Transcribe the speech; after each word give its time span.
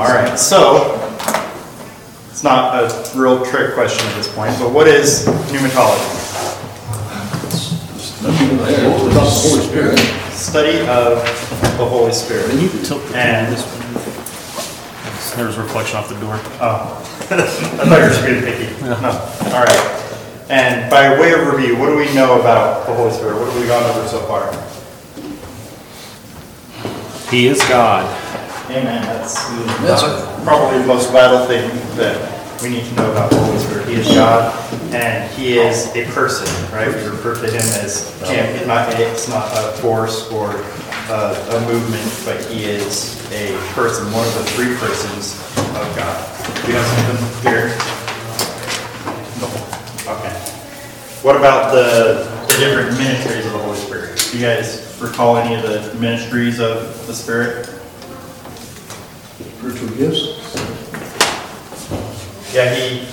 All 0.00 0.06
right, 0.08 0.38
so 0.38 0.96
it's 2.30 2.42
not 2.42 2.74
a 2.74 3.18
real 3.18 3.44
trick 3.44 3.74
question 3.74 4.06
at 4.08 4.16
this 4.16 4.34
point, 4.34 4.58
but 4.58 4.72
what 4.72 4.88
is 4.88 5.26
pneumatology? 5.26 6.16
About 8.22 9.12
the 9.12 9.20
Holy 9.20 9.60
Spirit. 9.60 9.98
Study 10.32 10.78
of 10.88 11.22
the 11.76 11.84
Holy 11.84 12.12
Spirit. 12.12 12.50
You 12.54 12.68
the 12.70 13.12
And- 13.14 13.52
this 13.52 13.62
one? 13.62 15.36
There's 15.36 15.58
reflection 15.58 15.98
off 15.98 16.08
the 16.08 16.18
door. 16.18 16.40
Oh, 16.62 16.96
I 17.30 17.36
thought 17.36 17.98
you 17.98 18.02
were 18.02 18.08
just 18.08 18.24
being 18.24 18.42
picky. 18.42 18.82
No, 18.82 18.94
all 18.96 19.64
right. 19.64 20.46
And 20.48 20.90
by 20.90 21.20
way 21.20 21.34
of 21.34 21.46
review, 21.46 21.76
what 21.76 21.90
do 21.90 21.96
we 21.96 22.10
know 22.14 22.40
about 22.40 22.86
the 22.86 22.94
Holy 22.94 23.12
Spirit? 23.12 23.36
What 23.38 23.52
have 23.52 23.60
we 23.60 23.66
gone 23.68 23.84
over 23.84 24.08
so 24.08 24.20
far? 24.22 24.50
He 27.30 27.48
is 27.48 27.58
God. 27.68 28.06
Amen. 28.70 29.02
That's 29.02 29.34
That's 29.82 30.44
probably 30.44 30.78
the 30.78 30.86
most 30.86 31.10
vital 31.10 31.44
thing 31.46 31.68
that 31.96 32.62
we 32.62 32.68
need 32.68 32.84
to 32.84 32.94
know 32.94 33.10
about 33.10 33.30
the 33.30 33.38
Holy 33.40 33.58
Spirit. 33.58 33.88
He 33.88 33.94
is 33.94 34.06
God, 34.08 34.54
and 34.94 35.28
He 35.32 35.58
is 35.58 35.88
a 35.96 36.04
person, 36.12 36.46
right? 36.72 36.86
We 36.86 37.02
refer 37.08 37.34
to 37.34 37.50
Him 37.50 37.66
as 37.82 38.14
Him. 38.28 38.56
He's 38.56 38.66
not, 38.68 38.94
it's 39.00 39.28
not 39.28 39.50
a 39.56 39.72
force 39.78 40.30
or 40.30 40.50
a, 41.10 41.34
a 41.56 41.60
movement, 41.66 42.22
but 42.24 42.44
He 42.44 42.64
is 42.64 43.18
a 43.32 43.56
person, 43.72 44.06
one 44.12 44.26
of 44.28 44.34
the 44.34 44.44
three 44.54 44.76
persons 44.76 45.34
of 45.74 45.96
God. 45.96 46.16
You 46.68 46.74
have 46.74 46.86
something 46.86 47.50
here? 47.50 47.74
Okay. 50.06 50.34
What 51.22 51.36
about 51.36 51.72
the 51.72 52.24
different 52.58 52.96
ministries 52.98 53.46
of 53.46 53.52
the 53.52 53.58
Holy 53.58 53.78
Spirit? 53.78 54.28
Do 54.30 54.38
you 54.38 54.44
guys 54.44 54.96
recall 55.00 55.38
any 55.38 55.54
of 55.54 55.62
the 55.62 55.92
ministries 55.98 56.60
of 56.60 57.06
the 57.08 57.14
Spirit? 57.14 57.68
Spiritual 59.60 59.88
gifts. 59.90 60.56
Yeah, 62.54 62.74
he, 62.74 63.04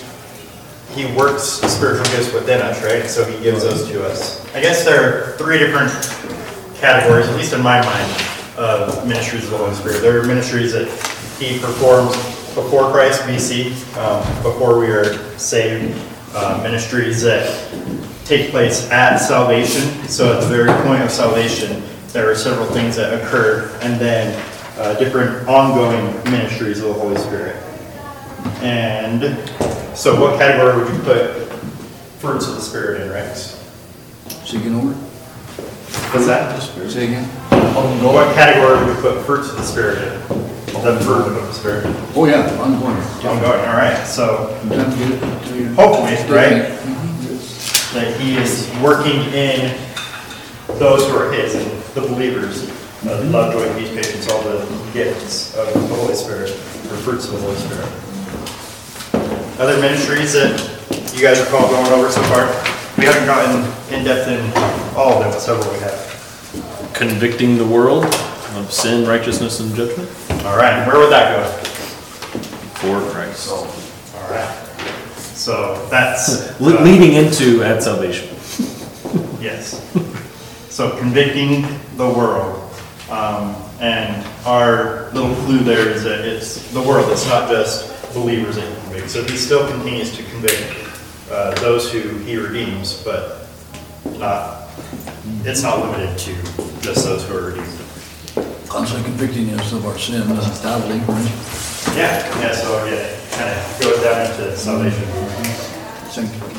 he 0.96 1.14
works 1.14 1.44
spiritual 1.44 2.06
gifts 2.06 2.32
within 2.32 2.62
us, 2.62 2.82
right? 2.86 3.04
So 3.10 3.26
he 3.26 3.38
gives 3.44 3.64
those 3.64 3.86
to 3.90 4.08
us. 4.08 4.46
I 4.56 4.62
guess 4.62 4.86
there 4.86 5.04
are 5.04 5.32
three 5.34 5.58
different 5.58 5.92
categories, 6.80 7.28
at 7.28 7.36
least 7.36 7.52
in 7.52 7.62
my 7.62 7.82
mind, 7.82 8.24
of 8.58 9.06
ministries 9.06 9.44
of 9.44 9.52
the 9.52 9.58
Holy 9.58 9.76
Spirit. 9.76 10.02
There 10.02 10.22
are 10.22 10.24
ministries 10.24 10.72
that 10.72 10.88
he 11.38 11.60
performs 11.60 12.16
before 12.56 12.90
Christ 12.92 13.24
BC, 13.24 13.74
um, 13.98 14.24
before 14.42 14.80
we 14.80 14.88
are 14.88 15.18
saved, 15.38 16.02
uh, 16.34 16.62
ministries 16.64 17.22
that 17.24 17.70
take 18.24 18.52
place 18.52 18.90
at 18.90 19.18
salvation. 19.18 20.08
So 20.08 20.34
at 20.34 20.40
the 20.40 20.48
very 20.48 20.72
point 20.84 21.04
of 21.04 21.12
salvation, 21.12 21.84
there 22.14 22.32
are 22.32 22.36
several 22.36 22.68
things 22.68 22.96
that 22.96 23.22
occur, 23.22 23.70
and 23.82 24.00
then 24.00 24.34
uh, 24.78 24.98
different 25.00 25.48
ongoing 25.48 26.16
ministries 26.32 26.80
of 26.80 26.90
the 26.90 26.94
Holy 26.94 27.18
Spirit. 27.18 27.56
And 28.62 29.38
so 29.98 30.20
what 30.22 30.38
category 30.40 30.84
would 30.84 30.94
you 30.94 31.02
put 31.04 31.52
fruits 32.20 32.48
of 32.48 32.56
the 32.56 32.62
Spirit 32.62 33.02
in, 33.02 33.10
Rex? 33.12 33.56
Say 34.46 34.58
again 34.58 34.76
over. 34.76 34.94
What's 36.14 36.26
that? 36.28 36.62
Say 36.62 37.08
again. 37.08 37.26
What 38.04 38.34
category 38.36 38.86
would 38.86 38.96
you 38.96 39.02
put 39.02 39.26
fruits 39.26 39.50
of 39.50 39.58
the 39.58 39.64
Spirit 39.64 39.98
in? 40.02 40.20
The 40.78 41.00
fruit 41.02 41.28
of 41.28 41.34
the 41.34 41.52
Spirit. 41.54 41.84
Oh, 42.16 42.26
yeah, 42.26 42.46
ongoing. 42.62 42.96
Ongoing, 43.26 43.60
all 43.68 43.76
right. 43.76 44.06
So 44.06 44.56
Time 44.70 44.92
to 44.92 44.98
get 44.98 45.12
it 45.12 45.48
to 45.48 45.58
you. 45.58 45.74
hopefully, 45.74 46.14
right, 46.34 46.70
that 47.94 48.20
he 48.22 48.38
is 48.38 48.70
working 48.82 49.22
in 49.34 49.76
those 50.78 51.08
who 51.10 51.18
are 51.18 51.32
his 51.34 51.56
and 51.56 51.82
the 51.96 52.02
believers. 52.02 52.70
Uh, 53.06 53.24
love, 53.26 53.54
joy, 53.54 53.80
peace, 53.80 53.90
patience, 53.94 54.28
all 54.30 54.42
the 54.42 54.66
gifts 54.94 55.56
of 55.56 55.72
the 55.74 55.96
Holy 55.96 56.16
Spirit, 56.16 56.50
or 56.52 56.98
fruits 56.98 57.26
of 57.28 57.34
the 57.34 57.40
Holy 57.40 57.56
Spirit. 57.56 57.88
Other 59.60 59.80
ministries 59.80 60.34
that 60.34 60.60
you 61.16 61.22
guys 61.22 61.40
recall 61.40 61.68
going 61.70 61.92
over 61.92 62.10
so 62.10 62.22
far? 62.24 62.48
We 62.98 63.06
haven't 63.06 63.26
gotten 63.28 63.62
in 63.94 64.04
depth 64.04 64.28
in 64.28 64.42
all 64.98 65.14
of 65.14 65.20
them, 65.24 65.32
but 65.32 65.40
several 65.40 65.72
we 65.72 65.80
have. 65.80 66.92
Convicting 66.96 67.58
the 67.58 67.66
world 67.66 68.06
of 68.06 68.72
sin, 68.72 69.08
righteousness, 69.08 69.60
and 69.60 69.74
judgment 69.76 70.10
All 70.46 70.58
right, 70.58 70.86
where 70.88 70.98
would 70.98 71.12
that 71.12 71.36
go? 71.36 71.64
for 72.78 73.00
Christ. 73.12 73.50
All 73.50 74.30
right. 74.32 74.54
So 75.18 75.88
that's. 75.90 76.60
Le- 76.62 76.78
uh, 76.78 76.84
Leading 76.84 77.14
into 77.14 77.64
at 77.64 77.82
salvation. 77.84 78.28
Yes. 79.42 79.82
So 80.70 80.96
convicting 81.00 81.62
the 81.98 82.08
world. 82.08 82.57
Um, 83.10 83.56
and 83.80 84.26
our 84.46 85.10
little 85.12 85.34
clue 85.46 85.60
there 85.60 85.90
is 85.90 86.04
that 86.04 86.26
it's 86.26 86.72
the 86.74 86.82
world, 86.82 87.10
it's 87.12 87.28
not 87.28 87.50
just 87.50 88.14
believers 88.14 88.56
that 88.56 88.68
he 88.68 88.82
convicts. 88.82 89.14
So 89.14 89.24
he 89.24 89.38
still 89.38 89.68
continues 89.70 90.16
to 90.18 90.24
convict 90.24 90.74
uh, 91.32 91.56
those 91.62 91.92
who 91.92 92.02
he 92.20 92.36
redeems, 92.38 93.02
but 93.04 93.48
not, 94.18 94.70
it's 95.44 95.64
not 95.64 95.80
limited 95.80 96.18
to 96.20 96.34
just 96.82 97.06
those 97.06 97.26
who 97.28 97.38
are 97.38 97.52
redeemed. 97.52 97.80
Constantly 98.68 99.10
convicting 99.10 99.54
us 99.54 99.72
of 99.72 99.86
our 99.86 99.98
sin, 99.98 100.22
undoubtedly, 100.24 101.00
right? 101.00 101.32
Yeah, 101.96 102.42
yeah, 102.42 102.52
so 102.52 102.86
yeah, 102.86 103.18
kind 103.32 103.50
of 103.50 103.80
goes 103.82 104.04
down 104.04 104.30
into 104.30 104.58
salvation. 104.58 105.06
Sanctification. 106.12 106.58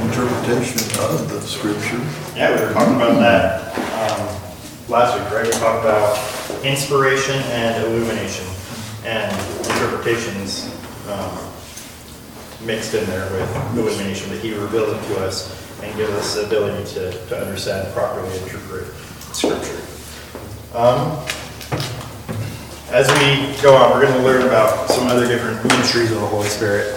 interpretation 0.00 0.78
of 1.02 1.28
the 1.30 1.40
scripture. 1.40 2.00
Yeah, 2.36 2.54
we 2.54 2.66
were 2.66 2.72
talking 2.72 2.94
about 2.96 3.18
that 3.18 4.10
um, 4.10 4.43
last 4.88 5.18
week, 5.18 5.30
right? 5.32 5.46
We 5.46 5.52
talked 5.52 5.84
about 5.84 6.18
inspiration 6.64 7.36
and 7.36 7.84
illumination, 7.84 8.46
and 9.04 9.32
interpretations 9.58 10.74
um, 11.08 11.38
mixed 12.64 12.94
in 12.94 13.04
there 13.06 13.30
with 13.32 13.76
illumination, 13.76 14.30
that 14.30 14.40
he 14.40 14.54
reveals 14.54 14.96
it 14.96 15.14
to 15.14 15.20
us 15.24 15.60
and 15.82 15.94
gives 15.96 16.12
us 16.12 16.34
the 16.34 16.46
ability 16.46 16.84
to, 16.94 17.26
to 17.28 17.38
understand 17.38 17.92
properly 17.94 18.36
interpret 18.38 18.86
scripture. 19.34 19.80
Um, 20.74 21.24
As 22.90 23.08
we 23.18 23.60
go 23.62 23.74
on, 23.74 23.90
we're 23.92 24.06
going 24.06 24.18
to 24.18 24.22
learn 24.22 24.42
about 24.42 24.88
some 24.88 25.08
other 25.08 25.26
different 25.26 25.62
ministries 25.64 26.10
of 26.12 26.20
the 26.20 26.26
Holy 26.26 26.48
Spirit. 26.48 26.94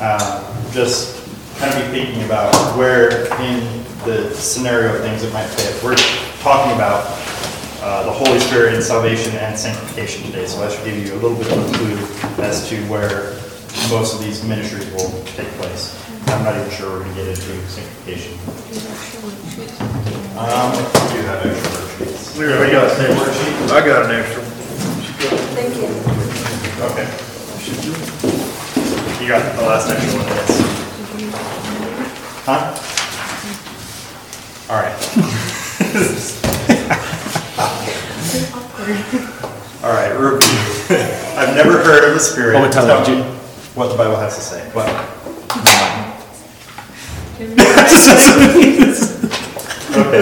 Um, 0.00 0.44
Just 0.72 1.16
kind 1.58 1.72
of 1.72 1.90
be 1.90 2.00
thinking 2.00 2.24
about 2.24 2.52
where 2.76 3.26
in 3.40 3.84
the 4.04 4.32
scenario 4.34 4.94
of 4.94 5.00
things 5.00 5.22
it 5.22 5.32
might 5.32 5.46
fit. 5.46 5.82
We're 5.82 5.96
talking 6.40 6.72
about 6.74 7.17
uh, 7.88 8.04
the 8.04 8.12
Holy 8.12 8.38
Spirit 8.38 8.74
and 8.74 8.82
salvation 8.82 9.32
and 9.36 9.58
sanctification 9.58 10.22
today, 10.26 10.44
so 10.44 10.60
that 10.60 10.70
should 10.70 10.84
give 10.84 10.94
you 10.94 11.14
a 11.14 11.20
little 11.24 11.38
bit 11.38 11.50
of 11.50 11.56
a 11.56 11.64
clue 11.78 11.96
as 12.44 12.68
to 12.68 12.76
where 12.84 13.32
most 13.88 14.14
of 14.14 14.20
these 14.20 14.44
ministries 14.44 14.84
will 14.92 15.24
take 15.32 15.48
place. 15.56 15.96
I'm 16.28 16.44
not 16.44 16.54
even 16.54 16.68
sure 16.70 16.90
we're 16.90 17.04
going 17.04 17.14
to 17.16 17.24
get 17.24 17.28
into 17.28 17.56
sanctification. 17.66 18.36
Um, 20.36 20.76
we 20.76 21.16
do 21.16 21.24
have 21.24 21.40
extra 21.40 21.64
worksheets. 21.80 22.36
We 22.36 22.44
got 22.44 22.84
a 22.84 22.90
same 22.94 23.16
worksheet? 23.16 23.72
I 23.72 23.80
got 23.80 24.04
an 24.04 24.10
extra 24.20 24.42
one. 24.42 24.52
Thank 25.56 25.72
you. 25.80 25.88
Okay. 26.92 27.08
You 29.24 29.28
got 29.28 29.56
the 29.56 29.62
last 29.62 29.88
extra 29.88 30.12
one, 30.12 30.28
yes. 30.28 30.60
Huh? 32.44 32.76
All 34.68 34.76
right. 34.76 36.54
All 39.84 39.92
right, 39.92 40.10
review. 40.12 40.48
I've 41.36 41.54
never 41.54 41.72
heard 41.84 42.08
of 42.08 42.14
the 42.14 42.20
Spirit. 42.20 42.56
Oh, 42.56 42.70
Tyler, 42.70 42.88
Tell 42.88 43.04
did 43.04 43.18
me 43.18 43.22
What 43.74 43.88
the 43.88 43.96
Bible 43.98 44.16
has 44.16 44.34
to 44.36 44.40
say. 44.40 44.66
What? 44.72 44.88
Okay. 49.88 50.20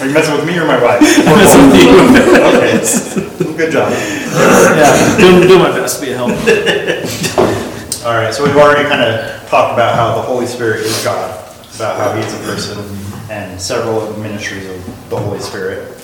Are 0.00 0.06
you 0.06 0.12
messing 0.12 0.34
with 0.34 0.46
me 0.46 0.58
or 0.58 0.66
my 0.66 0.82
wife? 0.82 1.00
Okay. 1.02 1.18
Good 3.56 3.72
job. 3.72 3.90
Yeah, 3.92 5.16
do, 5.18 5.46
doing 5.48 5.60
my 5.60 5.70
best 5.70 6.00
to 6.00 6.06
be 6.06 6.12
a 6.12 6.16
help. 6.16 6.30
All 8.06 8.14
right, 8.14 8.32
so 8.34 8.44
we've 8.44 8.56
already 8.56 8.88
kind 8.88 9.02
of 9.02 9.48
talked 9.48 9.74
about 9.74 9.94
how 9.94 10.14
the 10.16 10.22
Holy 10.22 10.46
Spirit 10.46 10.80
is 10.80 11.04
God, 11.04 11.30
about 11.76 11.96
how 11.98 12.12
He 12.12 12.20
is 12.22 12.34
a 12.34 12.38
person, 12.44 12.78
and 13.30 13.60
several 13.60 14.00
of 14.00 14.14
the 14.14 14.20
ministries 14.22 14.66
of 14.68 15.10
the 15.10 15.16
Holy 15.16 15.40
Spirit. 15.40 15.94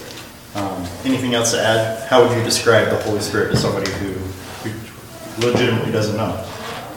Um, 0.54 0.86
anything 1.04 1.34
else 1.34 1.52
to 1.52 1.60
add? 1.60 2.08
How 2.08 2.22
would 2.22 2.36
you 2.36 2.44
describe 2.44 2.88
the 2.88 3.02
Holy 3.02 3.20
Spirit 3.20 3.50
to 3.50 3.56
somebody 3.56 3.90
who, 3.92 4.12
who 4.62 5.46
legitimately 5.46 5.90
doesn't 5.90 6.16
know? 6.16 6.44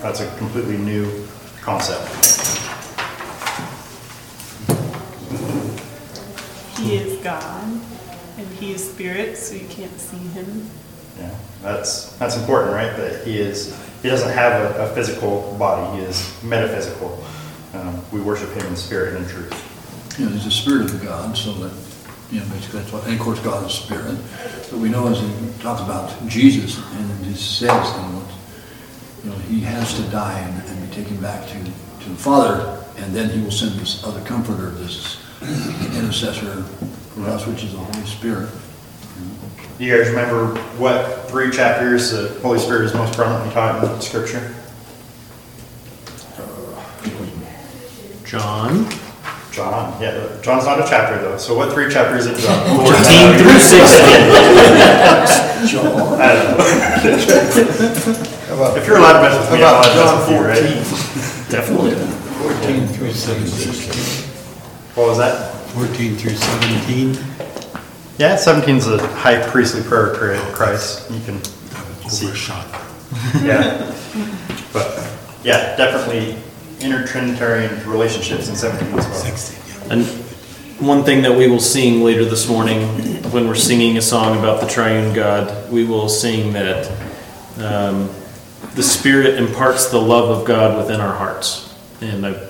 That's 0.02 0.20
a 0.20 0.38
completely 0.38 0.78
new 0.78 1.28
concept. 1.62 2.08
He 6.78 6.96
is 6.98 7.18
God, 7.24 7.64
and 8.38 8.48
He 8.60 8.74
is 8.74 8.92
spirit, 8.92 9.38
so 9.38 9.56
you 9.56 9.68
can't 9.68 10.00
see 10.00 10.18
Him. 10.18 10.70
Yeah, 11.18 11.36
that's 11.64 12.16
that's 12.18 12.38
important, 12.38 12.74
right? 12.74 12.96
That 12.96 13.26
He 13.26 13.40
is 13.40 13.76
He 14.04 14.10
doesn't 14.10 14.32
have 14.32 14.76
a, 14.76 14.86
a 14.86 14.94
physical 14.94 15.56
body. 15.58 15.98
He 15.98 16.06
is 16.06 16.32
metaphysical. 16.44 17.24
Um, 17.74 18.00
we 18.12 18.22
worship 18.22 18.52
Him 18.52 18.68
in 18.68 18.76
spirit 18.76 19.16
and 19.16 19.26
in 19.26 19.32
truth. 19.32 20.20
You 20.20 20.26
know, 20.26 20.32
there's 20.32 20.46
a 20.46 20.52
spirit 20.52 20.82
of 20.84 21.00
the 21.00 21.06
God, 21.06 21.36
so 21.36 21.54
that, 21.54 21.74
you 22.32 22.40
know, 22.40 22.46
basically 22.48 22.80
that's 22.82 22.92
what, 22.92 23.04
and 23.06 23.14
of 23.14 23.20
course, 23.20 23.40
God 23.40 23.66
is 23.66 23.74
spirit. 23.74 24.18
But 24.70 24.80
we 24.80 24.90
know 24.90 25.08
as 25.08 25.20
he 25.20 25.28
talks 25.62 25.82
about 25.82 26.14
Jesus 26.28 26.78
and 26.94 27.26
his 27.26 27.40
says, 27.40 27.70
then, 27.70 28.16
what- 28.16 28.24
you 29.24 29.32
know, 29.32 29.38
he 29.50 29.60
has 29.62 29.94
to 29.96 30.02
die 30.12 30.40
and, 30.40 30.70
and 30.70 30.90
be 30.90 30.96
taken 30.96 31.18
back 31.18 31.46
to, 31.48 31.54
to 31.54 32.10
the 32.10 32.16
Father, 32.16 32.84
and 32.98 33.14
then 33.14 33.30
he 33.30 33.42
will 33.42 33.52
send 33.52 33.72
this 33.80 34.04
other 34.04 34.22
comforter, 34.22 34.70
this 34.72 35.18
intercessor 35.96 36.64
for 36.64 37.22
us, 37.24 37.46
which 37.48 37.64
is 37.64 37.72
the 37.74 37.78
Holy 37.80 38.06
Spirit. 38.06 38.50
Do 39.78 39.86
you 39.86 39.96
guys 39.98 40.10
remember 40.10 40.56
what 40.78 41.30
three 41.30 41.52
chapters 41.52 42.12
the 42.12 42.30
Holy 42.42 42.60
Spirit 42.60 42.86
is 42.86 42.94
most 42.94 43.14
prominently 43.16 43.54
taught 43.54 43.84
in 43.84 44.02
Scripture? 44.02 44.54
John. 48.26 48.88
John, 49.58 49.98
yeah, 50.00 50.14
John's 50.44 50.66
not 50.66 50.80
a 50.80 50.86
chapter 50.88 51.18
though, 51.20 51.38
so 51.38 51.58
what 51.58 51.74
three 51.74 51.90
chapters 51.92 52.28
in 52.28 52.36
John? 52.38 52.78
14 52.78 52.94
through 53.42 53.58
16. 53.58 53.82
I 56.22 56.30
don't 56.38 56.54
know. 56.54 56.62
How 58.46 58.54
about, 58.54 58.78
If 58.78 58.86
you're 58.86 58.98
allowed 58.98 59.18
to 59.18 59.22
mess 59.28 59.34
with 59.40 59.50
how 59.50 59.56
me, 59.56 59.64
I'm 59.64 59.74
about 59.82 59.94
John 59.96 60.06
mess 60.06 60.14
with 60.28 60.36
you, 60.38 60.42
right? 60.46 60.62
fourteen? 60.86 61.50
Definitely. 61.50 61.96
Fourteen 62.38 62.86
through 62.88 63.14
seventeen. 63.14 63.74
What 64.94 65.08
was 65.08 65.18
that? 65.18 65.56
Fourteen 65.74 66.16
through 66.16 66.36
seventeen. 66.36 67.18
Yeah, 68.20 68.36
17 68.36 68.76
is 68.78 68.88
a 68.88 69.00
high 69.16 69.42
priestly 69.50 69.82
prayer 69.84 70.12
to 70.14 70.40
Christ. 70.54 71.10
You 71.12 71.20
can 71.22 71.42
see. 72.10 72.26
Overshot. 72.28 72.66
Yeah. 73.44 73.92
But, 74.74 74.88
yeah, 75.44 75.76
definitely 75.78 76.36
intertrinitarian 76.80 77.86
relationships 77.86 78.50
in 78.50 78.56
17 78.56 78.88
as 78.88 79.06
well. 79.06 79.14
Sixteen, 79.14 79.88
yeah. 79.90 79.94
And 79.94 80.06
one 80.80 81.04
thing 81.04 81.24
that 81.24 81.36
we 81.36 81.48
will 81.48 81.60
sing 81.60 82.02
later 82.02 82.24
this 82.24 82.48
morning, 82.48 82.82
when 83.32 83.48
we're 83.48 83.56
singing 83.56 83.98
a 83.98 84.02
song 84.02 84.38
about 84.38 84.62
the 84.62 84.68
triune 84.68 85.14
God, 85.14 85.72
we 85.72 85.84
will 85.86 86.08
sing 86.08 86.54
that 86.54 86.90
um, 87.58 88.10
the 88.76 88.84
Spirit 88.84 89.40
imparts 89.40 89.90
the 89.90 90.00
love 90.00 90.30
of 90.30 90.46
God 90.46 90.78
within 90.78 91.02
our 91.02 91.16
hearts. 91.16 91.76
And 92.02 92.28
I, 92.28 92.48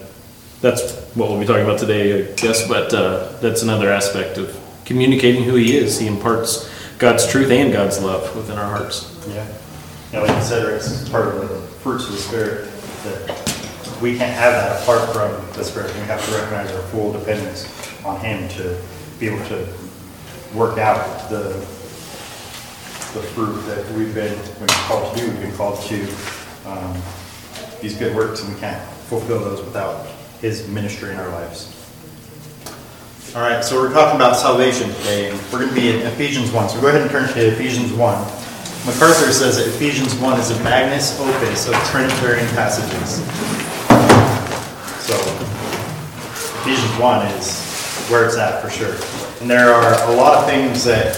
that's 0.59 0.93
what 1.15 1.29
we'll 1.29 1.39
be 1.39 1.45
talking 1.45 1.63
about 1.63 1.79
today, 1.79 2.27
I 2.27 2.31
guess, 2.33 2.67
but 2.67 2.93
uh, 2.93 3.31
that's 3.39 3.61
another 3.61 3.89
aspect 3.89 4.37
of 4.37 4.59
communicating 4.83 5.43
who 5.43 5.55
He 5.55 5.77
is. 5.77 5.97
He 5.97 6.07
imparts 6.07 6.69
God's 6.97 7.29
truth 7.31 7.49
and 7.49 7.71
God's 7.71 8.03
love 8.03 8.35
within 8.35 8.57
our 8.57 8.77
hearts. 8.77 9.13
Yeah. 9.29 9.47
Yeah, 10.11 10.21
like 10.21 10.35
you 10.35 10.43
said, 10.43 10.73
it's 10.73 11.07
part 11.09 11.27
of 11.27 11.49
the 11.49 11.61
fruits 11.79 12.05
of 12.07 12.11
the 12.11 12.17
Spirit 12.17 12.69
that 13.03 13.56
we 14.01 14.17
can't 14.17 14.33
have 14.33 14.53
that 14.53 14.81
apart 14.81 15.09
from 15.11 15.57
the 15.57 15.63
Spirit. 15.63 15.93
We 15.95 16.01
have 16.01 16.23
to 16.25 16.31
recognize 16.33 16.71
our 16.71 16.81
full 16.83 17.11
dependence 17.13 17.67
on 18.05 18.19
Him 18.19 18.47
to 18.49 18.79
be 19.19 19.27
able 19.27 19.45
to 19.47 19.67
work 20.53 20.77
out 20.77 21.29
the 21.29 21.65
the 23.13 23.23
fruit 23.23 23.59
that 23.65 23.89
we've 23.93 24.13
been, 24.13 24.37
been 24.59 24.67
called 24.67 25.15
to 25.15 25.21
do. 25.21 25.31
We've 25.31 25.41
been 25.41 25.55
called 25.55 25.81
to 25.83 26.07
um, 26.65 27.01
these 27.81 27.97
good 27.97 28.15
works, 28.15 28.43
and 28.43 28.53
we 28.53 28.59
can't 28.59 28.81
fulfill 29.07 29.39
those 29.39 29.63
without 29.63 30.05
His 30.41 30.67
ministry 30.67 31.11
in 31.11 31.17
our 31.17 31.29
lives. 31.29 31.73
All 33.35 33.41
right, 33.41 33.63
so 33.63 33.75
we're 33.75 33.93
talking 33.93 34.15
about 34.15 34.35
salvation 34.35 34.89
today, 34.95 35.31
we're 35.51 35.59
going 35.59 35.69
to 35.69 35.75
be 35.75 35.89
in 35.89 36.07
Ephesians 36.07 36.51
1. 36.51 36.69
So 36.69 36.81
go 36.81 36.87
ahead 36.87 37.01
and 37.01 37.11
turn 37.11 37.27
to 37.33 37.47
Ephesians 37.47 37.91
1. 37.93 38.17
MacArthur 38.85 39.31
says 39.33 39.57
that 39.57 39.67
Ephesians 39.67 40.15
1 40.15 40.39
is 40.39 40.51
a 40.51 40.63
magnus 40.63 41.19
opus 41.19 41.67
of 41.67 41.75
Trinitarian 41.89 42.47
passages. 42.55 43.66
So 45.07 45.15
Ephesians 46.67 46.99
1 46.99 47.27
is 47.27 47.63
where 48.09 48.25
it's 48.25 48.35
at 48.35 48.61
for 48.61 48.69
sure. 48.69 48.93
And 49.39 49.49
there 49.49 49.73
are 49.73 50.11
a 50.11 50.15
lot 50.17 50.37
of 50.37 50.45
things 50.45 50.83
that 50.83 51.15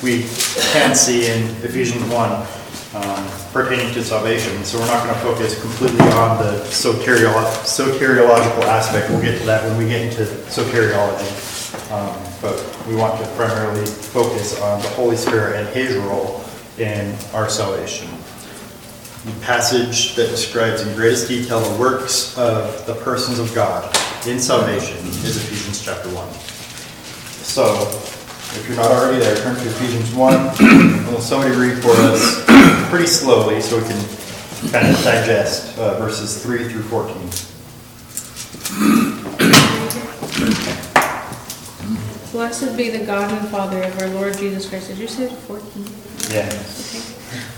we 0.00 0.28
can 0.70 0.94
see 0.94 1.26
in 1.26 1.48
Ephesians 1.64 2.04
1 2.04 2.46
um, 2.94 3.28
pertaining 3.52 3.92
to 3.94 4.04
salvation. 4.04 4.62
So 4.62 4.78
we're 4.78 4.86
not 4.86 5.02
going 5.02 5.14
to 5.14 5.20
focus 5.22 5.60
completely 5.60 6.06
on 6.12 6.38
the 6.38 6.60
soteriolo- 6.66 7.50
soteriological 7.66 8.62
aspect. 8.62 9.10
We'll 9.10 9.22
get 9.22 9.40
to 9.40 9.46
that 9.46 9.64
when 9.64 9.76
we 9.76 9.88
get 9.88 10.02
into 10.02 10.22
soteriology. 10.46 11.50
Um, 11.90 12.14
but 12.40 12.86
we 12.86 12.94
want 12.94 13.20
to 13.20 13.26
primarily 13.34 13.86
focus 13.86 14.60
on 14.60 14.80
the 14.82 14.88
Holy 14.90 15.16
Spirit 15.16 15.56
and 15.56 15.68
His 15.74 15.96
role 15.96 16.44
in 16.78 17.12
our 17.34 17.48
salvation. 17.48 18.08
The 19.24 19.30
passage 19.40 20.16
that 20.16 20.30
describes 20.30 20.82
in 20.82 20.96
greatest 20.96 21.28
detail 21.28 21.60
the 21.60 21.78
works 21.78 22.36
of 22.36 22.84
the 22.86 22.94
persons 22.94 23.38
of 23.38 23.54
God 23.54 23.84
in 24.26 24.40
salvation 24.40 24.96
is 24.98 25.36
Ephesians 25.36 25.80
chapter 25.80 26.08
1. 26.08 26.28
So, 27.44 27.86
if 28.58 28.64
you're 28.66 28.76
not 28.76 28.90
already 28.90 29.20
there, 29.20 29.36
turn 29.36 29.54
to 29.54 29.62
Ephesians 29.62 30.12
1. 30.12 30.34
and 30.60 31.06
Will 31.06 31.20
somebody 31.20 31.54
read 31.54 31.80
for 31.80 31.92
us 31.92 32.44
pretty 32.90 33.06
slowly 33.06 33.60
so 33.60 33.78
we 33.78 33.84
can 33.84 34.00
kind 34.72 34.88
of 34.88 35.00
digest 35.04 35.78
uh, 35.78 35.98
verses 36.00 36.42
3 36.42 36.68
through 36.68 36.82
14? 36.82 37.14
Blessed 42.32 42.76
be 42.76 42.90
the 42.90 43.06
God 43.06 43.30
and 43.30 43.48
Father 43.50 43.84
of 43.84 44.00
our 44.00 44.08
Lord 44.08 44.36
Jesus 44.36 44.68
Christ. 44.68 44.88
Did 44.88 44.98
you 44.98 45.06
say 45.06 45.28
14? 45.28 45.86
Yeah. 46.28 46.48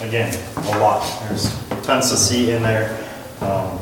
again, 0.00 0.34
a 0.56 0.78
lot. 0.78 1.02
There's 1.28 1.54
tons 1.82 2.10
to 2.10 2.16
see 2.16 2.50
in 2.50 2.62
there. 2.62 3.04
Um, 3.40 3.78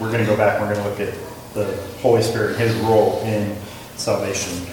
We're 0.00 0.12
gonna 0.12 0.26
go 0.26 0.36
back, 0.36 0.60
and 0.60 0.68
we're 0.68 0.74
gonna 0.74 0.88
look 0.88 1.00
at 1.00 1.14
the 1.54 1.76
Holy 2.00 2.22
Spirit, 2.22 2.52
and 2.52 2.60
His 2.60 2.74
role 2.76 3.20
in 3.24 3.56
salvation. 3.96 4.66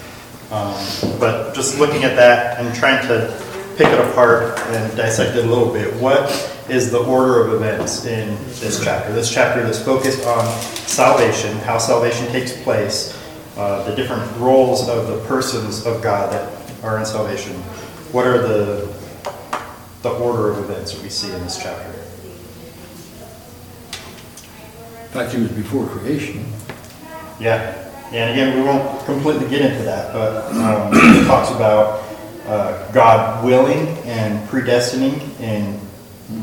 Um, 0.52 0.74
But 1.18 1.54
just 1.54 1.78
looking 1.78 2.04
at 2.04 2.14
that 2.16 2.58
and 2.60 2.74
trying 2.74 3.06
to 3.08 3.36
pick 3.76 3.88
it 3.88 3.98
apart 3.98 4.58
and 4.68 4.96
dissect 4.96 5.36
it 5.36 5.44
a 5.44 5.48
little 5.48 5.72
bit, 5.72 5.92
what 5.94 6.30
is 6.68 6.90
the 6.90 6.98
order 6.98 7.44
of 7.44 7.54
events 7.54 8.04
in 8.06 8.36
this 8.60 8.82
chapter? 8.82 9.12
This 9.12 9.30
chapter 9.30 9.60
is 9.66 9.82
focused 9.82 10.24
on 10.26 10.46
salvation, 10.86 11.56
how 11.58 11.78
salvation 11.78 12.26
takes 12.28 12.52
place, 12.62 13.18
uh, 13.58 13.82
the 13.84 13.94
different 13.94 14.24
roles 14.38 14.88
of 14.88 15.08
the 15.08 15.18
persons 15.26 15.84
of 15.86 16.02
God 16.02 16.32
that 16.32 16.52
are 16.84 16.98
in 16.98 17.04
salvation. 17.04 17.54
What 18.12 18.26
are 18.26 18.38
the 18.38 18.88
the 20.02 20.10
order 20.10 20.50
of 20.50 20.58
events 20.58 20.92
that 20.92 21.02
we 21.02 21.08
see 21.08 21.32
in 21.32 21.40
this 21.42 21.60
chapter? 21.62 21.88
In 25.02 25.12
fact, 25.12 25.32
he 25.32 25.40
was 25.40 25.50
before 25.52 25.86
creation. 25.86 26.44
Yeah, 27.40 27.86
and 28.12 28.30
again, 28.30 28.56
we 28.56 28.62
won't 28.62 29.04
completely 29.04 29.48
get 29.48 29.62
into 29.62 29.82
that, 29.84 30.12
but 30.12 30.52
um, 30.54 30.90
it 30.94 31.26
talks 31.26 31.50
about 31.50 32.04
uh, 32.46 32.90
God 32.92 33.44
willing 33.44 33.88
and 34.04 34.48
predestining 34.48 35.40
in 35.40 35.78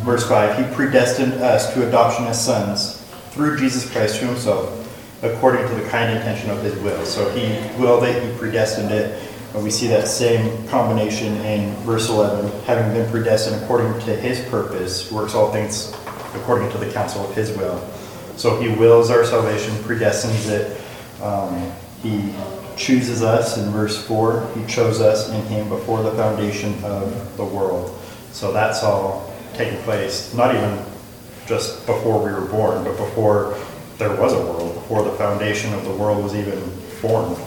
verse 0.03 0.27
5. 0.27 0.57
He 0.57 0.75
predestined 0.75 1.33
us 1.33 1.73
to 1.73 1.87
adoption 1.87 2.25
as 2.25 2.43
sons 2.43 3.01
through 3.31 3.57
Jesus 3.57 3.89
Christ 3.89 4.19
to 4.19 4.27
himself, 4.27 5.23
according 5.23 5.67
to 5.67 5.75
the 5.75 5.87
kind 5.89 6.15
intention 6.15 6.49
of 6.49 6.61
his 6.61 6.75
will. 6.79 7.05
So 7.05 7.29
he 7.31 7.47
willed 7.79 8.03
it, 8.03 8.21
he 8.21 8.37
predestined 8.37 8.91
it. 8.91 9.21
And 9.53 9.63
we 9.63 9.69
see 9.69 9.87
that 9.87 10.07
same 10.07 10.67
combination 10.67 11.35
in 11.37 11.75
verse 11.83 12.09
11, 12.09 12.51
having 12.63 12.91
been 12.93 13.09
predestined 13.11 13.61
according 13.63 13.93
to 14.05 14.15
his 14.15 14.39
purpose, 14.49 15.11
works 15.11 15.35
all 15.35 15.51
things 15.51 15.93
according 16.33 16.71
to 16.71 16.77
the 16.79 16.91
counsel 16.91 17.23
of 17.23 17.35
his 17.35 17.55
will. 17.55 17.79
So 18.35 18.59
he 18.59 18.69
wills 18.69 19.11
our 19.11 19.23
salvation, 19.23 19.73
predestines 19.75 20.49
it. 20.49 20.81
Um, 21.21 21.71
he 22.01 22.33
chooses 22.75 23.21
us 23.21 23.57
in 23.57 23.69
verse 23.69 24.03
4. 24.07 24.49
He 24.55 24.65
chose 24.65 24.99
us 25.01 25.29
in 25.29 25.41
him 25.43 25.69
before 25.69 26.01
the 26.01 26.11
foundation 26.13 26.83
of 26.83 27.37
the 27.37 27.45
world. 27.45 27.95
So 28.31 28.51
that's 28.51 28.83
all 28.83 29.31
taking 29.53 29.79
place, 29.83 30.33
not 30.33 30.55
even 30.55 30.83
just 31.45 31.85
before 31.85 32.23
we 32.23 32.31
were 32.31 32.47
born, 32.47 32.83
but 32.83 32.97
before 32.97 33.55
there 33.99 34.15
was 34.19 34.33
a 34.33 34.39
world, 34.39 34.73
before 34.73 35.03
the 35.03 35.11
foundation 35.11 35.73
of 35.73 35.83
the 35.83 35.91
world 35.91 36.23
was 36.23 36.33
even 36.33 36.59
formed. 36.99 37.37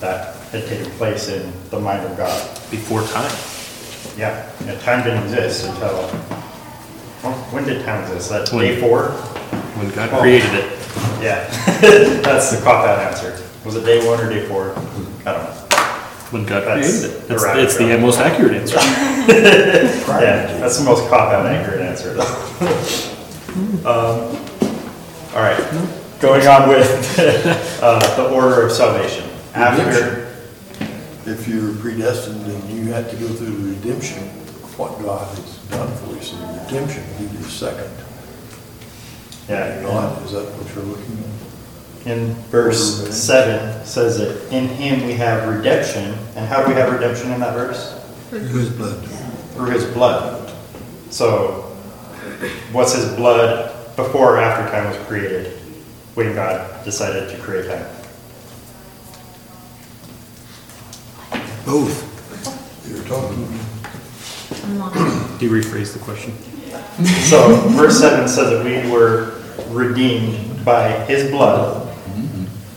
That 0.00 0.36
had 0.52 0.66
taken 0.66 0.90
place 0.92 1.28
in 1.28 1.52
the 1.70 1.80
mind 1.80 2.04
of 2.06 2.16
God. 2.16 2.40
Before 2.70 3.02
time. 3.08 3.32
Yeah, 4.16 4.48
and 4.66 4.78
time 4.82 5.02
didn't 5.02 5.24
exist 5.24 5.66
until, 5.66 5.94
well, 7.22 7.32
when 7.50 7.64
did 7.64 7.84
time 7.84 8.02
exist? 8.04 8.28
That 8.30 8.48
When- 8.52 8.64
day 8.66 8.80
four? 8.80 9.10
When 9.76 9.90
God 9.90 10.10
Oh. 10.12 10.20
created 10.20 10.52
it. 10.54 10.72
Yeah, 11.22 11.44
that's 12.22 12.50
the 12.54 12.62
cop-out 12.62 12.98
answer. 12.98 13.38
Was 13.64 13.76
it 13.76 13.84
day 13.86 14.06
one 14.06 14.20
or 14.20 14.28
day 14.28 14.44
four? 14.46 14.74
I 15.24 15.32
don't 15.32 15.44
know. 15.44 15.58
When 16.30 16.44
God 16.44 16.64
That's 16.64 16.88
created 16.88 17.10
it. 17.26 17.30
It's, 17.30 17.42
right, 17.44 17.58
it's 17.58 17.76
the 17.76 17.86
right. 17.86 18.00
most 18.00 18.18
accurate 18.18 18.54
answer. 18.54 18.78
Yeah, 19.22 20.58
that's 20.58 20.78
the 20.78 20.84
most 20.84 21.08
cop-out 21.08 21.46
accurate 21.46 21.80
answer 21.80 22.12
though. 22.14 23.08
Um, 23.84 24.36
All 25.34 25.42
right, 25.42 25.58
going 26.20 26.46
on 26.46 26.68
with 26.70 27.18
uh, 27.82 28.16
the 28.16 28.30
order 28.30 28.62
of 28.66 28.72
salvation. 28.72 29.28
After, 29.54 30.21
If 31.24 31.46
you're 31.46 31.74
predestined 31.76 32.44
and 32.44 32.70
you 32.70 32.92
have 32.92 33.10
to 33.10 33.16
go 33.16 33.28
through 33.28 33.46
the 33.46 33.76
redemption, 33.76 34.28
what 34.76 34.98
God 35.00 35.28
has 35.36 35.58
done 35.68 35.94
for 35.98 36.14
you, 36.14 36.22
so 36.22 36.36
the 36.36 36.64
redemption 36.64 37.04
will 37.18 37.28
be 37.28 37.34
your 37.36 37.48
second. 37.48 37.90
yeah, 39.48 39.82
God, 39.82 40.24
is 40.24 40.32
that 40.32 40.44
what 40.44 40.74
you're 40.74 40.84
looking 40.84 41.18
at? 41.18 41.42
in 42.06 42.34
verse 42.50 43.08
seven 43.14 43.84
says 43.84 44.18
that 44.18 44.52
in 44.52 44.66
him 44.68 45.06
we 45.06 45.12
have 45.12 45.48
redemption. 45.48 46.14
And 46.34 46.46
how 46.46 46.62
do 46.62 46.68
we 46.68 46.74
have 46.74 46.92
redemption 46.92 47.30
in 47.32 47.40
that 47.40 47.54
verse? 47.54 47.98
Through 48.30 48.40
his 48.40 48.70
blood. 48.70 49.06
through 49.54 49.70
his 49.70 49.84
blood. 49.84 50.52
So, 51.10 51.62
what's 52.72 52.94
his 52.94 53.14
blood 53.14 53.96
before 53.96 54.36
or 54.36 54.38
after 54.38 54.70
time 54.72 54.88
was 54.88 55.06
created? 55.06 55.58
When 56.14 56.34
God 56.34 56.84
decided 56.84 57.30
to 57.30 57.38
create 57.42 57.66
time. 57.66 57.86
Both. 61.64 62.10
You're 62.88 63.04
talking, 63.04 63.46
Do 65.38 65.46
you 65.46 65.52
rephrase 65.52 65.92
the 65.92 65.98
question? 66.00 66.32
So, 67.28 67.54
verse 67.70 67.98
7 68.00 68.28
says 68.28 68.50
that 68.50 68.64
we 68.64 68.90
were 68.90 69.40
redeemed 69.68 70.64
by 70.64 70.90
his 71.06 71.30
blood. 71.30 71.88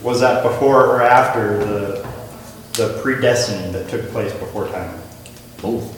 Was 0.02 0.20
that 0.20 0.42
before 0.42 0.86
or 0.86 1.02
after 1.02 1.58
the, 1.58 2.08
the 2.74 3.00
predestining 3.02 3.72
that 3.72 3.88
took 3.88 4.08
place 4.10 4.32
before 4.34 4.68
time? 4.68 4.98
Both. 5.60 5.92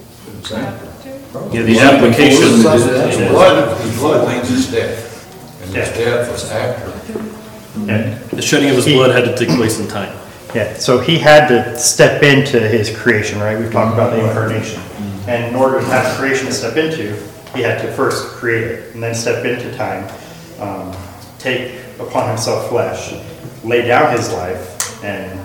Yeah, 0.50 1.62
the 1.62 1.78
application. 1.80 2.42
His 2.42 2.62
blood, 2.62 3.80
his 3.82 3.98
blood 3.98 4.28
means 4.28 4.48
his 4.48 4.70
death, 4.70 5.60
and 5.62 5.74
his 5.74 5.88
Yeah. 5.88 5.94
death 6.04 6.30
was 6.32 6.50
after. 6.50 6.88
Yeah. 7.86 8.18
The 8.30 8.42
shedding 8.42 8.70
of 8.70 8.76
his 8.76 8.86
blood 8.86 9.10
had 9.10 9.24
to 9.24 9.36
take 9.36 9.54
place 9.56 9.78
in 9.78 9.88
time. 9.88 10.16
Yeah, 10.54 10.74
so 10.74 10.98
he 10.98 11.18
had 11.18 11.48
to 11.48 11.78
step 11.78 12.22
into 12.22 12.58
his 12.58 12.96
creation, 12.96 13.38
right? 13.38 13.58
We've 13.58 13.70
talked 13.70 13.92
about 13.92 14.12
the 14.12 14.26
incarnation. 14.26 14.80
And 15.26 15.44
in 15.44 15.54
order 15.54 15.80
to 15.80 15.86
have 15.86 16.16
creation 16.16 16.46
to 16.46 16.52
step 16.52 16.76
into, 16.76 17.14
he 17.54 17.60
had 17.60 17.82
to 17.82 17.92
first 17.92 18.28
create 18.28 18.64
it 18.64 18.94
and 18.94 19.02
then 19.02 19.14
step 19.14 19.44
into 19.44 19.70
time, 19.76 20.10
um, 20.58 20.96
take 21.38 21.82
upon 21.98 22.28
himself 22.28 22.70
flesh, 22.70 23.12
lay 23.62 23.86
down 23.86 24.10
his 24.16 24.32
life, 24.32 25.04
and 25.04 25.38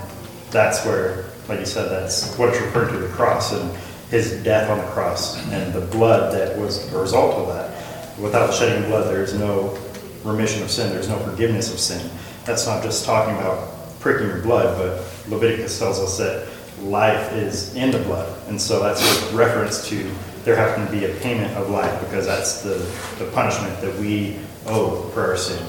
that's 0.52 0.86
where, 0.86 1.26
like 1.50 1.60
you 1.60 1.66
said, 1.66 1.90
that's 1.90 2.38
what 2.38 2.50
it's 2.50 2.62
referring 2.62 2.94
to 2.94 3.00
the 3.00 3.10
cross 3.10 3.52
and 3.52 3.70
his 4.10 4.42
death 4.44 4.70
on 4.70 4.78
the 4.78 4.92
cross 4.92 5.46
and 5.52 5.74
the 5.74 5.82
blood 5.82 6.34
that 6.34 6.58
was 6.58 6.92
a 6.94 6.98
result 6.98 7.34
of 7.36 7.48
that. 7.48 8.20
Without 8.20 8.54
shedding 8.54 8.88
blood, 8.90 9.12
there 9.12 9.24
is 9.24 9.34
no 9.34 9.78
remission 10.24 10.64
of 10.64 10.72
sin, 10.72 10.90
there's 10.92 11.10
no 11.10 11.18
forgiveness 11.20 11.74
of 11.74 11.80
sin. 11.80 12.10
That's 12.46 12.68
not 12.68 12.84
just 12.84 13.06
talking 13.06 13.36
about 13.36 13.83
pricking 14.04 14.28
your 14.28 14.42
blood, 14.42 14.78
but 14.78 15.32
Leviticus 15.32 15.80
tells 15.80 15.98
us 15.98 16.18
that 16.18 16.46
life 16.84 17.32
is 17.32 17.74
in 17.76 17.90
the 17.90 18.00
blood. 18.00 18.30
And 18.50 18.62
so 18.62 18.84
that's 18.84 19.32
a 19.32 19.36
reference 19.36 19.88
to 19.88 20.12
there 20.44 20.58
having 20.58 20.86
to 20.86 20.92
be 20.92 21.06
a 21.06 21.16
payment 21.22 21.56
of 21.56 21.70
life 21.70 22.02
because 22.02 22.26
that's 22.26 22.62
the, 22.62 22.76
the 23.18 23.32
punishment 23.32 23.80
that 23.80 23.98
we 23.98 24.38
owe 24.66 25.10
for 25.14 25.26
our 25.26 25.38
sin. 25.38 25.66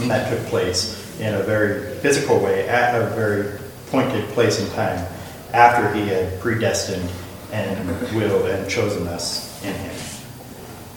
And 0.00 0.08
that 0.08 0.30
took 0.30 0.46
place 0.46 1.02
in 1.18 1.34
a 1.34 1.42
very 1.42 1.96
physical 1.96 2.38
way 2.38 2.68
at 2.68 2.94
a 2.94 3.06
very 3.16 3.58
pointed 3.90 4.28
place 4.30 4.60
in 4.60 4.70
time 4.74 5.04
after 5.52 5.92
he 5.92 6.06
had 6.06 6.38
predestined 6.38 7.10
and 7.52 7.88
willed 8.14 8.48
and 8.48 8.70
chosen 8.70 9.08
us 9.08 9.62
in 9.64 9.74
him. 9.74 9.94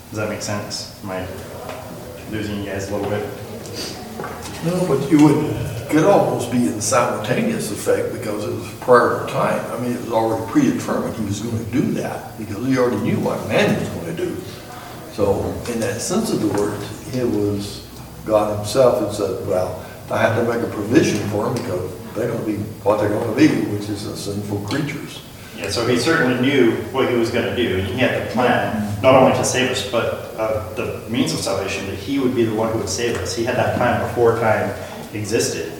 Does 0.10 0.18
that 0.18 0.30
make 0.30 0.44
sense? 0.44 1.00
Am 1.04 1.10
I 1.10 1.28
losing 2.30 2.60
you 2.60 2.66
guys 2.66 2.92
a 2.92 2.96
little 2.96 3.10
bit? 3.10 3.28
no, 4.66 4.86
but 4.88 5.10
you 5.10 5.24
would, 5.24 5.56
could 5.89 6.03
almost 6.03 6.51
be 6.51 6.67
in 6.67 6.79
simultaneous 6.79 7.72
effect 7.72 8.13
because 8.13 8.46
it 8.46 8.53
was 8.53 8.72
prior 8.75 9.25
to 9.25 9.31
time. 9.31 9.65
I 9.72 9.79
mean, 9.79 9.93
it 9.93 10.01
was 10.01 10.12
already 10.12 10.51
predetermined 10.51 11.15
he 11.15 11.25
was 11.25 11.41
gonna 11.41 11.63
do 11.65 11.81
that, 11.93 12.38
because 12.38 12.65
he 12.65 12.77
already 12.77 13.01
knew 13.01 13.19
what 13.19 13.46
man 13.48 13.79
was 13.79 13.89
gonna 13.89 14.13
do. 14.13 14.38
So, 15.13 15.43
in 15.72 15.79
that 15.79 16.00
sense 16.00 16.31
of 16.31 16.41
the 16.41 16.48
word, 16.60 16.79
it 17.13 17.25
was 17.25 17.88
God 18.25 18.58
himself 18.58 19.00
that 19.00 19.13
said, 19.13 19.48
well, 19.48 19.86
I 20.12 20.19
have 20.19 20.36
to 20.38 20.43
make 20.51 20.63
a 20.63 20.72
provision 20.72 21.27
for 21.29 21.46
them 21.46 21.53
because 21.55 21.91
they're 22.15 22.31
gonna 22.31 22.46
be 22.46 22.58
what 22.84 23.00
they're 23.00 23.10
gonna 23.10 23.36
be, 23.36 23.48
which 23.48 23.89
is 23.89 24.01
sinful 24.01 24.60
creatures. 24.60 25.22
Yeah, 25.60 25.69
so 25.69 25.86
he 25.86 25.98
certainly 25.98 26.39
knew 26.39 26.72
what 26.93 27.10
he 27.10 27.15
was 27.15 27.31
going 27.31 27.43
to 27.43 27.55
do, 27.55 27.79
and 27.79 27.88
he 27.88 27.98
had 27.98 28.25
the 28.25 28.31
plan, 28.31 28.98
not 29.03 29.13
only 29.13 29.36
to 29.36 29.43
save 29.43 29.69
us, 29.72 29.91
but 29.91 30.34
uh, 30.38 30.74
the 30.75 31.03
means 31.10 31.34
of 31.34 31.39
salvation, 31.39 31.86
that 31.88 31.98
he 31.98 32.17
would 32.17 32.34
be 32.34 32.46
the 32.46 32.55
one 32.55 32.72
who 32.72 32.79
would 32.79 32.88
save 32.88 33.17
us. 33.17 33.36
He 33.36 33.43
had 33.43 33.58
that 33.58 33.75
plan 33.75 34.00
before 34.08 34.39
time 34.39 34.74
existed, 35.13 35.74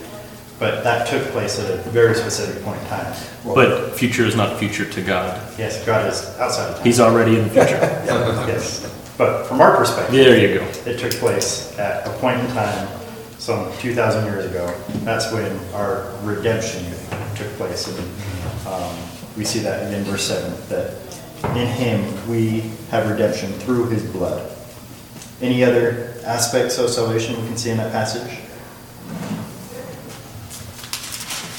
but 0.60 0.84
that 0.84 1.08
took 1.08 1.22
place 1.32 1.58
at 1.58 1.70
a 1.70 1.78
very 1.90 2.14
specific 2.14 2.62
point 2.62 2.78
in 2.82 2.86
time. 2.88 3.14
But 3.44 3.96
future 3.96 4.24
is 4.26 4.36
not 4.36 4.58
future 4.58 4.84
to 4.84 5.02
God. 5.02 5.40
Yes, 5.58 5.84
God 5.86 6.06
is 6.06 6.22
outside 6.38 6.68
of 6.68 6.76
time. 6.76 6.84
He's 6.84 7.00
already 7.00 7.38
in 7.38 7.44
the 7.48 7.50
future. 7.50 7.80
Yes, 8.46 8.86
but 9.16 9.46
from 9.46 9.60
our 9.62 9.74
perspective, 9.76 10.14
There 10.14 10.38
you 10.38 10.58
go. 10.60 10.66
it 10.88 10.98
took 10.98 11.12
place 11.12 11.76
at 11.78 12.06
a 12.06 12.10
point 12.18 12.40
in 12.40 12.46
time, 12.48 12.88
some 13.38 13.72
2,000 13.78 14.24
years 14.26 14.44
ago. 14.44 14.66
That's 15.02 15.32
when 15.32 15.50
our 15.72 16.12
redemption 16.22 16.84
took 17.36 17.48
place. 17.56 17.88
And 17.88 18.66
um, 18.68 18.94
we 19.38 19.46
see 19.46 19.60
that 19.60 19.92
in 19.92 20.04
verse 20.04 20.24
7, 20.28 20.52
that 20.68 20.92
in 21.56 21.66
him 21.66 22.28
we 22.28 22.70
have 22.90 23.08
redemption 23.10 23.50
through 23.54 23.88
his 23.88 24.04
blood. 24.04 24.50
Any 25.40 25.64
other 25.64 26.14
aspects 26.26 26.76
of 26.78 26.90
salvation 26.90 27.40
we 27.40 27.46
can 27.48 27.56
see 27.56 27.70
in 27.70 27.78
that 27.78 27.92
passage? 27.92 28.38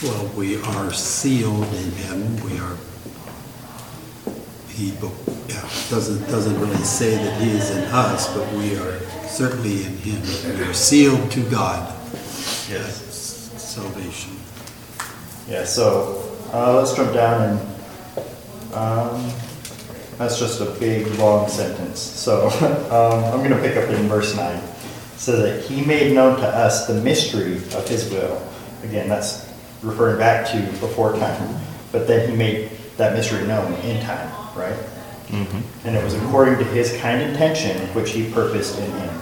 Well, 0.04 0.32
we 0.36 0.60
are 0.60 0.92
sealed 0.92 1.64
in 1.76 1.92
him, 1.92 2.36
we 2.44 2.58
are, 2.58 2.76
he, 4.70 4.94
yeah, 5.48 5.62
doesn't, 5.92 6.28
doesn't 6.28 6.60
really 6.60 6.84
say 6.84 7.18
that 7.18 7.40
he 7.40 7.52
is 7.52 7.70
in 7.70 7.84
us, 7.84 8.36
but 8.36 8.52
we 8.54 8.76
are 8.78 9.00
certainly 9.28 9.86
in 9.86 9.96
him. 9.98 10.58
We 10.58 10.64
are 10.64 10.74
sealed 10.74 11.30
to 11.32 11.48
God. 11.52 11.88
Yes. 12.68 13.50
That's 13.52 13.64
Salvation. 13.64 14.38
Yeah, 15.48 15.66
so 15.66 16.36
uh, 16.52 16.78
let's 16.78 16.96
jump 16.96 17.14
down 17.14 17.60
and 17.60 18.74
um, 18.74 19.32
that's 20.18 20.40
just 20.40 20.62
a 20.62 20.72
big 20.80 21.06
long 21.20 21.48
sentence. 21.48 22.00
So 22.00 22.48
um, 22.90 23.24
I'm 23.26 23.48
going 23.48 23.52
to 23.52 23.62
pick 23.62 23.78
up 23.78 23.88
in 23.92 24.08
verse 24.08 24.36
9. 24.36 24.62
So 25.18 25.40
that 25.44 25.64
he 25.64 25.86
made 25.86 26.16
known 26.16 26.40
to 26.40 26.48
us 26.48 26.88
the 26.88 26.96
mystery 26.96 27.58
of 27.58 27.88
his 27.88 28.10
will. 28.10 28.42
Again, 28.82 29.08
that's 29.08 29.51
referring 29.82 30.18
back 30.18 30.50
to 30.52 30.60
before 30.80 31.18
time. 31.18 31.60
But 31.92 32.08
then 32.08 32.30
he 32.30 32.36
made 32.36 32.72
that 32.98 33.14
mystery 33.14 33.46
known 33.48 33.74
in 33.82 34.02
time, 34.04 34.30
right? 34.56 34.78
Mm-hmm. 35.28 35.88
And 35.88 35.96
it 35.96 36.04
was 36.04 36.14
according 36.16 36.58
to 36.58 36.64
his 36.66 36.96
kind 36.98 37.22
intention 37.22 37.88
which 37.96 38.12
he 38.12 38.30
purposed 38.32 38.78
in 38.80 38.92
him, 38.92 39.22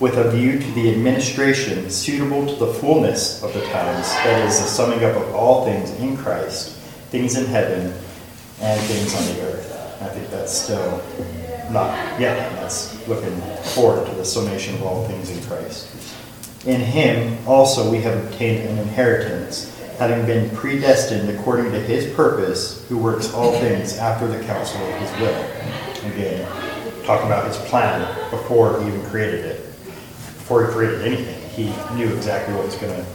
with 0.00 0.16
a 0.16 0.30
view 0.30 0.58
to 0.58 0.70
the 0.72 0.92
administration 0.92 1.88
suitable 1.90 2.46
to 2.46 2.56
the 2.56 2.72
fullness 2.74 3.42
of 3.42 3.52
the 3.54 3.60
times, 3.66 4.08
that 4.08 4.46
is, 4.48 4.58
the 4.58 4.66
summing 4.66 5.04
up 5.04 5.14
of 5.14 5.34
all 5.34 5.64
things 5.64 5.90
in 6.00 6.16
Christ, 6.16 6.76
things 7.10 7.36
in 7.36 7.46
heaven 7.46 7.92
and 8.60 8.80
things 8.82 9.14
on 9.14 9.34
the 9.34 9.42
earth. 9.42 9.98
I 10.00 10.08
think 10.08 10.30
that's 10.30 10.52
still 10.52 11.02
not 11.70 11.94
yet, 12.20 12.52
that's 12.56 13.06
looking 13.06 13.40
forward 13.74 14.06
to 14.08 14.14
the 14.16 14.24
summation 14.24 14.74
of 14.74 14.82
all 14.82 15.06
things 15.06 15.30
in 15.30 15.40
Christ. 15.44 15.88
In 16.66 16.80
him 16.80 17.38
also 17.46 17.90
we 17.90 17.98
have 17.98 18.24
obtained 18.24 18.68
an 18.68 18.78
inheritance, 18.78 19.70
having 19.98 20.24
been 20.26 20.54
predestined 20.56 21.30
according 21.30 21.72
to 21.72 21.80
his 21.80 22.12
purpose, 22.14 22.86
who 22.88 22.98
works 22.98 23.32
all 23.34 23.52
things 23.52 23.96
after 23.98 24.26
the 24.26 24.42
counsel 24.44 24.80
of 24.82 24.94
his 25.00 25.10
will. 25.20 26.12
Again, 26.12 26.48
talking 27.04 27.26
about 27.26 27.46
his 27.46 27.56
plan 27.68 28.30
before 28.30 28.80
he 28.80 28.88
even 28.88 29.04
created 29.06 29.44
it. 29.44 29.64
Before 29.84 30.66
he 30.66 30.72
created 30.72 31.02
anything, 31.02 31.42
he 31.50 31.94
knew 31.94 32.14
exactly 32.14 32.54
what 32.54 32.66
was 32.66 32.74
going 32.76 32.94
to 32.94 33.06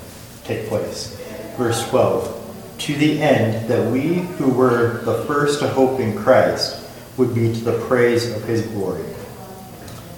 take 0.43 0.67
place. 0.67 1.19
Verse 1.57 1.87
12 1.89 2.75
To 2.79 2.95
the 2.95 3.21
end 3.21 3.69
that 3.69 3.91
we 3.91 4.15
who 4.37 4.49
were 4.49 5.01
the 5.03 5.23
first 5.25 5.59
to 5.59 5.67
hope 5.67 5.99
in 5.99 6.15
Christ 6.17 6.83
would 7.17 7.33
be 7.33 7.53
to 7.53 7.59
the 7.59 7.79
praise 7.87 8.31
of 8.31 8.43
his 8.43 8.61
glory. 8.67 9.03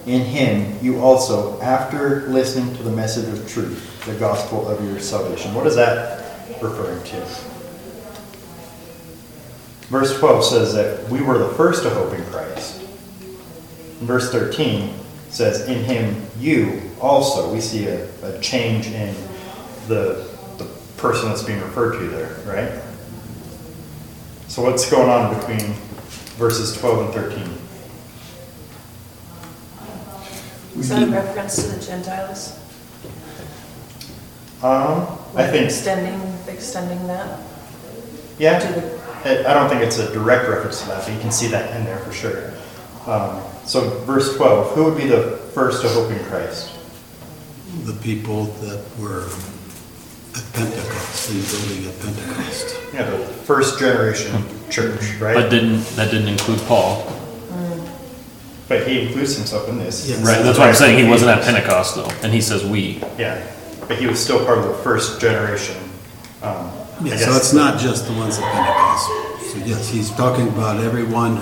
In 0.06 0.22
him 0.22 0.78
you 0.82 1.00
also, 1.02 1.60
after 1.62 2.28
listening 2.28 2.76
to 2.78 2.84
the 2.84 2.92
message 2.92 3.32
of 3.32 3.48
truth, 3.50 4.06
the 4.06 4.16
gospel 4.16 4.68
of 4.68 4.84
your 4.84 5.00
salvation. 5.00 5.54
What 5.54 5.68
is 5.68 5.76
that 5.76 6.19
referring 6.62 7.04
to? 7.04 7.26
Verse 9.90 10.18
12 10.20 10.46
says 10.46 10.74
that 10.76 11.10
we 11.10 11.22
were 11.22 11.38
the 11.38 11.50
first 11.50 11.84
to 11.84 11.90
hope 11.90 12.14
in 12.14 12.24
Christ. 12.26 12.82
Verse 14.02 14.32
13 14.32 14.94
says, 15.30 15.68
In 15.68 15.84
him 15.84 16.26
you 16.40 16.82
also. 17.02 17.52
We 17.52 17.60
see 17.60 17.88
a, 17.88 18.08
a 18.24 18.40
change 18.40 18.88
in 18.88 19.16
the, 19.88 20.28
the 20.58 20.66
person 20.98 21.30
that's 21.30 21.44
being 21.44 21.60
referred 21.62 21.98
to 22.00 22.08
there, 22.08 22.36
right? 22.46 22.82
So, 24.48 24.64
what's 24.64 24.90
going 24.90 25.10
on 25.10 25.36
between 25.40 25.74
verses 26.38 26.78
12 26.78 27.06
and 27.06 27.14
13? 27.14 27.60
Is 30.80 30.90
that 30.90 31.04
a 31.04 31.08
reference 31.08 31.56
to 31.56 31.64
the 31.64 31.86
Gentiles? 31.86 32.59
Um, 34.62 35.08
I 35.36 35.48
think, 35.48 35.66
Extending, 35.66 36.20
extending 36.48 37.08
that 37.08 37.40
yeah. 38.40 38.60
to 38.60 38.68
the, 38.68 39.00
I 39.24 39.52
I 39.52 39.54
don't 39.54 39.70
think 39.70 39.82
it's 39.82 40.00
a 40.00 40.12
direct 40.12 40.50
reference 40.50 40.82
to 40.82 40.88
that, 40.88 41.06
but 41.06 41.14
you 41.14 41.20
can 41.20 41.32
see 41.32 41.48
that 41.48 41.76
in 41.76 41.86
there 41.86 42.00
for 42.00 42.12
sure. 42.12 42.54
Um, 43.06 43.42
so, 43.66 43.90
verse 44.06 44.36
12 44.36 44.76
Who 44.76 44.86
would 44.86 44.98
be 44.98 45.08
the 45.08 45.38
first 45.54 45.82
to 45.84 45.90
hope 45.90 46.12
in 46.12 46.24
Christ? 46.26 46.74
The 47.86 47.94
people 47.94 48.46
that 48.46 48.84
were 49.00 49.28
at 50.36 50.54
Pentecost, 50.54 51.32
in 51.32 51.42
building 51.42 51.90
at 51.90 52.00
Pentecost. 52.02 52.76
Yeah, 52.94 53.10
the 53.10 53.18
first 53.26 53.80
generation 53.80 54.44
church, 54.70 55.16
right? 55.20 55.36
But 55.36 55.50
didn't 55.50 55.84
that 55.96 56.12
didn't 56.12 56.30
include 56.30 56.60
Paul? 56.62 57.16
But 58.68 58.88
he 58.88 59.08
includes 59.08 59.36
himself 59.36 59.68
in 59.68 59.80
this. 59.80 60.08
Yes. 60.08 60.24
Right. 60.24 60.44
That's 60.44 60.60
why 60.60 60.68
I'm 60.68 60.76
saying. 60.76 61.04
He 61.04 61.10
wasn't 61.10 61.32
at 61.32 61.44
Pentecost 61.44 61.96
though, 61.96 62.10
and 62.24 62.32
he 62.32 62.40
says 62.40 62.64
we. 62.64 63.02
Yeah, 63.18 63.42
but 63.90 63.98
he 63.98 64.06
was 64.06 64.24
still 64.24 64.46
part 64.46 64.60
of 64.60 64.66
the 64.66 64.74
first 64.76 65.20
generation. 65.20 65.76
Um, 66.44 66.70
I 67.02 67.04
Yeah, 67.06 67.18
so 67.18 67.26
guess- 67.26 67.38
it's 67.38 67.54
not 67.54 67.80
just 67.80 68.06
the 68.06 68.14
ones 68.14 68.38
at 68.38 68.44
Pentecost. 68.54 69.08
So 69.52 69.58
yes, 69.66 69.90
he's 69.90 70.12
talking 70.12 70.48
about 70.50 70.78
everyone 70.80 71.36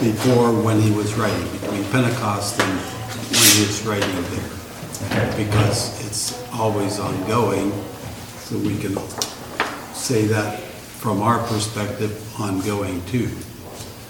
before 0.00 0.52
when 0.52 0.80
he 0.80 0.90
was 0.90 1.14
writing, 1.14 1.48
between 1.60 1.82
Pentecost 1.86 2.60
and 2.60 2.78
when 2.78 3.40
he 3.56 3.66
was 3.66 3.82
writing 3.86 4.10
there. 4.30 5.34
Because 5.36 5.98
it's 6.06 6.44
always 6.52 7.00
ongoing, 7.00 7.72
so 8.44 8.58
we 8.58 8.76
can 8.78 8.98
say 9.94 10.26
that 10.26 10.60
from 11.00 11.22
our 11.22 11.38
perspective, 11.46 12.12
ongoing 12.38 13.00
too. 13.06 13.30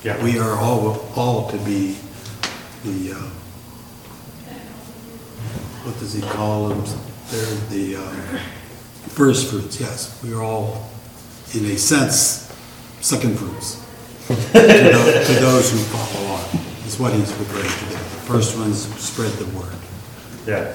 Yeah. 0.03 0.21
We 0.25 0.39
are 0.41 0.57
all, 0.59 1.07
all 1.15 1.49
to 1.51 1.59
be 1.59 1.97
the, 2.85 3.13
uh, 3.13 3.17
what 5.85 5.97
does 6.01 6.13
he 6.15 6.23
call 6.23 6.69
them? 6.71 6.83
They're 7.31 7.55
the 7.69 7.97
uh, 7.97 8.39
first 9.11 9.51
fruits, 9.51 9.79
yes. 9.79 10.23
We 10.23 10.33
are 10.33 10.43
all, 10.43 10.89
in 11.55 11.65
a 11.67 11.77
sense, 11.77 12.51
second 13.01 13.39
fruits 13.39 13.85
to 14.29 14.35
to 14.35 15.33
those 15.41 15.71
who 15.71 15.79
follow 15.79 16.27
on, 16.35 16.87
is 16.87 16.99
what 16.99 17.13
he's 17.13 17.31
referring 17.35 17.69
to 17.69 17.85
there. 17.87 17.99
The 17.99 18.33
first 18.33 18.57
ones 18.57 18.87
spread 18.99 19.33
the 19.33 19.47
word. 19.59 19.75
Yeah, 20.47 20.75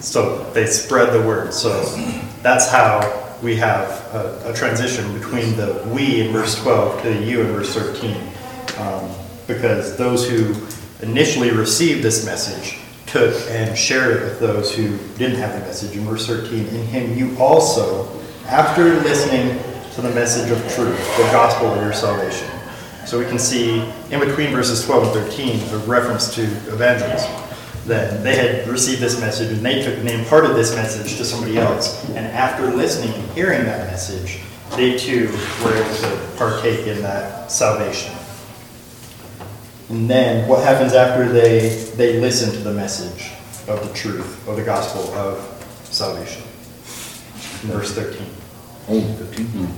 so 0.00 0.50
they 0.52 0.66
spread 0.66 1.12
the 1.12 1.26
word. 1.26 1.52
So 1.54 1.82
that's 2.42 2.68
how 2.68 3.36
we 3.42 3.56
have 3.56 3.88
a, 4.14 4.50
a 4.50 4.54
transition 4.54 5.12
between 5.14 5.56
the 5.56 5.82
we 5.92 6.22
in 6.22 6.32
verse 6.32 6.60
12 6.62 7.02
to 7.02 7.10
the 7.10 7.24
you 7.24 7.42
in 7.42 7.48
verse 7.48 7.74
13. 7.74 8.16
Um, 8.78 9.10
because 9.46 9.96
those 9.96 10.28
who 10.28 10.54
initially 11.04 11.50
received 11.50 12.02
this 12.02 12.24
message 12.24 12.78
took 13.12 13.34
and 13.50 13.76
shared 13.76 14.16
it 14.16 14.22
with 14.22 14.40
those 14.40 14.74
who 14.74 14.96
didn't 15.18 15.36
have 15.36 15.52
the 15.52 15.60
message. 15.66 15.94
In 15.94 16.04
verse 16.06 16.26
13, 16.26 16.66
in 16.66 16.86
him 16.86 17.16
you 17.16 17.36
also, 17.38 18.08
after 18.46 18.84
listening 18.84 19.62
to 19.92 20.00
the 20.00 20.08
message 20.14 20.50
of 20.50 20.58
truth, 20.72 20.98
the 21.18 21.24
gospel 21.24 21.68
of 21.68 21.82
your 21.82 21.92
salvation. 21.92 22.48
So 23.06 23.18
we 23.18 23.26
can 23.26 23.38
see 23.38 23.80
in 24.10 24.20
between 24.20 24.52
verses 24.52 24.86
12 24.86 25.14
and 25.14 25.26
13 25.26 25.60
a 25.74 25.78
reference 25.84 26.34
to 26.36 26.42
evangelism. 26.72 27.30
That 27.86 28.22
they 28.22 28.36
had 28.36 28.68
received 28.68 29.02
this 29.02 29.20
message 29.20 29.52
and 29.52 29.64
they 29.66 29.82
took 29.82 29.98
and 29.98 30.08
they 30.08 30.18
imparted 30.18 30.56
this 30.56 30.74
message 30.74 31.16
to 31.18 31.24
somebody 31.24 31.58
else. 31.58 32.08
And 32.10 32.26
after 32.26 32.72
listening 32.74 33.12
and 33.12 33.30
hearing 33.32 33.64
that 33.64 33.90
message, 33.90 34.40
they 34.76 34.96
too 34.96 35.26
were 35.62 35.74
able 35.74 35.94
to 35.96 36.30
partake 36.38 36.86
in 36.86 37.02
that 37.02 37.50
salvation. 37.50 38.14
And 39.92 40.08
then 40.08 40.48
what 40.48 40.64
happens 40.64 40.94
after 40.94 41.30
they, 41.30 41.68
they 41.96 42.18
listen 42.18 42.50
to 42.54 42.60
the 42.60 42.72
message 42.72 43.30
of 43.68 43.86
the 43.86 43.92
truth, 43.92 44.48
of 44.48 44.56
the 44.56 44.64
gospel 44.64 45.02
of 45.12 45.38
salvation? 45.84 46.42
In 47.62 47.76
verse 47.76 47.92
13. 47.92 48.26
Oh, 48.88 49.00
15. 49.00 49.68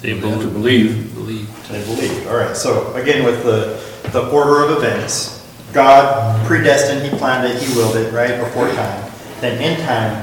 They 0.00 0.12
They 0.12 0.28
have 0.28 0.40
to 0.42 0.48
believe. 0.48 1.14
Believe. 1.14 1.68
They 1.68 1.82
believe. 1.84 2.28
All 2.28 2.36
right. 2.36 2.54
So 2.54 2.92
again, 2.96 3.24
with 3.24 3.44
the 3.44 3.80
the 4.10 4.28
order 4.28 4.62
of 4.62 4.76
events, 4.76 5.42
God 5.72 6.46
predestined. 6.46 7.10
He 7.10 7.18
planned 7.18 7.50
it. 7.50 7.60
He 7.60 7.74
willed 7.74 7.96
it. 7.96 8.12
Right 8.12 8.38
before 8.38 8.68
time. 8.68 9.10
Then 9.40 9.60
in 9.62 9.80
time, 9.86 10.22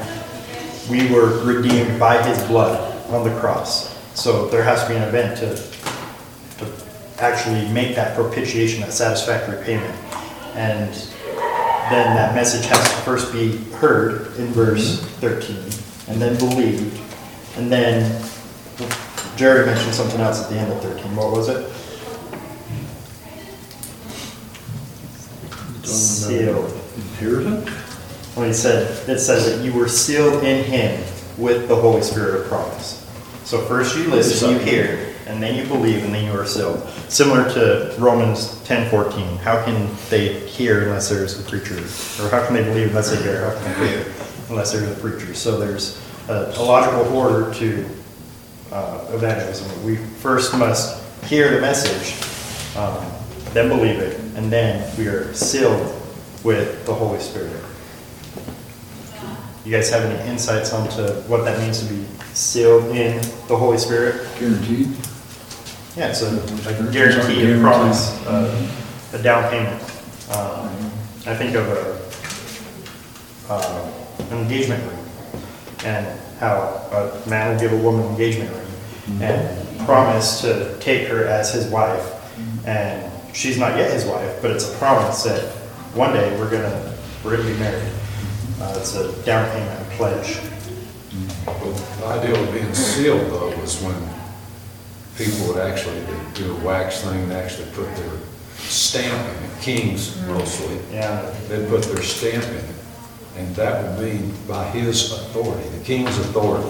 we 0.91 1.11
were 1.11 1.43
redeemed 1.43 1.99
by 1.99 2.21
His 2.21 2.41
blood 2.43 2.77
on 3.09 3.27
the 3.27 3.37
cross. 3.39 3.97
So 4.13 4.47
there 4.49 4.63
has 4.63 4.83
to 4.83 4.89
be 4.89 4.95
an 4.95 5.01
event 5.03 5.39
to 5.39 5.55
to 5.55 5.72
actually 7.19 7.67
make 7.71 7.95
that 7.95 8.15
propitiation, 8.15 8.81
that 8.81 8.93
satisfactory 8.93 9.63
payment, 9.63 9.95
and 10.55 10.93
then 11.89 12.15
that 12.15 12.33
message 12.33 12.65
has 12.65 12.79
to 12.79 12.95
first 13.01 13.31
be 13.31 13.57
heard 13.75 14.35
in 14.37 14.47
verse 14.47 14.99
mm-hmm. 14.99 15.19
13, 16.07 16.13
and 16.13 16.21
then 16.21 16.37
believed, 16.37 16.99
and 17.57 17.71
then 17.71 18.23
Jerry 19.35 19.65
mentioned 19.65 19.95
something 19.95 20.21
else 20.21 20.43
at 20.43 20.49
the 20.49 20.57
end 20.57 20.71
of 20.71 20.81
13. 20.81 21.15
What 21.15 21.31
was 21.31 21.49
it? 21.49 21.69
Sealed. 25.85 26.71
Inheritance? 26.95 27.69
When 28.35 28.47
he 28.47 28.53
said, 28.53 29.07
it 29.09 29.19
says 29.19 29.45
that 29.45 29.63
you 29.63 29.73
were 29.73 29.87
sealed 29.87 30.43
in 30.43 30.63
him 30.63 31.03
with 31.37 31.67
the 31.67 31.75
Holy 31.75 32.01
Spirit 32.01 32.41
of 32.41 32.47
promise. 32.47 32.99
So 33.43 33.61
first 33.65 33.95
you 33.97 34.07
listen, 34.07 34.51
you 34.51 34.59
hear, 34.59 35.12
and 35.27 35.41
then 35.41 35.55
you 35.55 35.65
believe, 35.65 36.03
and 36.03 36.13
then 36.13 36.25
you 36.25 36.37
are 36.37 36.45
sealed. 36.45 36.87
Similar 37.09 37.49
to 37.53 37.95
Romans 37.97 38.59
10:14. 38.65 39.37
How 39.37 39.63
can 39.63 39.87
they 40.09 40.39
hear 40.47 40.83
unless 40.83 41.09
there's 41.09 41.39
a 41.39 41.43
preacher? 41.49 41.77
Or 42.23 42.29
how 42.29 42.45
can 42.45 42.53
they 42.55 42.63
believe 42.63 42.89
unless 42.89 43.11
they 43.11 43.21
hear? 43.21 43.49
How 43.49 43.59
can 43.59 43.79
they 43.79 43.87
hear 43.89 44.13
unless 44.49 44.71
there's 44.71 44.89
a 44.89 44.99
preacher? 44.99 45.33
So 45.33 45.59
there's 45.59 45.99
a, 46.27 46.53
a 46.55 46.63
logical 46.63 47.15
order 47.15 47.53
to 47.55 47.85
uh, 48.71 49.05
evangelism. 49.11 49.85
We 49.85 49.97
first 49.97 50.57
must 50.57 51.03
hear 51.25 51.51
the 51.55 51.61
message, 51.61 52.15
um, 52.77 53.05
then 53.53 53.69
believe 53.69 53.99
it, 53.99 54.19
and 54.35 54.51
then 54.51 54.89
we 54.97 55.07
are 55.07 55.33
sealed 55.33 56.01
with 56.43 56.85
the 56.85 56.93
Holy 56.93 57.19
Spirit. 57.19 57.63
You 59.63 59.71
guys 59.71 59.89
have 59.91 60.03
any 60.03 60.29
insights 60.29 60.73
onto 60.73 61.03
what 61.29 61.45
that 61.45 61.57
means 61.59 61.87
to 61.87 61.93
be 61.93 62.05
sealed 62.33 62.83
in 62.95 63.21
the 63.47 63.55
Holy 63.55 63.77
Spirit? 63.77 64.27
Guaranteed. 64.37 64.89
Yeah, 65.95 66.07
it's 66.09 66.23
a, 66.23 66.27
a 66.69 66.91
guarantee, 66.91 67.51
a 67.51 67.59
promise, 67.59 68.09
uh, 68.25 68.69
a 69.13 69.21
down 69.21 69.47
payment. 69.51 69.79
Um, 70.31 70.69
I 71.27 71.35
think 71.35 71.55
of 71.55 71.67
a, 71.67 73.53
uh, 73.53 73.91
an 74.31 74.37
engagement 74.39 74.83
ring 74.89 74.99
and 75.85 76.19
how 76.39 76.57
a 76.91 77.29
man 77.29 77.51
will 77.53 77.59
give 77.59 77.73
a 77.73 77.77
woman 77.77 78.05
an 78.05 78.11
engagement 78.11 78.49
ring 78.51 79.21
and 79.21 79.79
promise 79.85 80.41
to 80.41 80.75
take 80.79 81.07
her 81.09 81.25
as 81.25 81.53
his 81.53 81.67
wife. 81.67 82.09
And 82.65 83.11
she's 83.35 83.59
not 83.59 83.77
yet 83.77 83.91
his 83.93 84.05
wife, 84.05 84.41
but 84.41 84.49
it's 84.49 84.73
a 84.73 84.77
promise 84.77 85.23
that 85.23 85.43
one 85.93 86.13
day 86.13 86.35
we're 86.39 86.49
gonna, 86.49 86.95
we're 87.23 87.37
gonna 87.37 87.49
be 87.49 87.57
married. 87.59 87.91
Uh, 88.59 88.75
it's 88.79 88.95
a 88.95 89.11
down 89.23 89.47
payment, 89.51 89.79
a 89.79 89.91
pledge. 89.95 90.39
The 91.45 92.05
idea 92.05 92.41
of 92.41 92.51
being 92.51 92.73
sealed 92.73 93.29
though 93.31 93.55
was 93.59 93.79
when 93.83 93.93
people 95.17 95.47
would 95.47 95.57
actually 95.57 96.01
do 96.33 96.55
a 96.55 96.59
wax 96.65 97.01
thing 97.01 97.21
and 97.23 97.33
actually 97.33 97.69
put 97.71 97.93
their 97.95 98.11
stamp 98.57 99.13
in 99.37 99.43
it, 99.43 99.61
kings 99.61 100.19
mostly. 100.27 100.77
Yeah, 100.91 101.21
They'd 101.47 101.67
put 101.69 101.83
their 101.83 102.01
stamp 102.01 102.43
in 102.45 102.55
it, 102.55 102.75
and 103.37 103.55
that 103.55 103.97
would 103.97 104.05
mean 104.05 104.33
by 104.47 104.65
his 104.69 105.11
authority, 105.11 105.67
the 105.69 105.83
king's 105.83 106.17
authority, 106.17 106.69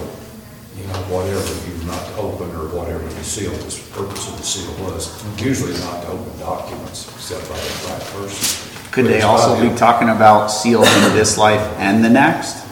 you 0.78 0.88
know, 0.88 0.94
whatever 1.08 1.70
you're 1.70 1.86
not 1.88 2.06
to 2.08 2.16
open 2.18 2.50
or 2.56 2.68
whatever 2.76 3.04
the 3.08 3.24
seal, 3.24 3.52
the 3.52 3.84
purpose 3.94 4.28
of 4.30 4.38
the 4.38 4.44
seal 4.44 4.72
was. 4.86 5.24
Usually 5.42 5.74
not 5.82 6.02
to 6.04 6.08
open 6.10 6.40
documents 6.40 7.08
except 7.14 7.48
by 7.50 7.56
the 7.56 7.88
right 7.94 8.02
person. 8.12 8.70
Could 8.92 9.06
But 9.06 9.10
they 9.12 9.16
it's 9.18 9.26
also 9.26 9.56
ideal. 9.56 9.72
be 9.72 9.78
talking 9.78 10.10
about 10.10 10.48
sealed 10.48 10.86
in 10.88 11.14
this 11.16 11.38
life 11.38 11.62
and 11.80 12.04
the 12.04 12.10
next? 12.10 12.66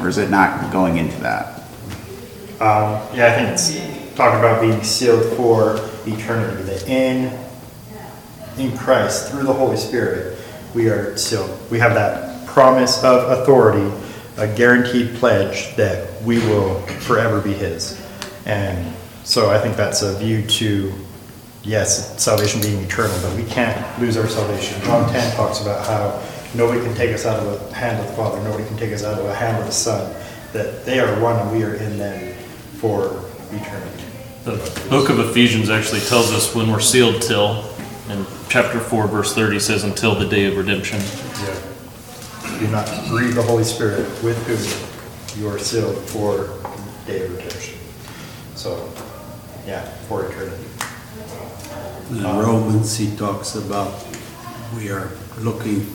Or 0.00 0.08
is 0.08 0.18
it 0.18 0.30
not 0.30 0.72
going 0.72 0.96
into 0.98 1.16
that? 1.20 1.58
Um, 2.60 3.02
yeah, 3.14 3.26
I 3.26 3.34
think 3.36 3.48
it's 3.50 3.68
talking 4.14 4.38
about 4.38 4.60
being 4.60 4.82
sealed 4.82 5.24
for 5.36 5.76
eternity, 6.06 6.62
that 6.64 6.88
in, 6.88 7.38
in 8.58 8.76
Christ, 8.76 9.30
through 9.30 9.44
the 9.44 9.52
Holy 9.52 9.76
Spirit, 9.76 10.38
we 10.74 10.88
are 10.88 11.16
sealed. 11.16 11.58
We 11.70 11.78
have 11.78 11.94
that 11.94 12.46
promise 12.46 13.02
of 13.02 13.38
authority, 13.38 13.90
a 14.36 14.46
guaranteed 14.54 15.14
pledge 15.16 15.74
that 15.76 16.22
we 16.22 16.38
will 16.40 16.80
forever 17.00 17.40
be 17.40 17.52
His. 17.52 18.00
And 18.44 18.94
so 19.24 19.50
I 19.50 19.58
think 19.58 19.76
that's 19.76 20.02
a 20.02 20.18
view 20.18 20.46
to, 20.46 20.92
yes, 21.62 22.22
salvation 22.22 22.60
being 22.60 22.82
eternal, 22.84 23.16
but 23.22 23.36
we 23.36 23.44
can't 23.44 24.00
lose 24.00 24.16
our 24.16 24.28
salvation. 24.28 24.80
John 24.82 25.10
10 25.10 25.36
talks 25.36 25.60
about 25.60 25.86
how 25.86 26.22
nobody 26.54 26.80
can 26.80 26.94
take 26.94 27.14
us 27.14 27.24
out 27.24 27.38
of 27.40 27.68
the 27.68 27.74
hand 27.74 28.00
of 28.00 28.06
the 28.06 28.12
Father, 28.14 28.42
nobody 28.42 28.66
can 28.66 28.76
take 28.76 28.92
us 28.92 29.04
out 29.04 29.18
of 29.18 29.24
the 29.24 29.34
hand 29.34 29.58
of 29.58 29.66
the 29.66 29.72
Son, 29.72 30.14
that 30.52 30.84
they 30.84 31.00
are 31.00 31.20
one 31.20 31.36
and 31.36 31.52
we 31.52 31.64
are 31.64 31.74
in 31.74 31.96
them 31.98 32.34
for 32.74 33.24
eternity. 33.52 34.04
The 34.44 34.86
book 34.90 35.08
of 35.08 35.20
Ephesians 35.20 35.70
actually 35.70 36.00
tells 36.00 36.32
us 36.32 36.54
when 36.54 36.70
we're 36.70 36.80
sealed 36.80 37.22
till, 37.22 37.64
and 38.08 38.26
chapter 38.48 38.80
4, 38.80 39.06
verse 39.06 39.34
30 39.34 39.60
says, 39.60 39.84
until 39.84 40.14
the 40.14 40.26
day 40.26 40.46
of 40.46 40.56
redemption. 40.56 41.00
Do 42.58 42.68
not 42.68 42.86
grieve 43.08 43.34
the 43.34 43.42
Holy 43.42 43.64
Spirit 43.64 44.06
with 44.22 44.38
whom 44.46 45.40
you 45.40 45.48
are 45.48 45.58
sealed 45.58 45.96
for 46.08 46.58
day 47.06 47.24
of 47.24 47.32
redemption. 47.36 47.78
So, 48.54 48.92
yeah, 49.66 49.84
for 50.08 50.26
eternity. 50.26 50.64
In 52.10 52.22
Romans, 52.22 52.96
he 52.96 53.14
talks 53.16 53.54
about 53.54 54.04
we 54.76 54.90
are 54.90 55.10
looking, 55.38 55.86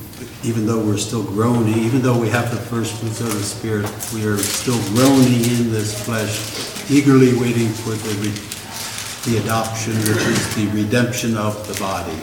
even 0.44 0.66
though 0.66 0.80
we're 0.84 0.98
still 0.98 1.24
groaning, 1.24 1.78
even 1.78 2.02
though 2.02 2.18
we 2.20 2.30
have 2.30 2.50
the 2.52 2.58
first 2.58 3.00
fruits 3.00 3.20
of 3.22 3.34
the 3.34 3.44
Spirit, 3.44 3.86
we 4.14 4.26
are 4.26 4.38
still 4.38 4.80
groaning 4.96 5.42
in 5.46 5.72
this 5.72 5.94
flesh, 6.06 6.90
eagerly 6.90 7.38
waiting 7.40 7.70
for 7.70 7.92
the, 7.92 8.14
re- 8.22 9.32
the 9.32 9.44
adoption, 9.44 9.94
which 9.98 10.26
is 10.26 10.56
the 10.56 10.68
redemption 10.68 11.38
of 11.38 11.68
the 11.68 11.80
body. 11.80 12.18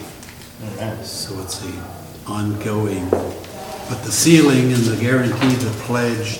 So 1.03 1.39
it's 1.41 1.59
the 1.59 1.73
ongoing, 2.27 3.07
but 3.09 4.01
the 4.03 4.11
sealing 4.11 4.73
and 4.73 4.83
the 4.83 4.97
guarantee, 4.99 5.55
the 5.55 5.71
pledge 5.83 6.39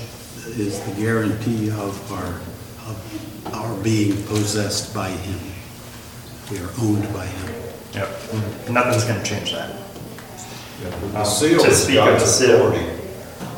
is 0.57 0.79
the 0.81 1.01
guarantee 1.01 1.69
of 1.69 2.11
our, 2.11 2.41
of 2.89 3.53
our 3.53 3.83
being 3.83 4.21
possessed 4.23 4.93
by 4.93 5.09
Him. 5.09 5.39
We 6.51 6.59
are 6.59 6.69
owned 6.81 7.13
by 7.13 7.25
Him. 7.25 7.53
Yep. 7.93 8.69
Nothing's 8.69 9.03
going 9.05 9.21
to 9.21 9.25
change 9.25 9.51
that. 9.51 9.84
Yeah, 10.83 10.89
The 11.11 11.23
seal 11.25 11.63
to 11.63 11.73
speak 11.73 11.97
of 11.99 12.19
the 12.19 12.25
seal. 12.25 12.55
authority. 12.67 12.85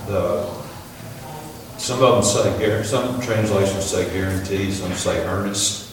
The, 0.07 0.45
some 1.77 2.01
of 2.03 2.15
them 2.15 2.23
say, 2.23 2.65
guar- 2.65 2.83
some 2.85 3.19
translations 3.21 3.85
say 3.85 4.09
guarantee, 4.11 4.71
some 4.71 4.93
say 4.93 5.23
earnest, 5.25 5.91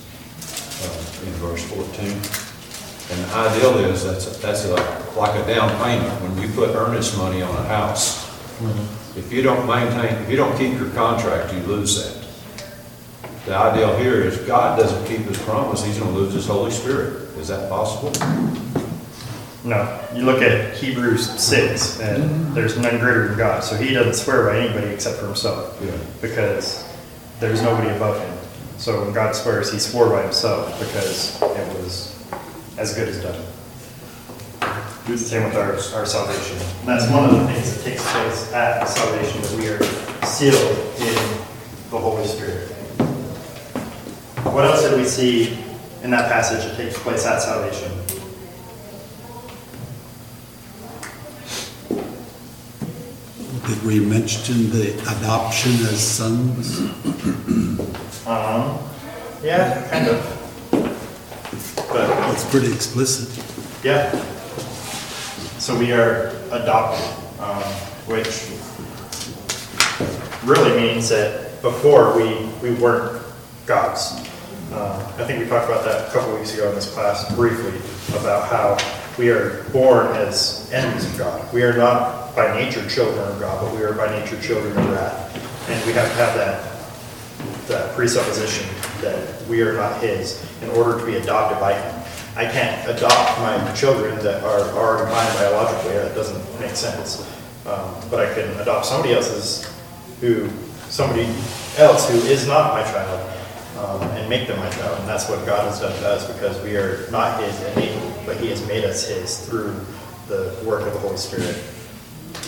uh, 0.82 1.26
in 1.26 1.32
verse 1.34 1.62
14. 1.64 2.06
And 3.10 3.24
the 3.24 3.34
ideal 3.34 3.78
is, 3.84 4.04
that's, 4.04 4.38
that's 4.38 4.66
like, 4.68 5.16
like 5.16 5.42
a 5.42 5.46
down 5.46 5.68
payment, 5.82 6.10
when 6.22 6.40
you 6.42 6.48
put 6.54 6.70
earnest 6.74 7.16
money 7.18 7.42
on 7.42 7.54
a 7.54 7.62
house. 7.68 8.24
If 9.16 9.30
you 9.32 9.42
don't 9.42 9.66
maintain, 9.66 10.16
if 10.22 10.30
you 10.30 10.36
don't 10.36 10.56
keep 10.58 10.78
your 10.78 10.90
contract, 10.90 11.52
you 11.52 11.60
lose 11.60 12.02
that. 12.02 12.24
The 13.46 13.54
ideal 13.54 13.94
here 13.98 14.22
is 14.22 14.38
God 14.38 14.78
doesn't 14.78 15.06
keep 15.06 15.26
his 15.26 15.38
promise, 15.42 15.84
he's 15.84 15.98
gonna 15.98 16.12
lose 16.12 16.32
his 16.32 16.46
Holy 16.46 16.70
Spirit. 16.70 17.28
Is 17.38 17.48
that 17.48 17.68
possible? 17.68 18.10
No, 19.64 19.98
you 20.14 20.24
look 20.24 20.42
at 20.42 20.76
Hebrews 20.76 21.40
6, 21.40 22.00
and 22.00 22.54
there's 22.54 22.76
none 22.76 22.98
greater 22.98 23.28
than 23.28 23.38
God. 23.38 23.64
So 23.64 23.76
he 23.76 23.94
doesn't 23.94 24.12
swear 24.12 24.44
by 24.46 24.58
anybody 24.58 24.88
except 24.88 25.18
for 25.18 25.26
himself. 25.26 25.80
Yeah. 25.82 25.96
Because 26.20 26.86
there's 27.40 27.62
nobody 27.62 27.88
above 27.88 28.20
him. 28.20 28.38
So 28.76 29.02
when 29.02 29.14
God 29.14 29.34
swears, 29.34 29.72
he 29.72 29.78
swore 29.78 30.10
by 30.10 30.22
himself 30.22 30.78
because 30.78 31.40
it 31.40 31.82
was 31.82 32.14
as 32.76 32.94
good 32.94 33.08
as 33.08 33.22
done. 33.22 33.42
Same 35.16 35.44
with 35.44 35.54
our, 35.54 35.72
our 35.98 36.06
salvation. 36.06 36.58
And 36.80 36.88
that's 36.88 37.10
one 37.10 37.24
of 37.24 37.30
the 37.30 37.46
things 37.46 37.76
that 37.76 37.84
takes 37.84 38.02
place 38.12 38.52
at 38.52 38.84
salvation, 38.84 39.40
that 39.42 39.52
we 39.58 39.68
are 39.68 39.82
sealed 40.26 40.76
in 40.98 41.14
the 41.90 41.98
Holy 41.98 42.26
Spirit. 42.26 42.68
What 44.44 44.66
else 44.66 44.82
did 44.82 44.98
we 44.98 45.04
see 45.04 45.58
in 46.02 46.10
that 46.10 46.30
passage 46.30 46.64
that 46.64 46.76
takes 46.76 46.98
place 46.98 47.24
at 47.24 47.40
salvation? 47.40 48.03
Did 53.66 53.82
we 53.82 53.98
mention 54.00 54.70
the 54.70 54.92
adoption 55.16 55.72
as 55.86 56.00
sons? 56.00 56.80
Um, 58.26 58.78
yeah, 59.42 59.88
kind 59.90 60.08
of. 60.08 60.20
But, 61.88 62.32
It's 62.34 62.44
pretty 62.50 62.72
explicit. 62.72 63.28
yeah. 63.82 64.10
So 65.58 65.78
we 65.78 65.92
are 65.92 66.28
adopted, 66.52 67.06
um, 67.40 67.62
which 68.06 68.50
really 70.44 70.76
means 70.78 71.08
that 71.08 71.62
before 71.62 72.14
we, 72.16 72.44
we 72.62 72.74
weren't 72.74 73.22
God's. 73.64 74.12
Um, 74.72 75.00
I 75.16 75.24
think 75.24 75.38
we 75.40 75.46
talked 75.48 75.70
about 75.70 75.84
that 75.84 76.08
a 76.08 76.12
couple 76.12 76.34
weeks 76.36 76.52
ago 76.52 76.68
in 76.68 76.74
this 76.74 76.92
class 76.92 77.34
briefly, 77.34 77.78
about 78.18 78.48
how 78.50 78.76
we 79.18 79.30
are 79.30 79.62
born 79.72 80.06
as 80.16 80.70
enemies 80.72 81.10
of 81.12 81.18
God. 81.18 81.52
We 81.52 81.62
are 81.62 81.76
not 81.76 82.34
by 82.34 82.54
nature 82.58 82.88
children 82.88 83.26
of 83.28 83.40
God, 83.40 83.64
but 83.64 83.78
we 83.78 83.84
are 83.84 83.92
by 83.92 84.08
nature 84.18 84.40
children 84.40 84.76
of 84.76 84.90
wrath. 84.90 85.70
And 85.70 85.86
we 85.86 85.92
have 85.92 86.08
to 86.08 86.14
have 86.14 86.34
that 86.36 86.74
that 87.68 87.94
presupposition 87.94 88.68
that 89.00 89.46
we 89.48 89.62
are 89.62 89.72
not 89.72 90.00
his 90.02 90.44
in 90.62 90.68
order 90.70 90.98
to 90.98 91.06
be 91.06 91.16
adopted 91.16 91.58
by 91.60 91.72
him. 91.72 92.04
I 92.36 92.44
can't 92.44 92.88
adopt 92.88 93.38
my 93.38 93.72
children 93.74 94.18
that 94.24 94.42
are 94.42 94.60
already 94.76 95.10
mine 95.10 95.34
biologically, 95.36 95.92
that 95.92 96.14
doesn't 96.14 96.60
make 96.60 96.74
sense. 96.74 97.22
Um, 97.66 97.94
But 98.10 98.20
I 98.20 98.34
can 98.34 98.48
adopt 98.60 98.86
somebody 98.86 99.14
else's 99.14 99.70
who, 100.20 100.50
somebody 100.88 101.26
else 101.78 102.10
who 102.10 102.18
is 102.28 102.46
not 102.46 102.74
my 102.74 102.82
child, 102.82 103.30
um, 103.78 104.02
and 104.18 104.28
make 104.28 104.46
them 104.46 104.58
my 104.58 104.68
child. 104.70 104.98
And 105.00 105.08
that's 105.08 105.28
what 105.28 105.44
God 105.46 105.64
has 105.64 105.80
done 105.80 105.92
to 105.92 106.08
us 106.08 106.30
because 106.30 106.60
we 106.62 106.76
are 106.76 107.08
not 107.10 107.42
his 107.42 107.58
innately, 107.72 107.93
but 108.24 108.36
he 108.36 108.48
has 108.48 108.66
made 108.66 108.84
us 108.84 109.08
his 109.08 109.46
through 109.46 109.74
the 110.28 110.56
work 110.64 110.82
of 110.86 110.92
the 110.92 110.98
Holy 110.98 111.16
Spirit. 111.16 111.62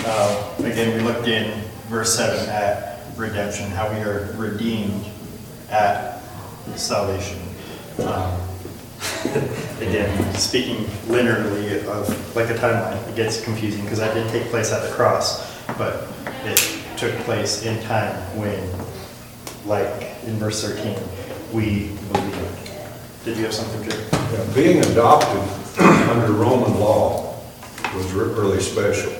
Uh, 0.05 0.53
Again, 0.59 0.97
we 0.97 1.03
looked 1.03 1.29
in 1.29 1.61
verse 1.89 2.17
7 2.17 2.49
at 2.49 3.01
redemption, 3.17 3.71
how 3.71 3.89
we 3.93 4.01
are 4.01 4.33
redeemed 4.37 5.05
at 5.71 6.21
salvation. 6.75 7.39
Um, 8.05 8.41
Again, 9.81 10.35
speaking 10.35 10.85
linearly 11.07 11.85
of 11.87 12.37
like 12.37 12.49
a 12.51 12.55
timeline, 12.55 13.09
it 13.09 13.17
gets 13.17 13.43
confusing 13.45 13.83
because 13.85 13.99
that 13.99 14.15
did 14.15 14.29
take 14.31 14.45
place 14.51 14.73
at 14.73 14.89
the 14.89 14.95
cross, 14.95 15.61
but 15.77 16.09
it 16.45 16.59
took 16.97 17.13
place 17.21 17.65
in 17.65 17.83
time 17.85 18.15
when, 18.39 18.59
like 19.67 20.15
in 20.25 20.37
verse 20.37 20.63
13, 20.67 20.97
we 21.53 21.91
believed. 22.13 22.71
Did 23.25 23.37
you 23.37 23.45
have 23.45 23.55
something, 23.55 23.83
Jake? 23.89 24.01
Yeah, 24.13 24.55
Being 24.55 24.79
adopted 24.79 25.66
under 25.79 26.33
Roman 26.33 26.79
law 26.81 27.35
was 27.95 28.13
re- 28.13 28.33
really 28.35 28.61
special, 28.61 29.13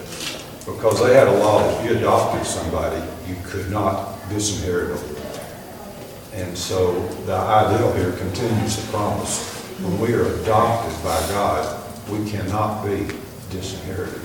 because 0.65 1.01
they 1.05 1.15
had 1.15 1.29
a 1.29 1.39
law 1.39 1.59
that 1.61 1.85
if 1.85 1.91
you 1.91 1.97
adopted 1.99 2.47
somebody, 2.47 3.01
you 3.29 3.37
could 3.45 3.71
not 3.71 4.19
disinherit 4.29 4.97
them. 4.99 5.17
And 6.35 6.57
so 6.57 6.93
the 7.27 7.35
ideal 7.35 7.93
here 7.95 8.13
continues 8.13 8.77
the 8.77 8.93
promise. 8.93 9.53
When 9.81 9.99
we 10.01 10.13
are 10.15 10.27
adopted 10.43 10.93
by 11.03 11.19
God, 11.31 11.83
we 12.11 12.29
cannot 12.31 12.85
be 12.85 13.07
disinherited. 13.51 14.21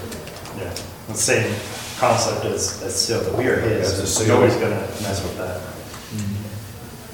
Yeah, 0.58 0.74
the 1.08 1.14
same 1.14 1.56
concept 1.98 2.46
as, 2.46 2.82
as 2.84 2.96
seal, 3.00 3.22
that 3.22 3.38
we 3.38 3.48
are 3.48 3.56
As 3.60 3.98
a 3.98 4.02
his, 4.02 4.18
seal. 4.18 4.28
nobody's 4.28 4.56
gonna 4.56 4.76
mess 5.02 5.22
with 5.24 5.38
that. 5.38 5.60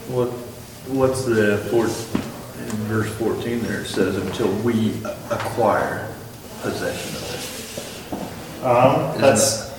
What, 0.08 0.30
what's 0.96 1.26
the 1.26 1.58
four, 1.70 1.88
in 2.68 2.76
verse 2.86 3.14
fourteen 3.16 3.62
there, 3.62 3.82
it 3.82 3.88
says 3.88 4.16
until 4.18 4.52
we 4.64 4.94
acquire 5.32 6.14
possession 6.62 7.16
of 7.16 7.28
Um, 8.64 9.22
that's, 9.22 9.72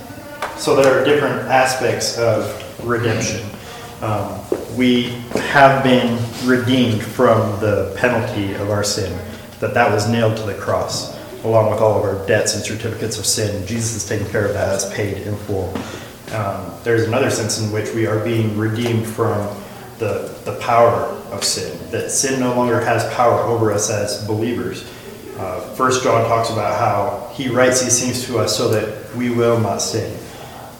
so 0.57 0.75
there 0.75 0.99
are 0.99 1.03
different 1.05 1.41
aspects 1.49 2.17
of 2.17 2.85
redemption. 2.85 3.47
Um, 4.01 4.39
we 4.77 5.09
have 5.51 5.83
been 5.83 6.17
redeemed 6.45 7.03
from 7.03 7.59
the 7.59 7.93
penalty 7.97 8.53
of 8.53 8.69
our 8.69 8.83
sin, 8.83 9.11
that 9.59 9.73
that 9.73 9.91
was 9.91 10.07
nailed 10.07 10.37
to 10.37 10.43
the 10.43 10.53
cross, 10.53 11.17
along 11.43 11.69
with 11.69 11.81
all 11.81 11.99
of 11.99 12.03
our 12.03 12.25
debts 12.25 12.55
and 12.55 12.63
certificates 12.63 13.19
of 13.19 13.25
sin. 13.25 13.65
Jesus 13.67 13.93
has 13.93 14.07
taken 14.07 14.27
care 14.31 14.45
of 14.45 14.53
that, 14.53 14.73
it's 14.73 14.91
paid 14.93 15.17
in 15.27 15.35
full. 15.35 15.73
Um, 16.33 16.71
there's 16.83 17.03
another 17.07 17.29
sense 17.29 17.59
in 17.59 17.71
which 17.71 17.93
we 17.93 18.07
are 18.07 18.23
being 18.23 18.57
redeemed 18.57 19.05
from 19.05 19.53
the, 19.97 20.33
the 20.45 20.57
power 20.61 21.18
of 21.31 21.43
sin, 21.43 21.77
that 21.91 22.11
sin 22.11 22.39
no 22.39 22.53
longer 22.55 22.79
has 22.79 23.11
power 23.13 23.39
over 23.41 23.71
us 23.71 23.89
as 23.89 24.25
believers. 24.25 24.83
Uh, 25.37 25.61
First 25.75 26.03
John 26.03 26.27
talks 26.27 26.49
about 26.49 26.77
how 26.79 27.33
he 27.33 27.47
writes 27.49 27.81
these 27.81 28.01
things 28.03 28.25
to 28.25 28.39
us 28.39 28.57
so 28.57 28.69
that 28.69 29.15
we 29.15 29.29
will 29.29 29.59
not 29.59 29.81
sin. 29.81 30.17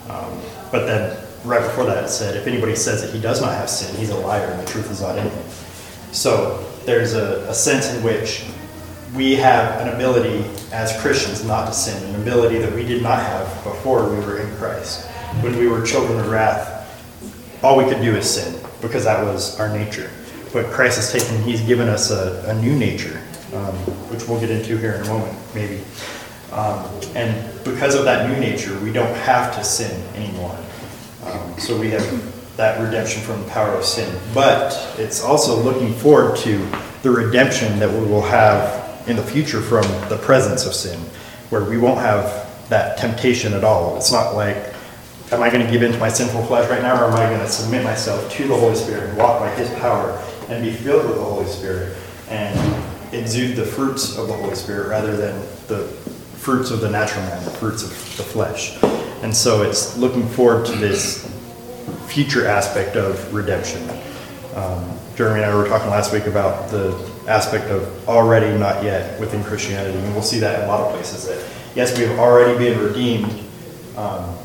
Um, 0.10 0.42
But 0.72 0.86
then, 0.86 1.18
right 1.46 1.62
before 1.62 1.86
that, 1.86 2.04
it 2.04 2.10
said, 2.10 2.36
if 2.36 2.46
anybody 2.46 2.76
says 2.76 3.02
that 3.02 3.14
he 3.14 3.22
does 3.22 3.42
not 3.42 3.54
have 3.54 3.70
sin, 3.70 3.96
he's 3.96 4.10
a 4.10 4.18
liar 4.18 4.46
and 4.46 4.60
the 4.60 4.70
truth 4.70 4.92
is 4.92 5.02
not 5.02 5.18
in 5.18 5.30
him. 5.30 5.44
So 6.12 6.66
there's 6.86 7.14
a, 7.14 7.48
a 7.50 7.54
sense 7.54 7.94
in 7.94 8.04
which 8.04 8.44
we 9.16 9.36
have 9.36 9.82
an 9.82 9.94
ability 9.94 10.46
as 10.72 11.00
Christians 11.02 11.44
not 11.44 11.68
to 11.68 11.74
sin, 11.74 12.04
an 12.14 12.22
ability 12.22 12.60
that 12.60 12.74
we 12.74 12.84
did 12.84 13.02
not 13.02 13.20
have 13.20 13.48
before 13.64 14.10
we 14.10 14.18
were 14.18 14.40
in 14.40 14.56
Christ. 14.58 15.08
When 15.42 15.58
we 15.58 15.68
were 15.68 15.84
children 15.86 16.20
of 16.20 16.30
wrath, 16.30 16.76
all 17.64 17.78
we 17.78 17.86
could 17.86 18.02
do 18.02 18.16
is 18.16 18.30
sin 18.30 18.60
because 18.82 19.06
that 19.06 19.24
was 19.24 19.60
our 19.60 19.70
nature. 19.70 20.12
But 20.52 20.72
Christ 20.72 20.98
has 20.98 21.12
taken, 21.12 21.44
he's 21.44 21.62
given 21.62 21.88
us 21.88 22.10
a, 22.10 22.44
a 22.48 22.54
new 22.56 22.76
nature, 22.76 23.22
um, 23.54 23.76
which 24.10 24.28
we'll 24.28 24.40
get 24.40 24.50
into 24.50 24.78
here 24.78 24.94
in 24.94 25.02
a 25.02 25.08
moment, 25.08 25.38
maybe. 25.54 25.82
Um, 26.52 26.86
and 27.16 27.64
because 27.64 27.94
of 27.94 28.06
that 28.06 28.28
new 28.30 28.40
nature, 28.40 28.78
we 28.80 28.92
don't 28.92 29.16
have 29.18 29.56
to 29.56 29.64
sin 29.64 30.02
anymore. 30.16 30.58
Um, 31.26 31.60
so 31.60 31.80
we 31.80 31.92
have 31.92 32.58
that 32.58 32.82
redemption 32.82 33.22
from 33.22 33.44
the 33.44 33.50
power 33.50 33.70
of 33.70 33.86
sin. 33.86 34.20
But 34.34 34.74
it's 34.98 35.24
also 35.24 35.56
looking 35.62 35.94
forward 35.94 36.36
to 36.38 36.58
the 37.04 37.12
redemption 37.12 37.78
that 37.80 37.90
we 37.92 38.06
will 38.06 38.24
have 38.24 39.08
in 39.08 39.16
the 39.16 39.24
future 39.24 39.62
from 39.62 39.84
the 40.10 40.18
presence 40.18 40.66
of 40.66 40.74
sin, 40.74 41.00
where 41.52 41.64
we 41.64 41.78
won't 41.78 42.00
have 42.00 42.48
that 42.70 42.98
temptation 42.98 43.54
at 43.54 43.64
all. 43.64 43.98
It's 43.98 44.12
not 44.12 44.36
like, 44.36 44.58
am 45.32 45.44
I 45.44 45.50
going 45.50 45.66
to 45.66 45.72
give 45.72 45.84
in 45.84 45.92
to 45.92 45.98
my 46.00 46.10
sinful 46.10 46.44
flesh 46.46 46.70
right 46.70 46.82
now, 46.82 47.02
or 47.02 47.08
am 47.08 47.14
I 47.14 47.30
going 47.30 47.40
to 47.40 47.48
submit 47.48 47.84
myself 47.84 48.32
to 48.34 48.48
the 48.48 48.56
Holy 48.56 48.76
Spirit 48.76 49.10
and 49.10 49.18
walk 49.18 49.40
by 49.40 49.50
His 49.52 49.70
power 49.80 50.20
and 50.50 50.64
be 50.64 50.72
filled 50.72 51.06
with 51.06 51.16
the 51.16 51.24
Holy 51.24 51.46
Spirit 51.46 51.96
and 52.30 52.84
exude 53.14 53.56
the 53.56 53.66
fruits 53.66 54.18
of 54.18 54.28
the 54.28 54.34
Holy 54.34 54.56
Spirit 54.56 54.90
rather 54.90 55.16
than 55.16 55.40
the 55.68 55.88
fruits 56.38 56.72
of 56.72 56.82
the 56.82 56.90
natural 56.90 57.24
man, 57.26 57.44
the 57.44 57.52
fruits 57.52 57.84
of 57.84 57.90
the 58.18 58.24
flesh. 58.24 58.82
And 59.24 59.36
so 59.36 59.64
it's 59.64 59.98
looking 59.98 60.28
forward 60.28 60.66
to 60.68 60.76
this 60.76 61.26
future 62.08 62.48
aspect 62.48 62.96
of 62.96 63.34
redemption. 63.34 63.88
Um, 64.56 64.98
Jeremy 65.16 65.42
and 65.44 65.52
I 65.52 65.56
were 65.56 65.68
talking 65.68 65.90
last 65.90 66.14
week 66.14 66.26
about 66.26 66.70
the 66.72 66.98
aspect 67.28 67.66
of 67.66 68.08
already, 68.08 68.58
not 68.58 68.84
yet 68.84 69.20
within 69.20 69.44
Christianity, 69.44 69.98
and 69.98 70.14
we'll 70.14 70.24
see 70.24 70.40
that 70.40 70.60
in 70.60 70.66
a 70.66 70.68
lot 70.68 70.80
of 70.82 70.94
places. 70.94 71.28
That 71.28 71.46
yes, 71.76 71.98
we 71.98 72.06
have 72.06 72.18
already 72.18 72.58
been 72.58 72.80
redeemed 72.80 73.32
um, 73.96 74.36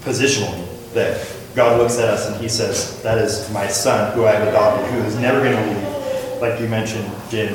positionally. 0.00 0.64
That 0.94 1.20
God 1.58 1.80
looks 1.80 1.98
at 1.98 2.08
us 2.08 2.28
and 2.28 2.40
He 2.40 2.48
says, 2.48 3.02
"That 3.02 3.18
is 3.18 3.50
my 3.50 3.66
son, 3.66 4.12
who 4.14 4.26
I 4.26 4.30
have 4.30 4.46
adopted, 4.46 4.86
who 4.92 5.00
is 5.00 5.16
never 5.16 5.40
going 5.40 5.56
to 5.56 5.66
leave." 5.66 6.40
Like 6.40 6.60
you 6.60 6.68
mentioned, 6.68 7.10
Jim, 7.30 7.52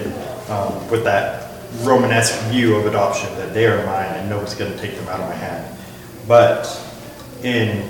um, 0.49 0.89
with 0.89 1.05
that 1.05 1.47
Romanesque 1.83 2.37
view 2.51 2.75
of 2.75 2.85
adoption, 2.85 3.33
that 3.37 3.53
they 3.53 3.65
are 3.65 3.77
mine 3.85 4.13
and 4.15 4.29
nobody's 4.29 4.55
going 4.55 4.73
to 4.73 4.77
take 4.77 4.97
them 4.97 5.07
out 5.07 5.21
of 5.21 5.29
my 5.29 5.35
hand. 5.35 5.79
But 6.27 6.67
in 7.43 7.87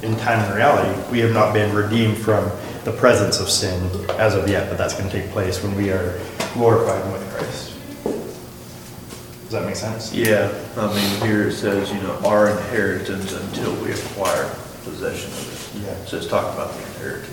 in 0.00 0.16
time 0.16 0.38
and 0.38 0.54
reality, 0.54 0.98
we 1.12 1.18
have 1.18 1.34
not 1.34 1.52
been 1.52 1.74
redeemed 1.74 2.16
from 2.16 2.50
the 2.84 2.92
presence 2.92 3.40
of 3.40 3.50
sin 3.50 3.90
as 4.12 4.34
of 4.34 4.48
yet, 4.48 4.70
but 4.70 4.78
that's 4.78 4.94
going 4.94 5.10
to 5.10 5.20
take 5.20 5.30
place 5.32 5.62
when 5.62 5.74
we 5.74 5.90
are 5.90 6.18
glorified 6.54 7.04
with 7.12 7.30
Christ. 7.34 7.74
Does 9.42 9.52
that 9.52 9.66
make 9.66 9.76
sense? 9.76 10.14
Yeah, 10.14 10.50
I 10.78 10.86
mean, 10.94 11.20
here 11.20 11.48
it 11.48 11.52
says, 11.52 11.92
you 11.92 12.00
know, 12.00 12.18
our 12.24 12.48
inheritance 12.48 13.34
until 13.34 13.74
we 13.84 13.92
acquire 13.92 14.50
possession 15.04 15.30
of 15.32 15.76
it. 15.76 15.86
Yeah. 15.86 16.02
It 16.02 16.08
says, 16.08 16.26
talk 16.28 16.52
about 16.54 16.72
the 16.72 16.80
inheritance. 16.86 17.30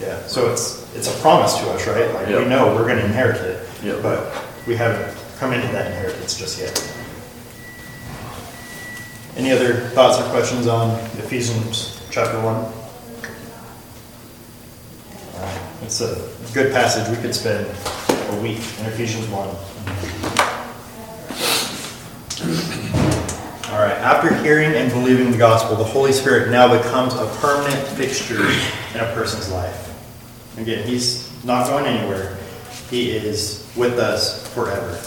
Yeah. 0.00 0.26
So 0.26 0.50
it's 0.50 0.86
it's 0.94 1.08
a 1.14 1.20
promise 1.20 1.54
to 1.58 1.70
us, 1.70 1.86
right? 1.86 2.12
Like 2.14 2.26
we 2.28 2.32
Yep. 2.34 2.48
know 2.48 2.74
we're 2.74 2.86
going 2.86 2.98
to 2.98 3.04
inherit 3.04 3.36
it, 3.42 3.68
Yep. 3.84 4.02
but 4.02 4.32
we 4.66 4.74
haven't 4.76 5.14
come 5.38 5.52
into 5.52 5.68
that 5.68 5.86
inheritance 5.88 6.38
just 6.38 6.58
yet. 6.58 6.72
Any 9.36 9.52
other 9.52 9.74
thoughts 9.94 10.18
or 10.20 10.24
questions 10.30 10.66
on 10.66 10.90
Ephesians 11.18 12.00
chapter 12.10 12.40
one? 12.40 12.64
Uh, 15.38 15.58
It's 15.84 16.00
a 16.00 16.16
good 16.52 16.72
passage. 16.72 17.08
We 17.08 17.16
could 17.22 17.34
spend 17.34 17.66
a 17.66 18.36
week 18.42 18.60
in 18.80 18.86
Ephesians 18.86 19.26
1. 19.28 19.48
All 23.80 23.86
right, 23.86 23.96
after 23.96 24.34
hearing 24.42 24.74
and 24.74 24.92
believing 24.92 25.32
the 25.32 25.38
gospel, 25.38 25.74
the 25.74 25.82
Holy 25.82 26.12
Spirit 26.12 26.50
now 26.50 26.70
becomes 26.70 27.14
a 27.14 27.26
permanent 27.40 27.88
fixture 27.88 28.44
in 28.44 29.00
a 29.00 29.10
person's 29.14 29.50
life. 29.50 29.88
Again, 30.58 30.86
He's 30.86 31.32
not 31.46 31.66
going 31.66 31.86
anywhere, 31.86 32.36
He 32.90 33.12
is 33.12 33.66
with 33.74 33.98
us 33.98 34.46
forever. 34.52 35.00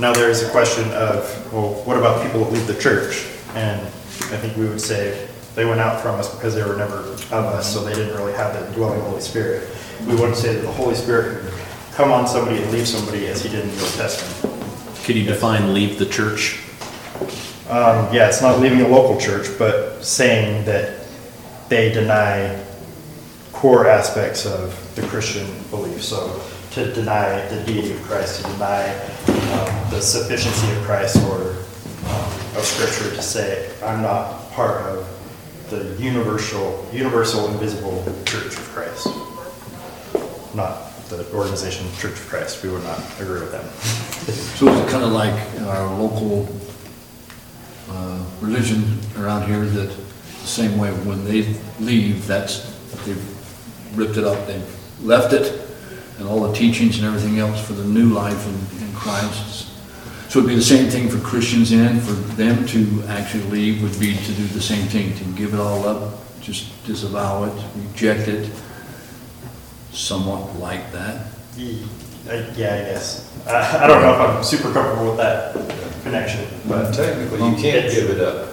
Now, 0.00 0.12
there 0.12 0.28
is 0.28 0.42
a 0.42 0.50
question 0.50 0.90
of, 0.94 1.52
well, 1.52 1.74
what 1.84 1.96
about 1.96 2.26
people 2.26 2.42
that 2.42 2.52
leave 2.52 2.66
the 2.66 2.74
church? 2.74 3.28
And 3.54 3.80
I 3.82 4.36
think 4.36 4.56
we 4.56 4.66
would 4.66 4.80
say 4.80 5.28
they 5.54 5.64
went 5.64 5.78
out 5.78 6.00
from 6.00 6.18
us 6.18 6.34
because 6.34 6.56
they 6.56 6.64
were 6.64 6.74
never 6.74 6.98
of 6.98 7.32
us, 7.32 7.72
so 7.72 7.84
they 7.84 7.94
didn't 7.94 8.16
really 8.16 8.32
have 8.32 8.52
the 8.52 8.74
dwelling 8.74 9.00
Holy 9.02 9.20
Spirit. 9.20 9.70
We 10.08 10.16
wouldn't 10.16 10.34
say 10.34 10.56
that 10.56 10.62
the 10.62 10.72
Holy 10.72 10.96
Spirit 10.96 11.40
could 11.40 11.54
come 11.92 12.10
on 12.10 12.26
somebody 12.26 12.60
and 12.60 12.72
leave 12.72 12.88
somebody 12.88 13.28
as 13.28 13.44
He 13.44 13.48
did 13.48 13.60
in 13.60 13.70
the 13.76 13.80
Old 13.80 13.92
Testament. 13.92 15.04
Could 15.04 15.14
you 15.14 15.24
define 15.24 15.72
leave 15.72 16.00
the 16.00 16.06
church? 16.06 16.64
Um, 17.68 18.12
yeah, 18.14 18.28
it's 18.28 18.40
not 18.40 18.60
leaving 18.60 18.80
a 18.80 18.88
local 18.88 19.20
church, 19.20 19.46
but 19.58 20.02
saying 20.02 20.64
that 20.64 21.00
they 21.68 21.92
deny 21.92 22.58
core 23.52 23.86
aspects 23.86 24.46
of 24.46 24.72
the 24.94 25.02
Christian 25.02 25.46
belief. 25.68 26.02
So 26.02 26.40
to 26.70 26.90
deny 26.94 27.46
the 27.48 27.62
deity 27.64 27.92
of 27.92 28.02
Christ, 28.04 28.42
to 28.42 28.52
deny 28.52 28.88
um, 29.26 29.90
the 29.90 30.00
sufficiency 30.00 30.70
of 30.76 30.82
Christ 30.84 31.16
or 31.24 31.50
um, 32.08 32.32
of 32.56 32.64
Scripture, 32.64 33.14
to 33.14 33.20
say 33.20 33.70
I'm 33.84 34.00
not 34.00 34.50
part 34.52 34.80
of 34.86 35.06
the 35.68 35.94
universal, 36.02 36.88
universal, 36.90 37.48
invisible 37.48 38.02
Church 38.24 38.56
of 38.56 38.64
Christ, 38.70 39.08
not 40.54 40.90
the 41.10 41.30
organization 41.34 41.86
Church 41.98 42.12
of 42.12 42.26
Christ. 42.28 42.62
We 42.62 42.70
would 42.70 42.84
not 42.84 42.98
agree 43.20 43.40
with 43.40 43.52
them. 43.52 43.66
So 44.56 44.68
it's 44.68 44.90
kind 44.90 45.04
of 45.04 45.12
like 45.12 45.34
our 45.62 45.94
local 45.98 46.48
uh, 47.90 48.24
religion 48.40 48.98
around 49.18 49.46
here 49.46 49.64
that 49.64 49.90
the 49.90 50.46
same 50.46 50.78
way 50.78 50.90
when 50.90 51.24
they 51.24 51.42
leave, 51.80 52.26
that's, 52.26 52.70
they've 53.04 53.96
ripped 53.96 54.16
it 54.16 54.24
up, 54.24 54.46
they've 54.46 55.02
left 55.04 55.32
it, 55.32 55.60
and 56.18 56.28
all 56.28 56.40
the 56.48 56.54
teachings 56.54 56.98
and 56.98 57.06
everything 57.06 57.38
else 57.38 57.64
for 57.64 57.72
the 57.74 57.84
new 57.84 58.08
life 58.10 58.46
in, 58.46 58.86
in 58.86 58.92
Christ. 58.94 59.68
So 60.30 60.40
it'd 60.40 60.48
be 60.48 60.56
the 60.56 60.62
same 60.62 60.90
thing 60.90 61.08
for 61.08 61.18
Christians 61.20 61.72
and 61.72 62.02
for 62.02 62.12
them 62.12 62.66
to 62.66 63.02
actually 63.08 63.44
leave 63.44 63.82
would 63.82 63.98
be 63.98 64.14
to 64.14 64.32
do 64.32 64.46
the 64.48 64.60
same 64.60 64.86
thing, 64.88 65.14
to 65.16 65.24
give 65.36 65.54
it 65.54 65.60
all 65.60 65.86
up, 65.86 66.18
just 66.42 66.70
disavow 66.84 67.44
it, 67.44 67.64
reject 67.76 68.28
it, 68.28 68.50
somewhat 69.92 70.58
like 70.58 70.92
that. 70.92 71.28
Ye- 71.56 71.86
I- 72.30 72.44
Yeah, 72.56 72.74
I 72.74 72.78
guess. 72.92 73.24
I 73.46 73.84
I 73.84 73.86
don't 73.86 74.02
know 74.02 74.12
if 74.12 74.20
I'm 74.20 74.44
super 74.44 74.72
comfortable 74.72 75.08
with 75.08 75.16
that 75.18 75.54
connection, 76.04 76.46
But 76.68 76.84
but 76.84 76.94
technically, 76.94 77.38
you 77.48 77.56
can't 77.56 77.90
give 77.92 78.10
it 78.10 78.20
up. 78.20 78.48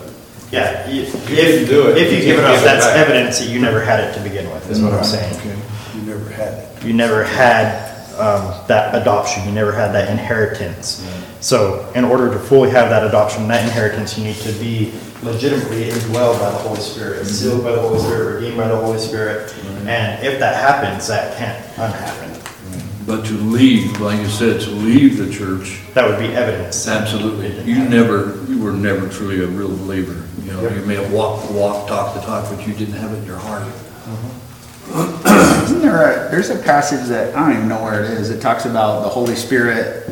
yeah, 0.51 0.87
if, 0.87 1.29
You 1.29 1.35
didn't 1.35 1.67
do 1.67 1.87
it, 1.89 1.97
if 1.97 2.11
you 2.11 2.19
you 2.19 2.23
give 2.25 2.39
it 2.39 2.43
can't 2.43 2.45
up, 2.45 2.53
give 2.55 2.61
it 2.61 2.65
that's 2.65 2.85
back. 2.85 2.97
evidence 2.97 3.39
that 3.39 3.49
you 3.49 3.59
never 3.59 3.81
had 3.83 3.99
it 4.01 4.13
to 4.13 4.21
begin 4.21 4.49
with, 4.51 4.69
is 4.69 4.81
what 4.81 4.93
I'm 4.93 4.99
mm-hmm. 4.99 5.43
saying. 5.43 5.61
You 5.95 6.01
never 6.13 6.29
had 6.29 6.53
it. 6.53 6.83
You 6.85 6.93
never 6.93 7.23
had 7.23 7.91
um, 8.17 8.53
that 8.67 8.95
adoption, 8.95 9.45
you 9.45 9.51
never 9.51 9.71
had 9.71 9.91
that 9.93 10.09
inheritance. 10.09 11.01
Mm-hmm. 11.01 11.41
So 11.41 11.91
in 11.95 12.05
order 12.05 12.31
to 12.31 12.39
fully 12.39 12.69
have 12.71 12.89
that 12.89 13.05
adoption, 13.05 13.47
that 13.49 13.63
inheritance, 13.63 14.17
you 14.17 14.23
need 14.23 14.37
to 14.37 14.51
be 14.53 14.93
legitimately 15.21 15.89
indwelled 15.89 16.39
by 16.39 16.51
the 16.51 16.57
Holy 16.57 16.79
Spirit, 16.79 17.17
mm-hmm. 17.23 17.27
sealed 17.27 17.63
by 17.63 17.71
the 17.73 17.81
Holy 17.81 17.99
Spirit, 17.99 18.35
redeemed 18.35 18.57
by 18.57 18.67
the 18.67 18.75
Holy 18.77 18.99
Spirit. 18.99 19.53
And 19.85 20.23
if 20.25 20.39
that 20.39 20.55
happens, 20.55 21.07
that 21.07 21.37
can't 21.37 21.59
unhappen. 21.77 22.34
But 23.05 23.25
to 23.27 23.33
leave, 23.33 23.99
like 24.01 24.19
you 24.19 24.27
said, 24.27 24.61
to 24.61 24.69
leave 24.71 25.17
the 25.17 25.31
church, 25.31 25.81
That 25.93 26.09
would 26.09 26.17
be 26.17 26.33
evidence. 26.33 26.87
Absolutely. 26.87 27.61
You 27.71 27.87
never, 27.87 28.43
you 28.47 28.59
were 28.59 28.71
never 28.71 29.07
truly 29.07 29.43
a 29.43 29.47
real 29.47 29.69
believer. 29.69 30.23
You 30.43 30.53
know, 30.53 30.67
you 30.69 30.81
may 30.85 30.95
have 30.95 31.11
walked 31.13 31.47
the 31.47 31.53
walk, 31.53 31.87
talked 31.87 32.15
the 32.15 32.21
talk, 32.21 32.49
but 32.49 32.65
you 32.67 32.73
didn't 32.73 32.95
have 32.95 33.13
it 33.13 33.17
in 33.17 33.25
your 33.25 33.37
heart. 33.37 33.67
Isn't 35.65 35.81
there 35.81 36.27
a, 36.27 36.31
there's 36.31 36.49
a 36.49 36.57
passage 36.57 37.07
that, 37.09 37.35
I 37.35 37.47
don't 37.47 37.57
even 37.57 37.69
know 37.69 37.83
where 37.83 38.03
it 38.03 38.09
is, 38.11 38.29
it 38.29 38.41
talks 38.41 38.65
about 38.65 39.01
the 39.03 39.09
Holy 39.09 39.35
Spirit, 39.35 40.09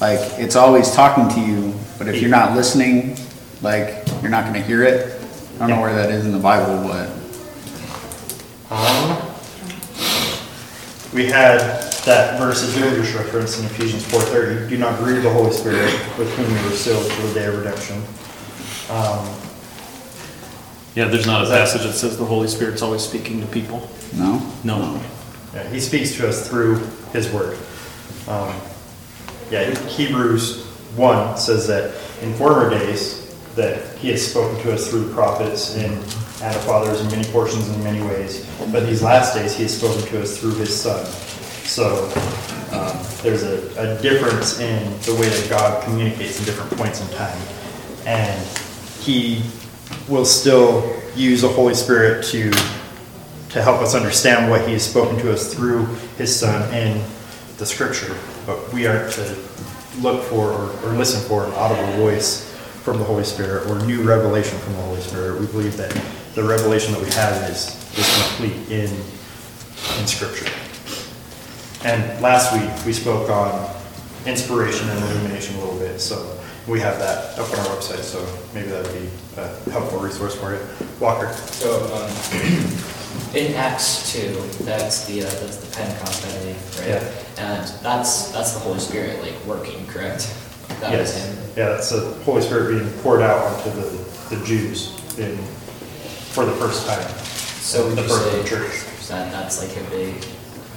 like, 0.00 0.20
it's 0.38 0.54
always 0.56 0.92
talking 0.92 1.28
to 1.28 1.40
you, 1.40 1.74
but 1.98 2.08
if 2.08 2.20
you're 2.20 2.30
not 2.30 2.54
listening, 2.54 3.16
like, 3.62 4.06
you're 4.22 4.30
not 4.30 4.44
gonna 4.44 4.60
hear 4.60 4.82
it. 4.84 5.20
I 5.56 5.58
don't 5.60 5.70
know 5.70 5.80
where 5.80 5.94
that 5.94 6.10
is 6.10 6.24
in 6.24 6.32
the 6.32 6.38
Bible, 6.38 6.86
but, 6.86 7.10
Um, 8.70 9.16
we 11.12 11.26
had 11.26 11.87
that 12.08 12.38
verse 12.38 12.62
that 12.62 12.74
Joe 12.80 12.94
just 12.96 13.14
referenced 13.14 13.60
in 13.60 13.66
Ephesians 13.66 14.02
4.30, 14.06 14.70
do 14.70 14.78
not 14.78 14.98
grieve 14.98 15.22
the 15.22 15.30
Holy 15.30 15.52
Spirit 15.52 15.92
with 16.16 16.34
whom 16.36 16.56
you 16.56 16.64
were 16.64 16.74
sealed 16.74 17.04
for 17.12 17.26
the 17.26 17.34
day 17.34 17.44
of 17.44 17.58
redemption. 17.58 18.02
Um, 18.90 19.28
Yeah, 20.94 21.04
there's 21.08 21.26
not 21.26 21.44
a 21.44 21.48
passage 21.48 21.82
that 21.82 21.92
says 21.92 22.16
the 22.16 22.24
Holy 22.24 22.48
Spirit's 22.48 22.80
always 22.80 23.02
speaking 23.02 23.40
to 23.42 23.46
people. 23.48 23.88
No? 24.14 24.40
No. 24.64 25.00
Yeah, 25.54 25.68
he 25.68 25.80
speaks 25.80 26.16
to 26.16 26.26
us 26.26 26.48
through 26.48 26.78
his 27.12 27.30
word. 27.30 27.58
Um, 28.26 28.58
yeah, 29.50 29.78
Hebrews 29.86 30.64
1 30.96 31.36
says 31.36 31.66
that 31.68 31.94
in 32.22 32.32
former 32.34 32.70
days 32.70 33.36
that 33.54 33.96
he 33.98 34.08
has 34.10 34.26
spoken 34.26 34.60
to 34.62 34.72
us 34.72 34.88
through 34.88 35.12
prophets 35.12 35.76
and, 35.76 35.92
and 35.92 36.54
the 36.54 36.60
fathers 36.60 37.02
in 37.02 37.10
many 37.10 37.24
portions 37.30 37.68
and 37.68 37.76
in 37.76 37.84
many 37.84 38.00
ways, 38.00 38.48
but 38.72 38.86
these 38.86 39.02
last 39.02 39.34
days 39.34 39.54
he 39.54 39.64
has 39.64 39.76
spoken 39.76 40.00
to 40.08 40.22
us 40.22 40.38
through 40.38 40.54
his 40.54 40.74
son. 40.74 41.04
So 41.68 42.06
um, 42.72 42.98
there's 43.22 43.42
a, 43.42 43.58
a 43.76 44.00
difference 44.00 44.58
in 44.58 44.90
the 45.02 45.14
way 45.20 45.28
that 45.28 45.46
God 45.50 45.84
communicates 45.84 46.38
in 46.38 46.46
different 46.46 46.70
points 46.78 47.02
in 47.02 47.14
time. 47.14 47.38
And 48.06 48.42
he 49.00 49.42
will 50.08 50.24
still 50.24 50.96
use 51.14 51.42
the 51.42 51.48
Holy 51.48 51.74
Spirit 51.74 52.24
to 52.26 52.50
to 53.50 53.62
help 53.62 53.80
us 53.80 53.94
understand 53.94 54.50
what 54.50 54.66
he 54.66 54.74
has 54.74 54.88
spoken 54.88 55.18
to 55.18 55.32
us 55.32 55.54
through 55.54 55.86
his 56.18 56.34
son 56.34 56.62
in 56.74 57.02
the 57.56 57.64
scripture. 57.64 58.14
But 58.46 58.72
we 58.72 58.86
aren't 58.86 59.10
to 59.14 59.36
look 60.00 60.22
for 60.24 60.52
or, 60.52 60.70
or 60.84 60.92
listen 60.92 61.26
for 61.26 61.46
an 61.46 61.52
audible 61.52 61.90
voice 61.96 62.50
from 62.82 62.98
the 62.98 63.04
Holy 63.04 63.24
Spirit 63.24 63.66
or 63.68 63.78
new 63.86 64.02
revelation 64.02 64.58
from 64.58 64.74
the 64.74 64.82
Holy 64.82 65.00
Spirit. 65.00 65.40
We 65.40 65.46
believe 65.46 65.76
that 65.78 65.90
the 66.34 66.44
revelation 66.44 66.92
that 66.92 67.02
we 67.02 67.10
have 67.10 67.50
is, 67.50 67.68
is 67.98 68.28
complete 68.28 68.70
in, 68.70 68.90
in 69.98 70.06
scripture. 70.06 70.50
And 71.84 72.20
last 72.20 72.52
week 72.52 72.70
we 72.86 72.92
spoke 72.92 73.30
on 73.30 73.74
inspiration 74.26 74.88
and 74.88 74.98
illumination 75.04 75.56
a 75.56 75.60
little 75.60 75.78
bit. 75.78 76.00
So 76.00 76.38
we 76.66 76.80
have 76.80 76.98
that 76.98 77.38
up 77.38 77.50
on 77.52 77.58
our 77.60 77.76
website. 77.76 78.02
So 78.02 78.24
maybe 78.52 78.68
that 78.70 78.84
would 78.84 78.92
be 79.00 79.08
a 79.36 79.70
helpful 79.70 80.00
resource 80.00 80.34
for 80.34 80.52
you. 80.54 80.60
Walker. 81.00 81.32
So, 81.32 81.84
um, 81.94 82.10
in 83.34 83.54
Acts 83.54 84.12
two, 84.12 84.32
that's 84.64 85.06
the, 85.06 85.20
uh, 85.22 85.24
that's 85.24 85.56
the 85.58 85.76
Pentecost, 85.76 86.26
I 86.26 86.38
believe, 86.38 86.78
right? 86.80 86.88
Yeah. 86.88 87.12
And 87.38 87.62
that's, 87.82 88.30
that's 88.32 88.52
the 88.52 88.58
Holy 88.60 88.80
Spirit, 88.80 89.22
like, 89.22 89.34
working, 89.46 89.86
correct? 89.86 90.34
That 90.80 90.90
was 90.98 91.14
Yes. 91.14 91.24
him. 91.24 91.50
Yeah, 91.56 91.68
that's 91.70 91.90
the 91.90 92.00
Holy 92.24 92.42
Spirit 92.42 92.78
being 92.78 92.90
poured 93.02 93.22
out 93.22 93.40
onto 93.46 93.70
the, 93.70 94.34
the 94.34 94.44
Jews 94.44 94.90
in, 95.18 95.36
for 96.34 96.44
the 96.44 96.52
first 96.52 96.86
time. 96.86 97.08
So 97.62 97.86
would 97.88 97.96
the 97.96 98.02
you 98.02 98.08
birth 98.08 98.26
of 98.26 98.32
say 98.32 98.42
the 98.42 98.48
church. 98.48 99.08
that 99.08 99.32
that's 99.32 99.62
like 99.62 99.76
a 99.86 99.90
big 99.90 100.14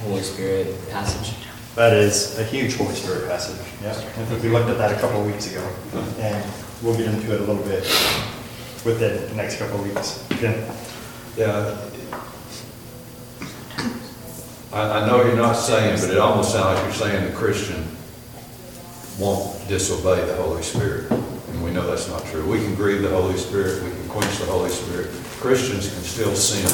Holy 0.01 0.21
Spirit 0.21 0.89
passage? 0.89 1.35
That 1.75 1.93
is 1.93 2.37
a 2.37 2.43
huge 2.43 2.75
Holy 2.75 2.93
Spirit 2.93 3.29
passage, 3.29 3.65
yeah. 3.81 3.91
I 3.91 4.25
think 4.25 4.43
we 4.43 4.49
looked 4.49 4.69
at 4.69 4.77
that 4.77 4.91
a 4.97 4.99
couple 4.99 5.21
of 5.21 5.25
weeks 5.25 5.49
ago, 5.49 5.65
and 6.19 6.51
we'll 6.81 6.97
get 6.97 7.07
into 7.07 7.33
it 7.33 7.41
a 7.41 7.43
little 7.45 7.63
bit 7.63 7.83
within 8.83 9.29
the 9.29 9.35
next 9.35 9.57
couple 9.57 9.79
of 9.79 9.85
weeks. 9.85 10.25
Jim? 10.39 10.65
Yeah. 11.37 11.77
I, 14.73 15.01
I 15.01 15.07
know 15.07 15.23
you're 15.23 15.35
not 15.35 15.53
saying, 15.53 15.99
but 16.01 16.09
it 16.09 16.17
almost 16.17 16.51
sounds 16.51 16.75
like 16.75 16.83
you're 16.83 16.93
saying 16.93 17.25
the 17.25 17.37
Christian 17.37 17.85
won't 19.19 19.67
disobey 19.67 20.25
the 20.25 20.35
Holy 20.35 20.63
Spirit. 20.63 21.09
And 21.11 21.63
we 21.63 21.71
know 21.71 21.85
that's 21.87 22.07
not 22.07 22.25
true. 22.25 22.45
We 22.49 22.59
can 22.59 22.75
grieve 22.75 23.01
the 23.01 23.09
Holy 23.09 23.37
Spirit, 23.37 23.83
we 23.83 23.91
can 23.91 24.09
quench 24.09 24.37
the 24.39 24.45
Holy 24.45 24.69
Spirit. 24.69 25.09
Christians 25.39 25.93
can 25.93 26.03
still 26.03 26.35
sin 26.35 26.67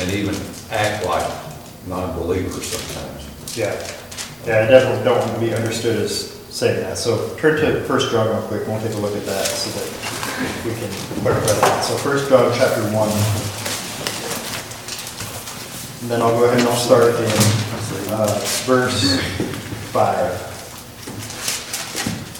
and 0.00 0.14
even 0.14 0.34
act 0.70 1.04
like 1.04 1.49
non-believers 1.86 2.66
sometimes. 2.66 3.56
Yeah. 3.56 3.72
Yeah, 4.46 4.64
I 4.64 4.70
definitely 4.70 5.04
don't 5.04 5.18
want 5.18 5.34
to 5.34 5.40
be 5.40 5.54
understood 5.54 5.96
as 6.02 6.30
saying 6.50 6.80
that. 6.80 6.98
So 6.98 7.36
turn 7.36 7.60
to 7.60 7.82
First 7.84 8.10
John 8.10 8.28
real 8.28 8.42
quick, 8.48 8.66
we'll 8.66 8.80
take 8.80 8.94
a 8.94 8.98
look 8.98 9.14
at 9.16 9.24
that 9.26 9.44
so 9.46 9.70
that 9.78 10.64
we 10.64 10.72
can 10.74 10.90
clarify 11.22 11.52
that. 11.60 11.84
So 11.84 11.96
First 11.98 12.28
John 12.28 12.52
chapter 12.56 12.82
one. 12.94 13.10
And 16.00 16.10
then 16.10 16.22
I'll 16.22 16.32
go 16.38 16.44
ahead 16.44 16.58
and 16.58 16.68
I'll 16.68 16.76
start 16.76 17.14
in 17.14 17.30
uh, 18.12 18.40
verse 18.64 19.20
five. 19.92 20.32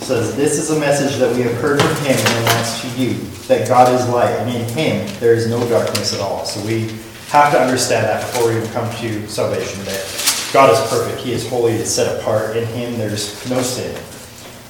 It 0.00 0.04
says, 0.04 0.34
This 0.34 0.58
is 0.58 0.70
a 0.70 0.80
message 0.80 1.18
that 1.18 1.34
we 1.36 1.42
have 1.42 1.54
heard 1.56 1.80
from 1.80 1.96
him 2.04 2.16
and 2.16 2.44
announce 2.44 2.80
to 2.80 2.88
you, 2.98 3.14
that 3.46 3.68
God 3.68 3.92
is 3.94 4.08
light, 4.08 4.30
and 4.30 4.50
in 4.50 4.66
him 4.70 5.20
there 5.20 5.34
is 5.34 5.46
no 5.46 5.68
darkness 5.68 6.14
at 6.14 6.20
all. 6.20 6.46
So 6.46 6.64
we 6.66 6.88
have 7.30 7.52
to 7.52 7.60
understand 7.60 8.06
that 8.06 8.20
before 8.26 8.48
we 8.48 8.56
even 8.56 8.68
come 8.72 8.90
to 8.96 9.28
salvation, 9.28 9.84
that 9.84 10.50
God 10.52 10.72
is 10.72 10.90
perfect, 10.90 11.20
he 11.20 11.32
is 11.32 11.48
holy, 11.48 11.74
is 11.74 11.94
set 11.94 12.20
apart, 12.20 12.56
in 12.56 12.66
him 12.66 12.98
there's 12.98 13.48
no 13.48 13.62
sin. 13.62 13.94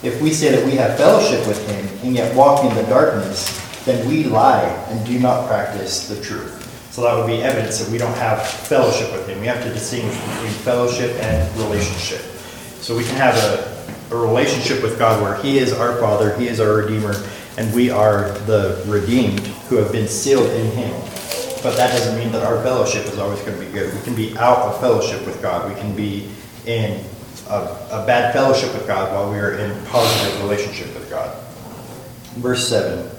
If 0.02 0.20
we 0.20 0.30
say 0.30 0.54
that 0.54 0.64
we 0.66 0.72
have 0.72 0.98
fellowship 0.98 1.46
with 1.46 1.66
him 1.66 2.06
and 2.06 2.14
yet 2.14 2.34
walk 2.36 2.64
in 2.64 2.74
the 2.74 2.82
darkness, 2.82 3.58
then 3.86 4.06
we 4.06 4.24
lie 4.24 4.64
and 4.88 5.06
do 5.06 5.18
not 5.18 5.48
practice 5.48 6.06
the 6.06 6.20
truth. 6.20 6.60
So 6.92 7.02
that 7.02 7.16
would 7.16 7.26
be 7.26 7.42
evidence 7.42 7.78
that 7.78 7.90
we 7.90 7.96
don't 7.96 8.16
have 8.16 8.46
fellowship 8.46 9.10
with 9.12 9.26
him. 9.26 9.40
We 9.40 9.46
have 9.46 9.62
to 9.62 9.72
distinguish 9.72 10.18
between 10.18 10.52
fellowship 10.52 11.12
and 11.22 11.56
relationship. 11.56 12.20
So 12.82 12.94
we 12.94 13.04
can 13.04 13.14
have 13.14 13.36
a, 13.36 14.14
a 14.14 14.18
relationship 14.18 14.82
with 14.82 14.98
God 14.98 15.22
where 15.22 15.36
he 15.36 15.58
is 15.58 15.72
our 15.72 15.96
Father, 15.98 16.36
he 16.36 16.48
is 16.48 16.60
our 16.60 16.74
Redeemer, 16.74 17.14
and 17.56 17.72
we 17.74 17.90
are 17.90 18.32
the 18.40 18.82
redeemed 18.86 19.40
who 19.68 19.76
have 19.76 19.92
been 19.92 20.08
sealed 20.08 20.50
in 20.50 20.66
him. 20.72 20.94
But 21.62 21.76
that 21.76 21.92
doesn't 21.92 22.18
mean 22.18 22.32
that 22.32 22.42
our 22.42 22.62
fellowship 22.62 23.04
is 23.06 23.18
always 23.18 23.40
going 23.40 23.58
to 23.58 23.64
be 23.64 23.70
good. 23.70 23.94
We 23.94 24.00
can 24.02 24.14
be 24.14 24.36
out 24.38 24.58
of 24.58 24.80
fellowship 24.80 25.26
with 25.26 25.42
God. 25.42 25.72
We 25.72 25.78
can 25.78 25.94
be 25.94 26.30
in 26.66 27.04
a, 27.48 27.54
a 27.90 28.04
bad 28.06 28.32
fellowship 28.32 28.72
with 28.72 28.86
God 28.86 29.12
while 29.12 29.30
we 29.30 29.38
are 29.38 29.54
in 29.54 29.84
positive 29.86 30.40
relationship 30.42 30.86
with 30.94 31.10
God. 31.10 31.36
Verse 32.36 32.66
7. 32.68 33.10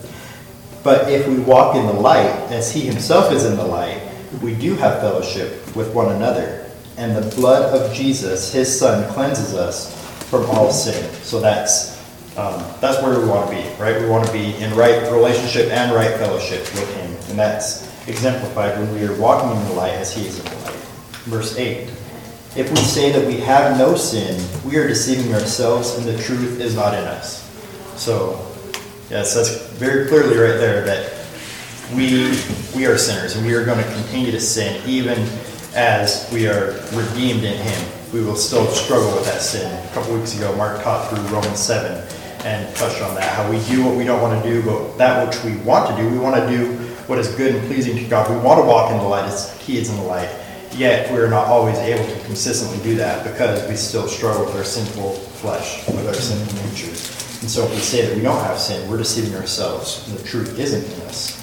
But 0.84 1.12
if 1.12 1.28
we 1.28 1.40
walk 1.40 1.76
in 1.76 1.86
the 1.86 1.94
light, 1.94 2.32
as 2.52 2.72
he 2.72 2.82
himself 2.82 3.32
is 3.32 3.46
in 3.46 3.56
the 3.58 3.64
light, 3.64 4.02
we 4.42 4.56
do 4.56 4.76
have 4.76 5.02
fellowship 5.02 5.76
with 5.76 5.94
one 5.94 6.16
another. 6.16 6.66
And 6.98 7.16
the 7.16 7.36
blood 7.36 7.74
of 7.76 7.94
Jesus, 7.94 8.52
his 8.52 8.80
son, 8.80 9.12
cleanses 9.14 9.54
us 9.54 9.96
from 10.30 10.46
all 10.46 10.72
sin. 10.72 11.14
So 11.24 11.40
that's 11.40 12.02
um, 12.38 12.64
that's 12.80 13.04
where 13.04 13.20
we 13.20 13.28
want 13.28 13.50
to 13.50 13.56
be, 13.56 13.62
right? 13.76 14.02
We 14.02 14.08
want 14.08 14.26
to 14.26 14.32
be 14.32 14.56
in 14.56 14.74
right 14.74 15.04
relationship 15.12 15.70
and 15.70 15.94
right 15.94 16.18
fellowship 16.18 16.62
with 16.62 16.96
him. 16.96 17.12
And 17.30 17.38
that's 17.38 17.91
exemplified 18.12 18.78
when 18.78 18.94
we 18.94 19.06
are 19.06 19.16
walking 19.20 19.50
in 19.58 19.68
the 19.70 19.74
light 19.74 19.94
as 19.94 20.14
he 20.14 20.28
is 20.28 20.38
in 20.40 20.46
the 20.46 20.66
light. 20.66 20.76
Verse 21.26 21.58
8. 21.58 21.90
If 22.56 22.70
we 22.70 22.78
say 22.78 23.12
that 23.12 23.26
we 23.26 23.38
have 23.38 23.78
no 23.78 23.96
sin, 23.96 24.40
we 24.66 24.78
are 24.78 24.88
deceiving 24.88 25.34
ourselves 25.34 25.98
and 25.98 26.06
the 26.06 26.22
truth 26.22 26.60
is 26.60 26.76
not 26.76 26.94
in 26.94 27.06
us. 27.06 27.50
So, 27.96 28.46
yes, 29.10 29.34
that's 29.34 29.68
very 29.72 30.08
clearly 30.08 30.38
right 30.38 30.58
there 30.58 30.84
that 30.86 31.14
we 31.96 32.38
we 32.76 32.86
are 32.86 32.98
sinners 32.98 33.36
and 33.36 33.46
we 33.46 33.54
are 33.54 33.66
going 33.66 33.84
to 33.84 33.94
continue 33.94 34.32
to 34.32 34.40
sin 34.40 34.82
even 34.88 35.18
as 35.76 36.30
we 36.34 36.48
are 36.48 36.74
redeemed 36.94 37.44
in 37.44 37.58
him. 37.58 37.92
We 38.14 38.22
will 38.22 38.36
still 38.36 38.68
struggle 38.68 39.16
with 39.16 39.26
that 39.26 39.42
sin. 39.42 39.72
A 39.72 39.94
couple 39.94 40.14
weeks 40.16 40.36
ago, 40.36 40.54
Mark 40.58 40.84
taught 40.84 41.10
through 41.10 41.24
Romans 41.28 41.60
7 41.60 42.04
and 42.46 42.76
touched 42.76 43.02
on 43.02 43.16
that. 43.16 43.24
How 43.34 43.50
we 43.50 43.64
do 43.66 43.86
what 43.86 43.96
we 43.96 44.04
don't 44.04 44.22
want 44.22 44.44
to 44.44 44.50
do, 44.50 44.62
but 44.64 44.98
that 44.98 45.26
which 45.26 45.42
we 45.44 45.56
want 45.64 45.90
to 45.90 46.02
do, 46.02 46.10
we 46.10 46.18
want 46.18 46.36
to 46.36 46.50
do 46.50 46.81
what 47.12 47.20
is 47.20 47.28
good 47.36 47.54
and 47.54 47.68
pleasing 47.68 47.98
to 47.98 48.06
God. 48.06 48.32
We 48.32 48.38
want 48.38 48.62
to 48.62 48.66
walk 48.66 48.90
in 48.90 48.98
the 48.98 49.04
light 49.04 49.26
as 49.26 49.60
He 49.60 49.78
is 49.78 49.90
in 49.90 49.98
the 49.98 50.04
light. 50.04 50.34
Yet 50.72 51.12
we're 51.12 51.30
not 51.30 51.48
always 51.48 51.78
able 51.80 52.06
to 52.06 52.24
consistently 52.24 52.82
do 52.90 52.96
that 52.96 53.30
because 53.30 53.68
we 53.68 53.76
still 53.76 54.08
struggle 54.08 54.46
with 54.46 54.56
our 54.56 54.64
sinful 54.64 55.12
flesh, 55.12 55.86
with 55.88 56.08
our 56.08 56.14
sinful 56.14 56.70
nature. 56.70 56.88
And 57.42 57.52
so 57.52 57.66
if 57.66 57.72
we 57.72 57.80
say 57.80 58.06
that 58.06 58.16
we 58.16 58.24
don't 58.24 58.42
have 58.46 58.58
sin, 58.58 58.90
we're 58.90 58.98
deceiving 58.98 59.36
ourselves, 59.36 60.08
and 60.08 60.18
the 60.18 60.24
truth 60.24 60.58
isn't 60.58 60.86
in 60.86 61.02
us. 61.06 61.38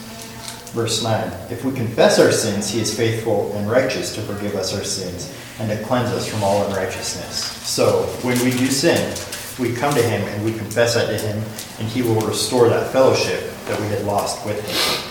Verse 0.72 1.02
9 1.02 1.30
If 1.50 1.66
we 1.66 1.72
confess 1.72 2.18
our 2.18 2.32
sins, 2.32 2.70
He 2.70 2.80
is 2.80 2.96
faithful 2.96 3.52
and 3.52 3.70
righteous 3.70 4.14
to 4.14 4.22
forgive 4.22 4.54
us 4.54 4.74
our 4.74 4.84
sins 4.84 5.36
and 5.58 5.68
to 5.68 5.84
cleanse 5.84 6.08
us 6.12 6.26
from 6.26 6.42
all 6.42 6.66
unrighteousness. 6.66 7.44
So 7.68 8.04
when 8.22 8.42
we 8.42 8.52
do 8.52 8.68
sin, 8.68 9.14
we 9.58 9.74
come 9.74 9.92
to 9.92 10.02
Him 10.02 10.22
and 10.28 10.44
we 10.46 10.54
confess 10.56 10.94
that 10.94 11.08
to 11.08 11.18
Him, 11.18 11.44
and 11.78 11.86
He 11.88 12.00
will 12.00 12.22
restore 12.22 12.70
that 12.70 12.90
fellowship 12.90 13.52
that 13.66 13.78
we 13.78 13.88
had 13.88 14.06
lost 14.06 14.46
with 14.46 14.66
Him. 14.66 15.07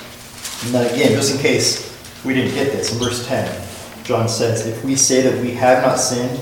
And 0.64 0.74
then 0.74 0.94
again, 0.94 1.12
just 1.12 1.36
in 1.36 1.42
case 1.42 1.94
we 2.26 2.34
didn't 2.34 2.54
get 2.56 2.72
this, 2.72 2.92
in 2.92 3.00
verse 3.00 3.26
10, 3.28 3.68
John 4.04 4.28
says, 4.28 4.66
If 4.66 4.84
we 4.84 4.96
say 4.96 5.22
that 5.22 5.42
we 5.42 5.52
have 5.52 5.84
not 5.84 5.96
sinned, 5.96 6.40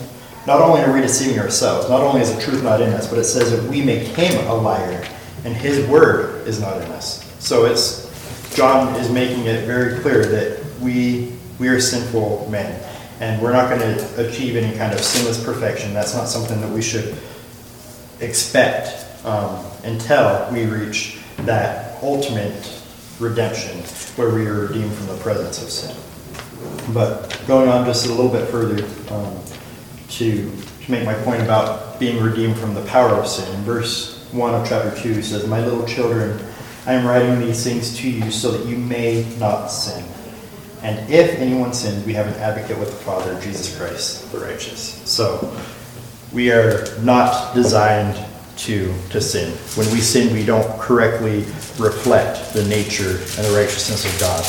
not 0.48 0.62
only 0.62 0.82
are 0.82 0.94
we 0.94 1.02
deceiving 1.02 1.40
ourselves, 1.40 1.90
not 1.90 2.02
only 2.02 2.22
is 2.22 2.34
the 2.34 2.42
truth 2.42 2.64
not 2.64 2.80
in 2.82 2.90
us, 2.94 3.10
but 3.10 3.18
it 3.18 3.24
says 3.24 3.52
that 3.52 3.70
we 3.70 3.82
make 3.82 4.04
Him 4.04 4.48
a 4.48 4.54
liar, 4.54 5.04
and 5.44 5.56
His 5.56 5.86
word 5.88 6.48
is 6.48 6.62
not 6.62 6.78
in 6.78 6.92
us. 6.92 7.24
So 7.44 7.66
it's 7.66 8.06
John 8.56 8.96
is 8.96 9.10
making 9.12 9.46
it 9.48 9.66
very 9.66 10.00
clear 10.00 10.26
that 10.26 10.64
we 10.80 11.34
we 11.58 11.68
are 11.68 11.80
sinful 11.80 12.48
men, 12.50 12.82
and 13.20 13.42
we're 13.42 13.54
not 13.54 13.70
going 13.70 13.82
to 13.82 14.28
achieve 14.30 14.56
any 14.56 14.78
kind 14.78 14.94
of 14.94 15.00
sinless 15.00 15.44
perfection. 15.44 15.94
That's 15.94 16.14
not 16.14 16.28
something 16.28 16.62
that 16.62 16.70
we 16.70 16.82
should 16.82 17.18
expect 18.20 19.06
um, 19.26 19.66
until 19.84 20.48
we 20.52 20.66
reach 20.66 21.18
that 21.40 22.02
ultimate 22.04 22.75
redemption, 23.20 23.80
where 24.16 24.34
we 24.34 24.46
are 24.48 24.68
redeemed 24.68 24.94
from 24.94 25.08
the 25.08 25.18
presence 25.18 25.62
of 25.62 25.70
sin. 25.70 25.96
But 26.94 27.42
going 27.48 27.70
on 27.70 27.86
just 27.86 28.06
a 28.08 28.10
little 28.10 28.32
bit 28.32 28.48
further 28.50 28.86
um, 29.14 29.40
to 30.10 30.52
to 30.84 30.92
make 30.92 31.06
my 31.06 31.16
point 31.16 31.42
about 31.42 32.00
being 32.00 32.22
redeemed 32.22 32.58
from 32.58 32.74
the 32.74 32.84
power 32.86 33.10
of 33.10 33.28
sin, 33.28 33.52
in 33.56 33.62
verse 33.62 34.28
one 34.32 34.54
of 34.54 34.68
chapter 34.68 34.96
two 35.02 35.22
says, 35.22 35.48
"My 35.48 35.64
little 35.64 35.86
children." 35.86 36.40
I 36.88 36.94
am 36.94 37.04
writing 37.04 37.40
these 37.40 37.64
things 37.64 37.98
to 37.98 38.08
you 38.08 38.30
so 38.30 38.52
that 38.52 38.68
you 38.68 38.78
may 38.78 39.26
not 39.40 39.70
sin. 39.70 40.06
And 40.84 41.10
if 41.10 41.40
anyone 41.40 41.74
sins, 41.74 42.06
we 42.06 42.14
have 42.14 42.28
an 42.28 42.36
advocate 42.36 42.78
with 42.78 42.92
the 42.92 43.04
Father, 43.04 43.42
Jesus 43.42 43.76
Christ, 43.76 44.32
the 44.32 44.38
righteous. 44.38 45.02
So 45.04 45.52
we 46.32 46.52
are 46.52 46.86
not 47.02 47.56
designed 47.56 48.24
to, 48.58 48.94
to 49.10 49.22
sin. 49.22 49.52
When 49.76 49.92
we 49.94 50.00
sin, 50.00 50.34
we 50.34 50.46
don't 50.46 50.80
correctly 50.80 51.40
reflect 51.78 52.54
the 52.54 52.66
nature 52.66 53.12
and 53.12 53.46
the 53.46 53.54
righteousness 53.56 54.06
of 54.06 54.20
God. 54.20 54.42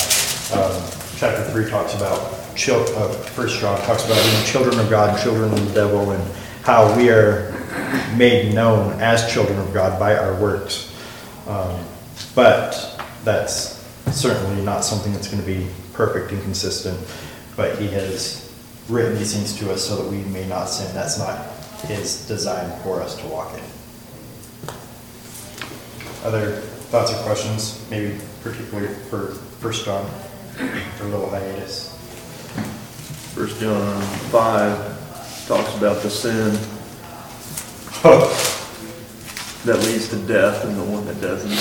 Um, 0.59 0.91
chapter 1.17 1.51
3 1.51 1.69
talks 1.71 1.95
about, 1.95 2.55
chil- 2.55 2.87
uh, 2.97 3.09
First 3.09 3.61
John 3.61 3.81
talks 3.83 4.05
about 4.05 4.23
being 4.23 4.45
children 4.45 4.79
of 4.79 4.89
God 4.89 5.21
children 5.23 5.53
of 5.53 5.69
the 5.69 5.75
devil 5.75 6.13
and 6.13 6.35
how 6.63 6.97
we 6.97 7.11
are 7.11 7.53
made 8.17 8.55
known 8.55 9.01
as 9.01 9.33
children 9.33 9.59
of 9.59 9.73
God 9.75 9.99
by 9.99 10.17
our 10.17 10.35
works. 10.41 10.93
Um, 11.47 11.85
but 12.35 13.01
that's 13.25 13.85
certainly 14.13 14.63
not 14.65 14.85
something 14.85 15.13
that's 15.13 15.29
going 15.29 15.41
to 15.41 15.47
be 15.47 15.67
perfect 15.93 16.33
and 16.33 16.43
consistent. 16.43 16.99
But 17.57 17.79
He 17.79 17.89
has 17.89 18.53
written 18.89 19.17
these 19.17 19.35
things 19.35 19.57
to 19.59 19.73
us 19.73 19.87
so 19.87 19.97
that 19.97 20.11
we 20.11 20.19
may 20.31 20.47
not 20.47 20.67
sin. 20.67 20.93
That's 20.95 21.19
not 21.19 21.47
His 21.89 22.27
design 22.27 22.71
for 22.83 23.01
us 23.01 23.17
to 23.21 23.27
walk 23.27 23.55
in. 23.55 23.76
Other 26.27 26.57
thoughts 26.91 27.12
or 27.14 27.22
questions, 27.22 27.87
maybe 27.89 28.18
particularly 28.43 28.93
for 29.09 29.29
First 29.61 29.85
John, 29.85 30.05
for 30.97 31.05
a 31.05 31.07
little 31.07 31.31
hiatus? 31.31 31.93
First 33.33 33.61
John 33.61 34.03
five 34.33 34.77
talks 35.47 35.77
about 35.77 36.03
the 36.03 36.11
sin 36.11 36.51
that 39.66 39.79
leads 39.87 40.09
to 40.09 40.16
death 40.27 40.64
and 40.64 40.77
the 40.77 40.83
one 40.83 41.07
that 41.07 41.20
doesn't. 41.20 41.53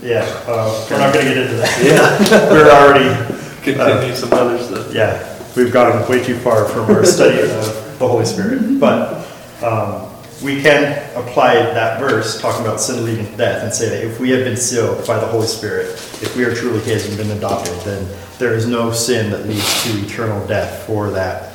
Yeah, 0.00 0.22
uh, 0.46 0.86
we're 0.88 0.98
not 0.98 1.12
gonna 1.12 1.24
get 1.24 1.38
into 1.38 1.54
that. 1.56 1.82
Yeah. 1.82 2.50
We're 2.52 2.70
already, 2.70 3.34
Continue 3.64 4.14
some 4.14 4.32
other 4.32 4.62
stuff. 4.62 4.94
yeah, 4.94 5.42
we've 5.56 5.72
gone 5.72 6.08
way 6.08 6.22
too 6.22 6.36
far 6.38 6.66
from 6.66 6.88
our 6.94 7.04
study 7.04 7.40
of 7.40 7.98
the 7.98 8.06
Holy 8.06 8.24
Spirit. 8.24 8.78
But, 8.78 9.26
um, 9.60 10.07
we 10.42 10.62
can 10.62 10.92
apply 11.16 11.54
that 11.54 11.98
verse, 11.98 12.40
talking 12.40 12.64
about 12.64 12.80
sin 12.80 13.04
leading 13.04 13.26
to 13.26 13.36
death, 13.36 13.64
and 13.64 13.72
say 13.72 13.88
that 13.88 14.04
if 14.04 14.20
we 14.20 14.30
have 14.30 14.44
been 14.44 14.56
sealed 14.56 15.06
by 15.06 15.18
the 15.18 15.26
Holy 15.26 15.46
Spirit, 15.46 15.86
if 16.22 16.36
we 16.36 16.44
are 16.44 16.54
truly 16.54 16.80
His 16.80 17.08
and 17.08 17.16
been 17.16 17.36
adopted, 17.36 17.74
then 17.80 18.06
there 18.38 18.54
is 18.54 18.66
no 18.66 18.92
sin 18.92 19.30
that 19.32 19.46
leads 19.46 19.84
to 19.84 19.98
eternal 20.04 20.46
death 20.46 20.86
for 20.86 21.10
that 21.10 21.52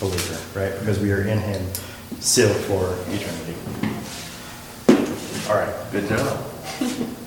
believer, 0.00 0.58
right? 0.58 0.78
Because 0.80 0.98
we 0.98 1.12
are 1.12 1.22
in 1.22 1.38
Him, 1.38 1.64
sealed 2.20 2.56
for 2.56 2.96
eternity. 3.12 3.54
All 5.48 5.56
right. 5.56 5.74
Good 5.92 6.08
job. 6.08 6.42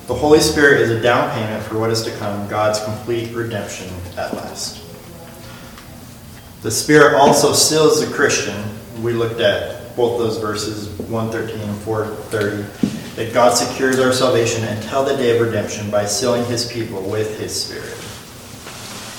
The 0.08 0.14
Holy 0.14 0.40
Spirit 0.40 0.80
is 0.80 0.90
a 0.90 1.00
down 1.00 1.30
payment 1.34 1.62
for 1.64 1.78
what 1.78 1.90
is 1.90 2.02
to 2.02 2.10
come, 2.16 2.48
God's 2.48 2.82
complete 2.82 3.32
redemption 3.34 3.88
at 4.16 4.34
last. 4.34 4.84
The 6.62 6.70
Spirit 6.70 7.14
also 7.14 7.52
seals 7.52 8.06
the 8.06 8.12
Christian. 8.12 8.60
We 9.02 9.12
looked 9.12 9.40
at 9.40 9.77
both 9.98 10.18
those 10.18 10.38
verses, 10.38 10.88
113 11.10 11.60
and 11.68 11.78
430, 11.80 13.16
that 13.16 13.34
God 13.34 13.50
secures 13.50 13.98
our 13.98 14.12
salvation 14.12 14.62
until 14.62 15.04
the 15.04 15.16
day 15.16 15.36
of 15.36 15.44
redemption 15.44 15.90
by 15.90 16.06
sealing 16.06 16.44
his 16.44 16.72
people 16.72 17.02
with 17.02 17.38
his 17.38 17.64
Spirit. 17.64 17.96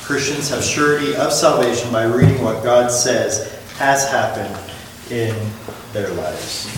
Christians 0.07 0.49
have 0.49 0.63
surety 0.63 1.15
of 1.17 1.33
salvation 1.33 1.91
by 1.91 2.05
reading 2.05 2.41
what 2.41 2.63
God 2.63 2.89
says 2.89 3.59
has 3.77 4.09
happened 4.09 4.57
in 5.11 5.35
their 5.91 6.09
lives. 6.13 6.73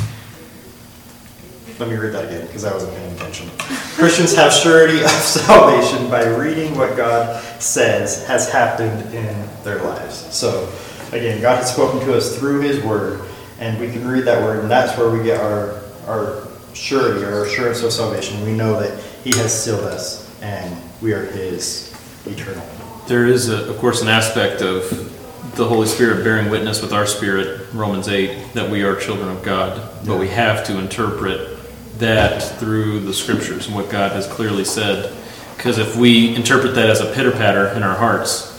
Let 1.79 1.87
me 1.87 1.95
read 1.95 2.13
that 2.13 2.25
again 2.25 2.45
because 2.47 2.65
I 2.65 2.73
wasn't 2.73 2.93
paying 2.95 3.15
attention. 3.15 3.49
Christians 3.95 4.35
have 4.35 4.51
surety 4.51 5.03
of 5.03 5.09
salvation 5.11 6.09
by 6.09 6.25
reading 6.25 6.75
what 6.75 6.97
God 6.97 7.41
says 7.61 8.25
has 8.27 8.51
happened 8.51 9.13
in 9.13 9.47
their 9.63 9.81
lives. 9.83 10.15
So, 10.35 10.67
again, 11.11 11.39
God 11.39 11.57
has 11.57 11.71
spoken 11.71 11.99
to 12.07 12.17
us 12.17 12.37
through 12.37 12.61
His 12.61 12.83
Word, 12.83 13.21
and 13.61 13.79
we 13.79 13.91
can 13.91 14.05
read 14.05 14.25
that 14.25 14.41
Word, 14.41 14.59
and 14.59 14.69
that's 14.69 14.97
where 14.97 15.09
we 15.09 15.23
get 15.23 15.39
our, 15.39 15.79
our 16.07 16.47
surety, 16.73 17.23
our 17.23 17.45
assurance 17.45 17.83
of 17.83 17.93
salvation. 17.93 18.43
We 18.43 18.53
know 18.53 18.79
that 18.79 19.01
He 19.23 19.29
has 19.37 19.63
sealed 19.63 19.85
us, 19.85 20.27
and 20.41 20.75
we 20.99 21.13
are 21.13 21.25
His 21.25 21.95
eternal. 22.25 22.67
There 23.07 23.27
is, 23.27 23.49
a, 23.49 23.69
of 23.69 23.77
course, 23.77 24.01
an 24.01 24.07
aspect 24.07 24.63
of 24.63 25.09
the 25.55 25.67
Holy 25.67 25.87
Spirit 25.87 26.23
bearing 26.23 26.49
witness 26.49 26.81
with 26.81 26.91
our 26.91 27.05
spirit, 27.05 27.71
Romans 27.71 28.07
8, 28.07 28.53
that 28.53 28.69
we 28.69 28.83
are 28.83 28.95
children 28.95 29.29
of 29.29 29.43
God. 29.43 29.89
But 30.07 30.19
we 30.19 30.27
have 30.29 30.65
to 30.65 30.79
interpret 30.79 31.59
that 31.99 32.41
through 32.41 33.01
the 33.01 33.13
scriptures 33.13 33.67
and 33.67 33.75
what 33.75 33.91
God 33.91 34.11
has 34.13 34.25
clearly 34.25 34.65
said. 34.65 35.15
Because 35.55 35.77
if 35.77 35.95
we 35.95 36.35
interpret 36.35 36.73
that 36.73 36.89
as 36.89 37.01
a 37.01 37.13
pitter 37.13 37.31
patter 37.31 37.67
in 37.69 37.83
our 37.83 37.95
hearts, 37.95 38.50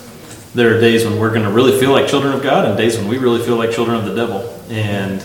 there 0.55 0.76
are 0.76 0.80
days 0.80 1.05
when 1.05 1.18
we're 1.18 1.30
going 1.30 1.44
to 1.44 1.50
really 1.50 1.78
feel 1.78 1.92
like 1.92 2.09
children 2.09 2.34
of 2.34 2.42
God 2.42 2.66
and 2.66 2.76
days 2.76 2.98
when 2.98 3.09
we 3.09 3.18
really 3.18 3.42
feel 3.42 3.57
like 3.57 3.70
children 3.70 3.96
of 3.96 4.05
the 4.05 4.14
devil. 4.14 4.61
And 4.68 5.24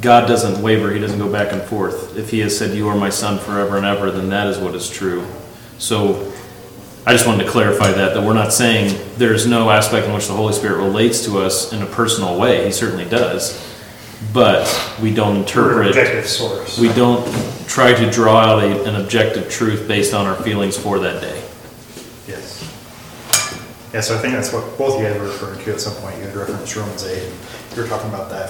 God 0.00 0.26
doesn't 0.26 0.62
waver, 0.62 0.92
He 0.92 1.00
doesn't 1.00 1.18
go 1.18 1.30
back 1.30 1.52
and 1.52 1.62
forth. 1.62 2.16
If 2.16 2.30
He 2.30 2.40
has 2.40 2.56
said, 2.56 2.76
You 2.76 2.88
are 2.88 2.96
my 2.96 3.10
son 3.10 3.38
forever 3.38 3.76
and 3.76 3.86
ever, 3.86 4.10
then 4.10 4.28
that 4.30 4.48
is 4.48 4.58
what 4.58 4.74
is 4.74 4.90
true. 4.90 5.26
So 5.78 6.32
I 7.06 7.12
just 7.12 7.26
wanted 7.26 7.44
to 7.44 7.50
clarify 7.50 7.92
that, 7.92 8.14
that 8.14 8.22
we're 8.22 8.34
not 8.34 8.52
saying 8.52 8.98
there's 9.16 9.46
no 9.46 9.70
aspect 9.70 10.06
in 10.06 10.12
which 10.12 10.26
the 10.26 10.34
Holy 10.34 10.52
Spirit 10.52 10.82
relates 10.82 11.24
to 11.24 11.38
us 11.38 11.72
in 11.72 11.82
a 11.82 11.86
personal 11.86 12.38
way. 12.38 12.66
He 12.66 12.72
certainly 12.72 13.06
does. 13.06 13.64
But 14.32 14.66
we 15.00 15.14
don't 15.14 15.36
interpret, 15.36 15.88
objective 15.88 16.26
source. 16.26 16.78
we 16.78 16.92
don't 16.92 17.24
try 17.68 17.94
to 17.94 18.10
draw 18.10 18.40
out 18.40 18.64
a, 18.64 18.84
an 18.84 19.00
objective 19.00 19.48
truth 19.48 19.86
based 19.86 20.12
on 20.12 20.26
our 20.26 20.34
feelings 20.42 20.76
for 20.76 20.98
that 20.98 21.22
day. 21.22 21.47
Yeah, 23.98 24.02
so 24.02 24.14
I 24.14 24.18
think 24.18 24.34
that's 24.34 24.52
what 24.52 24.62
both 24.78 24.94
of 24.94 25.00
you 25.02 25.08
guys 25.08 25.18
were 25.18 25.26
referring 25.26 25.58
to 25.58 25.72
at 25.72 25.80
some 25.80 25.92
point. 25.96 26.16
You 26.18 26.22
had 26.22 26.36
referenced 26.36 26.76
Romans 26.76 27.04
8. 27.04 27.18
and 27.18 27.34
You 27.74 27.82
were 27.82 27.88
talking 27.88 28.08
about 28.08 28.30
that 28.30 28.48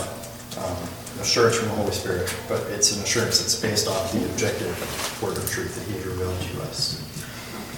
um, 0.60 0.76
assurance 1.22 1.56
from 1.56 1.68
the 1.68 1.74
Holy 1.76 1.90
Spirit, 1.90 2.36
but 2.50 2.60
it's 2.68 2.94
an 2.94 3.02
assurance 3.02 3.40
that's 3.40 3.58
based 3.58 3.88
off 3.88 4.12
the 4.12 4.22
objective 4.26 4.76
word 5.22 5.38
of 5.38 5.48
truth 5.48 5.74
that 5.74 5.88
He 5.88 5.96
has 5.96 6.04
revealed 6.04 6.38
to 6.38 6.60
us. 6.68 7.00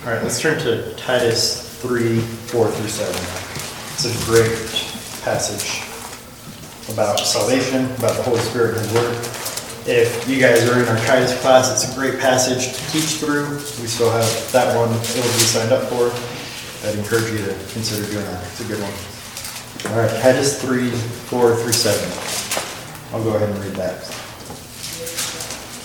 All 0.03 0.13
right, 0.13 0.21
let's 0.21 0.41
turn 0.41 0.59
to 0.67 0.97
Titus 0.97 1.63
3 1.79 2.19
4 2.19 2.71
through 2.73 2.89
7. 2.89 3.15
It's 3.95 4.03
a 4.03 4.27
great 4.27 4.51
passage 5.23 5.87
about 6.93 7.21
salvation, 7.21 7.85
about 8.03 8.17
the 8.17 8.25
Holy 8.25 8.41
Spirit 8.41 8.79
and 8.79 8.85
His 8.85 8.95
Word. 8.95 9.15
If 9.87 10.29
you 10.29 10.41
guys 10.41 10.69
are 10.69 10.75
in 10.75 10.89
our 10.89 10.99
Titus 11.07 11.41
class, 11.41 11.71
it's 11.71 11.87
a 11.87 11.95
great 11.97 12.19
passage 12.19 12.75
to 12.75 12.91
teach 12.91 13.23
through. 13.23 13.47
We 13.79 13.87
still 13.87 14.11
have 14.11 14.27
that 14.51 14.77
one 14.77 14.91
it'll 14.91 15.23
be 15.23 15.47
signed 15.47 15.71
up 15.71 15.85
for. 15.85 16.11
I'd 16.85 16.99
encourage 16.99 17.31
you 17.31 17.39
to 17.39 17.55
consider 17.73 18.11
doing 18.11 18.25
that. 18.25 18.45
It's 18.45 18.61
a 18.61 18.65
good 18.65 18.81
one. 18.81 19.93
All 19.93 19.99
right, 20.01 20.23
Titus 20.23 20.61
3 20.63 20.91
4 20.91 21.57
through 21.57 21.73
7. 21.73 23.15
I'll 23.15 23.25
go 23.25 23.37
ahead 23.37 23.49
and 23.49 23.59
read 23.65 23.75
that. 23.75 24.01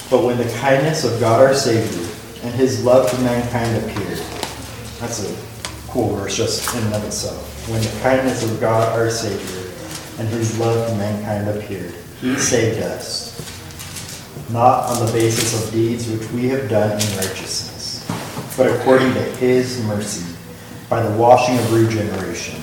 But 0.09 0.23
when 0.23 0.37
the 0.37 0.51
kindness 0.59 1.03
of 1.03 1.19
God 1.19 1.41
our 1.41 1.53
Savior 1.53 2.05
and 2.45 2.53
his 2.53 2.83
love 2.85 3.09
for 3.09 3.19
mankind 3.21 3.75
appeared. 3.83 4.19
That's 4.99 5.23
a 5.23 5.35
cool 5.89 6.15
verse 6.15 6.37
just 6.37 6.75
in 6.75 6.83
and 6.83 6.93
of 6.93 7.03
itself. 7.03 7.67
When 7.69 7.81
the 7.81 7.99
kindness 8.01 8.43
of 8.43 8.59
God 8.59 8.97
our 8.97 9.09
Savior 9.09 9.71
and 10.19 10.27
his 10.29 10.57
love 10.59 10.87
for 10.87 10.95
mankind 10.95 11.49
appeared, 11.49 11.95
he 12.21 12.35
saved 12.37 12.83
us, 12.83 13.33
not 14.51 14.83
on 14.91 15.05
the 15.05 15.11
basis 15.11 15.65
of 15.65 15.73
deeds 15.73 16.07
which 16.07 16.29
we 16.31 16.47
have 16.49 16.69
done 16.69 16.91
in 16.91 17.17
righteousness, 17.17 18.05
but 18.55 18.67
according 18.67 19.11
to 19.15 19.23
his 19.37 19.83
mercy, 19.85 20.35
by 20.89 21.01
the 21.01 21.17
washing 21.17 21.57
of 21.57 21.73
regeneration 21.73 22.61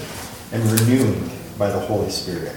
and 0.52 0.80
renewing 0.80 1.30
by 1.58 1.70
the 1.70 1.80
Holy 1.80 2.10
Spirit, 2.10 2.54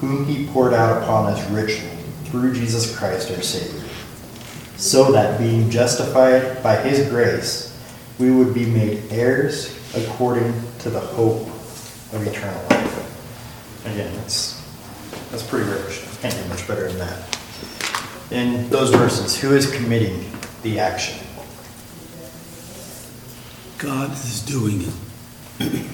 whom 0.00 0.24
he 0.24 0.46
poured 0.48 0.74
out 0.74 1.02
upon 1.02 1.32
us 1.32 1.50
richly 1.50 1.90
through 2.24 2.54
Jesus 2.54 2.96
Christ 2.96 3.30
our 3.30 3.42
Savior 3.42 3.86
so 4.76 5.10
that 5.12 5.38
being 5.38 5.70
justified 5.70 6.62
by 6.62 6.76
his 6.76 7.08
grace, 7.08 7.76
we 8.18 8.30
would 8.30 8.52
be 8.52 8.66
made 8.66 9.02
heirs 9.10 9.74
according 9.94 10.52
to 10.80 10.90
the 10.90 11.00
hope 11.00 11.46
of 12.12 12.26
eternal 12.26 12.62
life. 12.68 13.86
Again, 13.86 14.14
that's, 14.16 14.62
that's 15.30 15.42
pretty 15.42 15.70
rich. 15.70 16.02
Can't 16.20 16.34
get 16.34 16.48
much 16.48 16.66
better 16.68 16.88
than 16.88 16.98
that. 16.98 17.38
In 18.30 18.68
those 18.70 18.90
verses, 18.90 19.38
who 19.38 19.54
is 19.54 19.70
committing 19.70 20.30
the 20.62 20.78
action? 20.78 21.25
God 23.78 24.10
is 24.12 24.40
doing 24.40 24.82
it. 25.60 25.86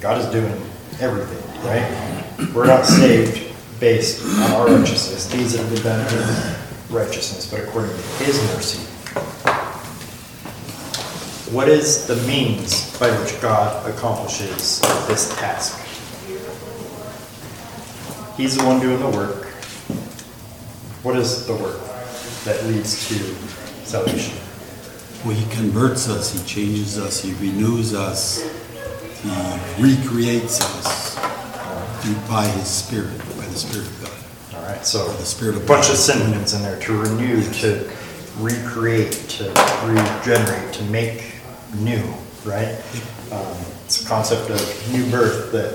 God 0.00 0.18
is 0.18 0.26
doing 0.26 0.60
everything, 1.00 1.64
right? 1.64 2.52
We're 2.54 2.66
not 2.66 2.84
saved 2.84 3.54
based 3.80 4.22
on 4.22 4.52
our 4.52 4.66
righteousness. 4.66 5.26
These 5.26 5.56
have 5.56 5.68
been 5.70 5.82
done 5.82 6.00
in 6.00 6.94
righteousness, 6.94 7.50
but 7.50 7.60
according 7.60 7.92
to 7.92 8.24
His 8.24 8.42
mercy. 8.54 8.86
What 11.50 11.68
is 11.68 12.06
the 12.06 12.16
means 12.28 12.96
by 12.98 13.10
which 13.18 13.40
God 13.40 13.88
accomplishes 13.88 14.80
this 15.08 15.34
task? 15.38 15.78
He's 18.36 18.56
the 18.56 18.64
one 18.64 18.80
doing 18.80 19.00
the 19.00 19.08
work. 19.16 19.46
What 21.02 21.16
is 21.16 21.46
the 21.46 21.54
work 21.54 21.80
that 22.44 22.62
leads 22.66 23.08
to 23.08 23.14
salvation? 23.86 24.39
Well, 25.24 25.34
he 25.36 25.44
converts 25.54 26.08
us, 26.08 26.32
he 26.32 26.46
changes 26.46 26.98
us, 26.98 27.22
he 27.22 27.34
renews 27.34 27.92
us, 27.94 28.40
he 29.22 29.82
recreates 29.82 30.60
us 30.62 31.16
by 32.28 32.46
his 32.46 32.66
spirit, 32.66 33.18
by 33.36 33.44
the 33.44 33.54
spirit 33.54 33.86
of 33.86 34.00
God. 34.02 34.56
All 34.56 34.66
right, 34.66 34.84
so 34.86 35.06
The 35.12 35.24
Spirit 35.24 35.56
of 35.56 35.64
a 35.64 35.66
bunch 35.66 35.84
God. 35.86 35.92
of 35.92 35.96
synonyms 35.98 36.54
in 36.54 36.62
there, 36.62 36.80
to 36.80 36.98
renew, 36.98 37.42
to 37.60 37.90
recreate, 38.38 39.12
to 39.12 39.44
regenerate, 39.84 40.72
to 40.74 40.84
make 40.84 41.34
new, 41.76 42.02
right? 42.46 42.80
Um, 43.30 43.56
It's 43.84 44.02
a 44.02 44.08
concept 44.08 44.48
of 44.50 44.92
new 44.92 45.04
birth 45.10 45.52
that, 45.52 45.74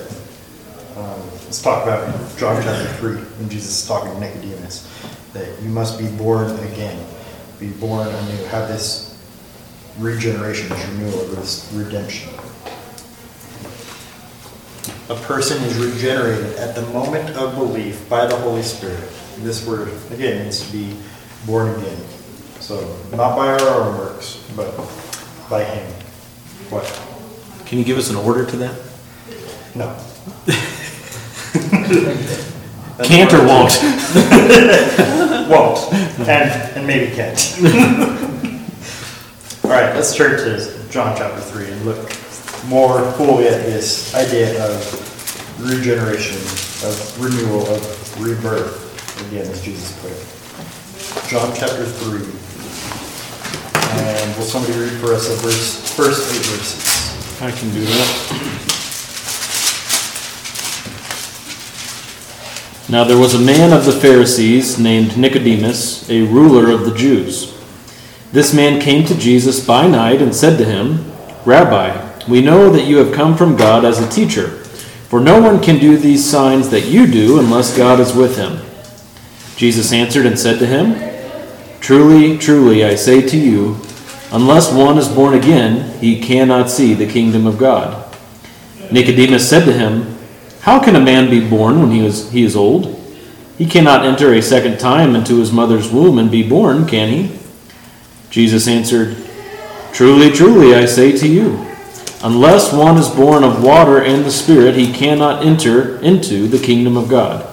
um, 0.97 1.21
let's 1.45 1.61
talk 1.61 1.83
about 1.83 2.07
in 2.07 2.37
John 2.37 2.63
chapter 2.63 2.87
three, 2.93 3.17
when 3.17 3.47
Jesus 3.49 3.81
is 3.83 3.87
talking 3.87 4.11
to 4.11 4.19
Nicodemus, 4.19 4.89
that 5.33 5.47
you 5.61 5.69
must 5.69 5.99
be 5.99 6.07
born 6.07 6.49
again, 6.71 6.97
be 7.59 7.67
born 7.69 8.07
anew, 8.07 8.43
have 8.45 8.69
this 8.69 9.04
regeneration, 9.99 10.69
this 10.69 10.87
renewal, 10.87 11.25
this 11.35 11.71
redemption. 11.73 12.29
A 15.09 15.15
person 15.15 15.63
is 15.63 15.77
regenerated 15.77 16.55
at 16.57 16.75
the 16.75 16.81
moment 16.93 17.29
of 17.31 17.55
belief 17.55 18.07
by 18.09 18.25
the 18.25 18.35
Holy 18.37 18.63
Spirit. 18.63 19.09
This 19.37 19.65
word, 19.65 19.89
again, 20.11 20.43
means 20.43 20.65
to 20.65 20.71
be 20.71 20.95
born 21.45 21.69
again. 21.79 21.97
So, 22.59 22.97
not 23.11 23.35
by 23.35 23.47
our 23.47 23.61
own 23.61 23.97
works, 23.97 24.43
but 24.55 24.75
by 25.49 25.63
Him. 25.63 25.91
What? 26.69 26.85
Can 27.65 27.77
you 27.77 27.83
give 27.83 27.97
us 27.97 28.09
an 28.09 28.15
order 28.15 28.45
to 28.45 28.57
that? 28.57 28.79
No. 29.75 29.95
Can't 33.03 33.33
or 33.33 33.45
won't? 33.45 33.77
Won't. 35.49 35.93
And, 36.27 36.49
and 36.77 36.87
maybe 36.87 37.13
can't. 37.13 37.37
All 39.75 39.81
right, 39.81 39.93
let's 39.93 40.15
turn 40.15 40.37
to 40.39 40.89
John 40.89 41.17
chapter 41.17 41.41
3 41.41 41.69
and 41.69 41.81
look 41.83 41.97
more 42.67 43.11
fully 43.17 43.49
at 43.49 43.65
this 43.65 44.15
idea 44.15 44.65
of 44.65 45.59
regeneration, 45.59 46.37
of 46.87 47.21
renewal, 47.21 47.67
of 47.67 48.21
rebirth, 48.23 49.27
again, 49.27 49.45
as 49.51 49.61
Jesus 49.61 49.91
put 49.99 50.11
it. 50.11 51.29
John 51.29 51.53
chapter 51.53 51.83
3. 51.83 52.21
And 53.99 54.37
will 54.37 54.45
somebody 54.45 54.79
read 54.79 54.93
for 55.01 55.13
us 55.13 55.27
the 55.27 55.35
verse, 55.45 55.93
first 55.93 56.33
eight 56.33 56.45
verses? 56.45 57.41
I 57.41 57.51
can 57.51 57.69
do 57.73 57.83
that. 57.83 58.15
Now 62.87 63.03
there 63.03 63.17
was 63.17 63.33
a 63.33 63.39
man 63.39 63.73
of 63.73 63.83
the 63.83 63.91
Pharisees 63.91 64.79
named 64.79 65.17
Nicodemus, 65.17 66.09
a 66.09 66.21
ruler 66.21 66.71
of 66.71 66.85
the 66.85 66.95
Jews. 66.95 67.54
This 68.35 68.53
man 68.53 68.81
came 68.81 69.05
to 69.05 69.17
Jesus 69.17 69.65
by 69.65 69.87
night 69.87 70.21
and 70.21 70.35
said 70.35 70.57
to 70.57 70.65
him, 70.65 71.09
Rabbi, 71.45 72.25
we 72.27 72.41
know 72.41 72.69
that 72.69 72.83
you 72.83 72.97
have 72.97 73.15
come 73.15 73.37
from 73.37 73.55
God 73.55 73.85
as 73.85 74.01
a 74.01 74.11
teacher, 74.11 74.49
for 75.07 75.21
no 75.21 75.41
one 75.41 75.63
can 75.63 75.79
do 75.79 75.95
these 75.95 76.29
signs 76.29 76.67
that 76.67 76.83
you 76.83 77.07
do 77.07 77.39
unless 77.39 77.77
God 77.77 78.01
is 78.01 78.13
with 78.13 78.35
him. 78.35 78.59
Jesus 79.55 79.93
answered 79.93 80.25
and 80.25 80.37
said 80.37 80.59
to 80.59 80.65
him, 80.65 81.79
Truly, 81.79 82.37
truly, 82.37 82.83
I 82.83 82.95
say 82.95 83.25
to 83.25 83.37
you, 83.37 83.77
unless 84.33 84.69
one 84.69 84.97
is 84.97 85.07
born 85.07 85.35
again, 85.35 85.97
he 86.01 86.19
cannot 86.19 86.69
see 86.69 86.93
the 86.93 87.07
kingdom 87.07 87.47
of 87.47 87.57
God. 87.57 88.17
Nicodemus 88.91 89.49
said 89.49 89.63
to 89.63 89.71
him, 89.71 90.13
How 90.59 90.83
can 90.83 90.97
a 90.97 90.99
man 90.99 91.29
be 91.29 91.49
born 91.49 91.79
when 91.79 91.91
he 91.91 92.05
is, 92.05 92.29
he 92.31 92.43
is 92.43 92.57
old? 92.57 93.01
He 93.57 93.65
cannot 93.65 94.05
enter 94.05 94.33
a 94.33 94.41
second 94.41 94.77
time 94.77 95.15
into 95.15 95.39
his 95.39 95.53
mother's 95.53 95.89
womb 95.89 96.19
and 96.19 96.29
be 96.29 96.45
born, 96.45 96.85
can 96.85 97.07
he? 97.07 97.44
Jesus 98.35 98.67
answered, 98.67 99.15
Truly, 99.93 100.29
truly, 100.29 100.75
I 100.75 100.87
say 100.87 101.13
to 101.19 101.25
you, 101.25 101.65
unless 102.21 102.73
one 102.73 102.97
is 102.97 103.07
born 103.07 103.45
of 103.45 103.63
water 103.63 104.03
and 104.03 104.25
the 104.25 104.29
Spirit, 104.29 104.75
he 104.75 104.91
cannot 104.91 105.45
enter 105.45 105.97
into 106.01 106.49
the 106.49 106.59
kingdom 106.59 106.97
of 106.97 107.07
God. 107.07 107.47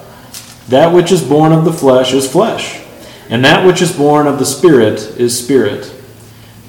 That 0.66 0.92
which 0.92 1.12
is 1.12 1.22
born 1.22 1.52
of 1.52 1.64
the 1.64 1.72
flesh 1.72 2.12
is 2.12 2.28
flesh, 2.28 2.84
and 3.30 3.44
that 3.44 3.64
which 3.64 3.80
is 3.80 3.96
born 3.96 4.26
of 4.26 4.40
the 4.40 4.44
Spirit 4.44 4.98
is 5.20 5.38
spirit. 5.38 5.94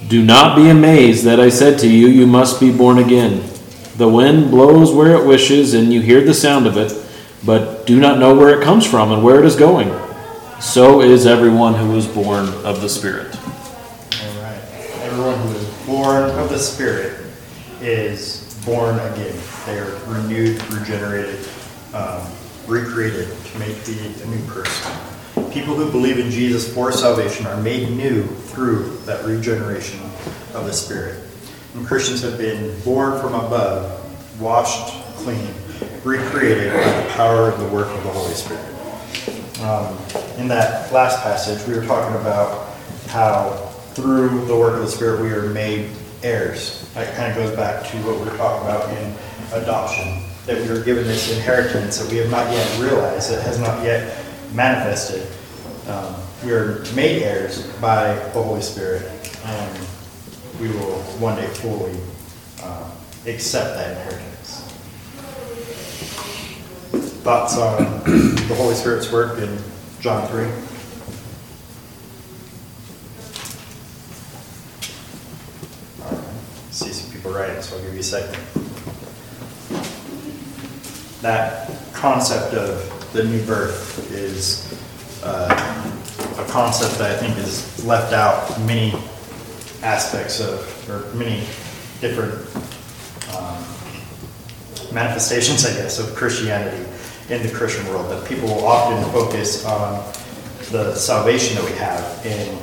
Do 0.08 0.24
not 0.24 0.56
be 0.56 0.70
amazed 0.70 1.24
that 1.24 1.40
I 1.40 1.50
said 1.50 1.80
to 1.80 1.90
you, 1.90 2.06
You 2.06 2.28
must 2.28 2.60
be 2.60 2.72
born 2.72 3.00
again. 3.00 3.44
The 3.98 4.10
wind 4.10 4.52
blows 4.52 4.92
where 4.92 5.16
it 5.16 5.26
wishes, 5.26 5.74
and 5.74 5.92
you 5.92 6.02
hear 6.02 6.22
the 6.22 6.36
sound 6.36 6.68
of 6.68 6.78
it, 6.78 6.94
but 7.44 7.88
do 7.88 8.00
not 8.00 8.20
know 8.20 8.36
where 8.36 8.62
it 8.62 8.64
comes 8.64 8.86
from 8.86 9.12
and 9.12 9.24
where 9.24 9.40
it 9.40 9.46
is 9.46 9.56
going. 9.56 9.90
So 10.62 11.02
is 11.02 11.26
everyone 11.26 11.74
who 11.74 11.96
is 11.96 12.06
born 12.06 12.50
of 12.64 12.80
the 12.80 12.90
Spirit. 12.90 13.36
All 14.24 14.42
right. 14.42 14.62
Everyone 15.02 15.38
who 15.40 15.50
is 15.56 15.86
born 16.04 16.30
of 16.32 16.50
the 16.50 16.60
Spirit 16.60 17.18
is 17.80 18.60
born 18.66 18.96
again. 18.96 19.40
They 19.66 19.80
are 19.80 19.98
renewed, 20.06 20.62
regenerated, 20.74 21.48
um, 21.94 22.30
recreated 22.68 23.30
to 23.30 23.58
make 23.58 23.82
the 23.86 24.00
a 24.22 24.26
new 24.28 24.46
person. 24.48 24.92
People 25.54 25.76
who 25.76 25.90
believe 25.90 26.20
in 26.20 26.30
Jesus 26.30 26.74
for 26.74 26.92
salvation 26.92 27.48
are 27.48 27.56
made 27.62 27.90
new 27.92 28.26
through 28.26 28.98
that 29.06 29.24
regeneration 29.24 30.02
of 30.54 30.66
the 30.66 30.74
Spirit. 30.74 31.24
And 31.74 31.88
Christians 31.88 32.22
have 32.24 32.38
been 32.38 32.78
born 32.82 33.22
from 33.22 33.34
above, 33.34 34.42
washed 34.42 34.94
clean, 35.20 35.54
recreated 36.04 36.74
by 36.74 37.02
the 37.02 37.10
power 37.12 37.48
of 37.50 37.58
the 37.62 37.68
work 37.68 37.88
of 37.88 38.04
the 38.04 38.10
Holy 38.10 38.34
Spirit. 38.34 39.62
Um, 39.62 39.98
in 40.38 40.50
that 40.50 40.92
last 40.92 41.24
passage, 41.24 41.66
we 41.66 41.74
were 41.80 41.86
talking 41.86 42.20
about 42.20 42.76
how 43.08 43.73
through 43.94 44.46
the 44.46 44.56
work 44.56 44.76
of 44.76 44.82
the 44.82 44.88
Spirit 44.88 45.22
we 45.22 45.30
are 45.30 45.50
made 45.50 45.92
heirs. 46.22 46.90
That 46.94 47.16
kind 47.16 47.32
of 47.32 47.38
goes 47.38 47.56
back 47.56 47.86
to 47.88 47.98
what 47.98 48.20
we 48.20 48.30
were 48.30 48.38
talking 48.38 48.68
about 48.68 48.90
in 48.98 49.16
adoption, 49.54 50.24
that 50.46 50.62
we 50.62 50.70
are 50.70 50.84
given 50.84 51.06
this 51.06 51.36
inheritance 51.36 51.98
that 52.00 52.12
we 52.12 52.18
have 52.18 52.32
not 52.32 52.52
yet 52.52 52.80
realized, 52.80 53.32
that 53.32 53.44
has 53.44 53.60
not 53.60 53.84
yet 53.84 54.24
manifested. 54.54 55.28
Um, 55.88 56.16
we 56.44 56.52
are 56.52 56.84
made 56.96 57.24
heirs 57.24 57.66
by 57.80 58.16
the 58.34 58.42
Holy 58.42 58.62
Spirit, 58.62 59.04
and 59.46 59.80
we 60.60 60.68
will 60.70 61.00
one 61.20 61.36
day 61.36 61.48
fully 61.48 61.98
uh, 62.62 62.90
accept 63.26 63.76
that 63.76 63.98
inheritance. 63.98 64.62
Thoughts 67.24 67.58
on 67.58 68.04
the 68.04 68.56
Holy 68.56 68.76
Spirit's 68.76 69.12
work 69.12 69.40
in 69.40 69.58
John 70.02 70.28
3? 70.28 70.44
All 76.04 76.12
right. 76.12 76.26
See 76.72 76.92
some 76.92 77.12
people 77.14 77.23
writing, 77.34 77.62
so 77.62 77.76
I'll 77.76 77.84
give 77.84 77.94
you 77.94 78.00
a 78.00 78.04
second. 78.04 78.42
That 81.22 81.70
concept 81.94 82.54
of 82.54 83.12
the 83.14 83.24
new 83.24 83.44
birth 83.46 84.12
is 84.12 84.70
uh, 85.24 85.48
a 86.38 86.46
concept 86.50 86.98
that 86.98 87.12
I 87.12 87.18
think 87.18 87.38
is 87.38 87.84
left 87.86 88.14
out 88.14 88.60
many 88.62 88.94
aspects 89.82 90.40
of, 90.40 90.90
or 90.90 91.14
many 91.16 91.42
different 92.02 92.34
um, 93.36 93.64
manifestations, 94.94 95.66
I 95.66 95.74
guess, 95.74 96.00
of 96.00 96.16
Christianity 96.16 96.86
in 97.30 97.42
the 97.42 97.52
Christian 97.54 97.88
world. 97.88 98.12
That 98.12 98.28
people 98.28 98.48
will 98.48 98.66
often 98.66 99.04
focus 99.12 99.66
on 99.66 100.04
the 100.72 100.96
salvation 100.96 101.56
that 101.56 101.66
we 101.66 101.78
have 101.78 102.26
in 102.26 102.58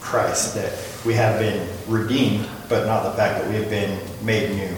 Christ, 0.00 0.54
that 0.54 0.72
we 1.04 1.14
have 1.14 1.38
been 1.38 1.68
redeemed, 1.86 2.48
but 2.68 2.86
not 2.86 3.02
the 3.04 3.12
fact 3.12 3.40
that 3.40 3.48
we 3.48 3.56
have 3.56 3.70
been 3.70 3.98
made 4.24 4.50
new. 4.54 4.76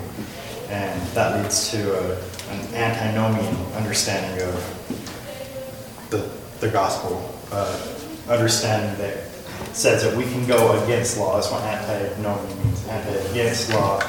And 0.69 1.01
that 1.11 1.43
leads 1.43 1.71
to 1.71 1.99
a, 1.99 2.17
an 2.51 2.75
antinomian 2.75 3.57
understanding 3.73 4.47
of 4.47 6.07
the, 6.11 6.31
the 6.65 6.73
gospel, 6.73 7.35
uh, 7.51 7.81
understanding 8.29 8.97
that 8.99 9.25
says 9.75 10.03
that 10.05 10.17
we 10.17 10.25
can 10.25 10.47
go 10.47 10.83
against 10.85 11.19
law. 11.19 11.35
That's 11.35 11.51
what 11.51 11.63
antinomian 11.63 12.65
means. 12.65 12.87
Anti 12.87 13.11
against 13.31 13.73
law 13.73 14.01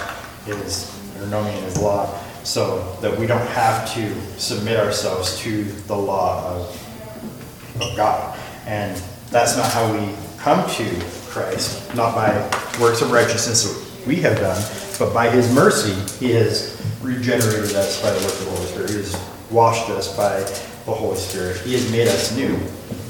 is, 0.48 0.90
or 1.20 1.26
nomian 1.26 1.64
is 1.64 1.78
law, 1.80 2.20
so 2.44 2.98
that 3.02 3.18
we 3.18 3.26
don't 3.26 3.48
have 3.48 3.92
to 3.94 4.40
submit 4.40 4.80
ourselves 4.80 5.40
to 5.40 5.64
the 5.64 5.96
law 5.96 6.46
of, 6.48 7.82
of 7.82 7.96
God. 7.96 8.38
And 8.66 9.02
that's 9.30 9.58
not 9.58 9.72
how 9.72 9.92
we 9.94 10.14
come 10.38 10.68
to 10.72 11.21
Christ, 11.32 11.96
not 11.96 12.14
by 12.14 12.34
works 12.80 13.02
of 13.02 13.12
righteousness 13.12 13.64
that 13.64 14.08
we 14.08 14.18
have 14.18 14.38
done, 14.38 14.62
but 15.00 15.14
by 15.14 15.30
His 15.30 15.54
mercy, 15.54 15.94
He 16.24 16.34
has 16.34 16.82
regenerated 17.02 17.76
us 17.76 18.02
by 18.02 18.12
the 18.12 18.20
work 18.20 18.34
of 18.34 18.46
the 18.46 18.52
Holy 18.52 18.68
Spirit. 18.68 18.90
He 18.90 18.98
has 18.98 19.32
washed 19.50 19.90
us 19.90 20.16
by 20.16 20.40
the 20.86 20.92
Holy 20.92 21.18
Spirit. 21.18 21.58
He 21.62 21.74
has 21.74 21.90
made 21.92 22.08
us 22.08 22.36
new. 22.36 22.60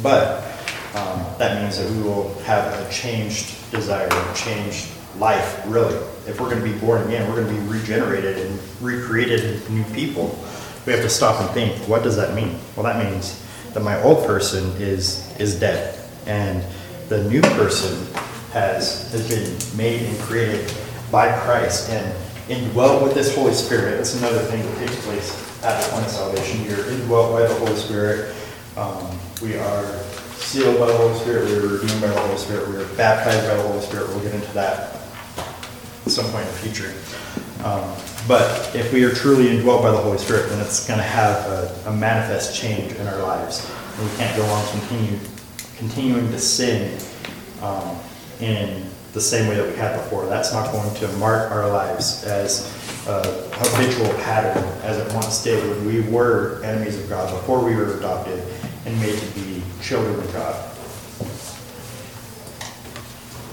But 0.04 0.44
um, 0.94 1.26
that 1.38 1.62
means 1.62 1.78
that 1.78 1.90
we 1.92 2.04
will 2.04 2.34
have 2.40 2.66
a 2.80 2.92
changed 2.92 3.72
desire, 3.72 4.08
a 4.08 4.36
changed 4.36 4.90
life, 5.18 5.62
really. 5.66 5.96
If 6.28 6.40
we're 6.40 6.50
going 6.50 6.64
to 6.64 6.70
be 6.70 6.78
born 6.78 7.02
again, 7.08 7.28
we're 7.28 7.44
going 7.44 7.56
to 7.56 7.62
be 7.62 7.68
regenerated 7.68 8.38
and 8.38 8.60
recreated 8.82 9.68
new 9.70 9.84
people. 9.86 10.38
We 10.86 10.94
have 10.94 11.02
to 11.02 11.10
stop 11.10 11.42
and 11.42 11.50
think, 11.52 11.76
what 11.88 12.04
does 12.04 12.16
that 12.18 12.36
mean? 12.36 12.60
Well, 12.76 12.84
that 12.84 13.04
means 13.04 13.44
that 13.74 13.82
my 13.82 14.02
old 14.04 14.26
person 14.28 14.72
is 14.82 15.28
is 15.40 15.60
dead, 15.60 15.98
and 16.26 16.64
the 17.12 17.26
new 17.26 17.42
person 17.42 18.08
has, 18.54 19.12
has 19.12 19.28
been 19.28 19.78
made 19.78 20.02
and 20.02 20.18
created 20.20 20.74
by 21.12 21.30
Christ 21.40 21.90
and 21.90 22.16
indwelt 22.50 23.04
with 23.04 23.14
this 23.14 23.36
Holy 23.36 23.52
Spirit. 23.52 23.98
That's 23.98 24.16
another 24.16 24.40
thing 24.40 24.64
that 24.64 24.78
takes 24.78 25.06
place 25.06 25.62
at 25.62 25.84
the 25.84 25.92
point 25.92 26.06
of 26.06 26.12
salvation. 26.12 26.64
You're 26.64 26.88
indwelt 26.88 27.34
by 27.34 27.42
the 27.42 27.54
Holy 27.56 27.76
Spirit. 27.76 28.34
Um, 28.78 29.20
we 29.42 29.58
are 29.58 29.86
sealed 30.40 30.80
by 30.80 30.86
the 30.86 30.96
Holy 30.96 31.20
Spirit. 31.20 31.50
We 31.50 31.56
are 31.58 31.68
redeemed 31.68 32.00
by 32.00 32.08
the 32.08 32.18
Holy 32.22 32.38
Spirit. 32.38 32.70
We 32.70 32.78
are 32.78 32.88
baptized 32.96 33.46
by 33.46 33.56
the 33.56 33.64
Holy 33.64 33.82
Spirit. 33.82 34.08
We'll 34.08 34.22
get 34.22 34.34
into 34.34 34.54
that 34.54 34.96
at 36.06 36.12
some 36.14 36.32
point 36.32 36.48
in 36.48 36.52
the 36.54 36.60
future. 36.60 36.94
Um, 37.66 37.84
But 38.26 38.74
if 38.74 38.94
we 38.94 39.04
are 39.04 39.12
truly 39.12 39.50
indwelt 39.50 39.82
by 39.82 39.92
the 39.92 39.98
Holy 39.98 40.18
Spirit, 40.18 40.48
then 40.48 40.62
it's 40.62 40.88
going 40.88 41.00
to 41.00 41.04
have 41.04 41.36
a, 41.48 41.90
a 41.90 41.92
manifest 41.92 42.56
change 42.56 42.94
in 42.94 43.06
our 43.06 43.20
lives. 43.22 43.70
And 43.98 44.10
we 44.10 44.16
can't 44.16 44.38
go 44.38 44.46
on 44.46 44.66
continue, 44.80 45.20
continuing 45.82 46.30
to 46.30 46.38
sin 46.38 46.96
um, 47.64 47.98
in 48.40 48.86
the 49.14 49.20
same 49.20 49.50
way 49.50 49.56
that 49.56 49.68
we 49.68 49.76
had 49.76 49.98
before. 49.98 50.28
That's 50.28 50.54
not 50.54 50.72
going 50.72 50.94
to 50.94 51.08
mark 51.18 51.50
our 51.50 51.68
lives 51.68 52.24
as 52.24 52.70
a 53.08 53.24
habitual 53.54 54.14
pattern 54.24 54.64
as 54.84 55.00
it 55.00 55.12
once 55.16 55.44
did 55.44 55.68
when 55.68 55.88
we 55.88 56.02
were 56.02 56.62
enemies 56.64 57.02
of 57.02 57.10
God, 57.10 57.32
before 57.32 57.66
we 57.66 57.76
were 57.76 57.98
adopted 57.98 58.44
and 58.86 59.00
made 59.00 59.18
to 59.18 59.26
be 59.40 59.64
children 59.82 60.14
of 60.20 60.32
God. 60.34 60.54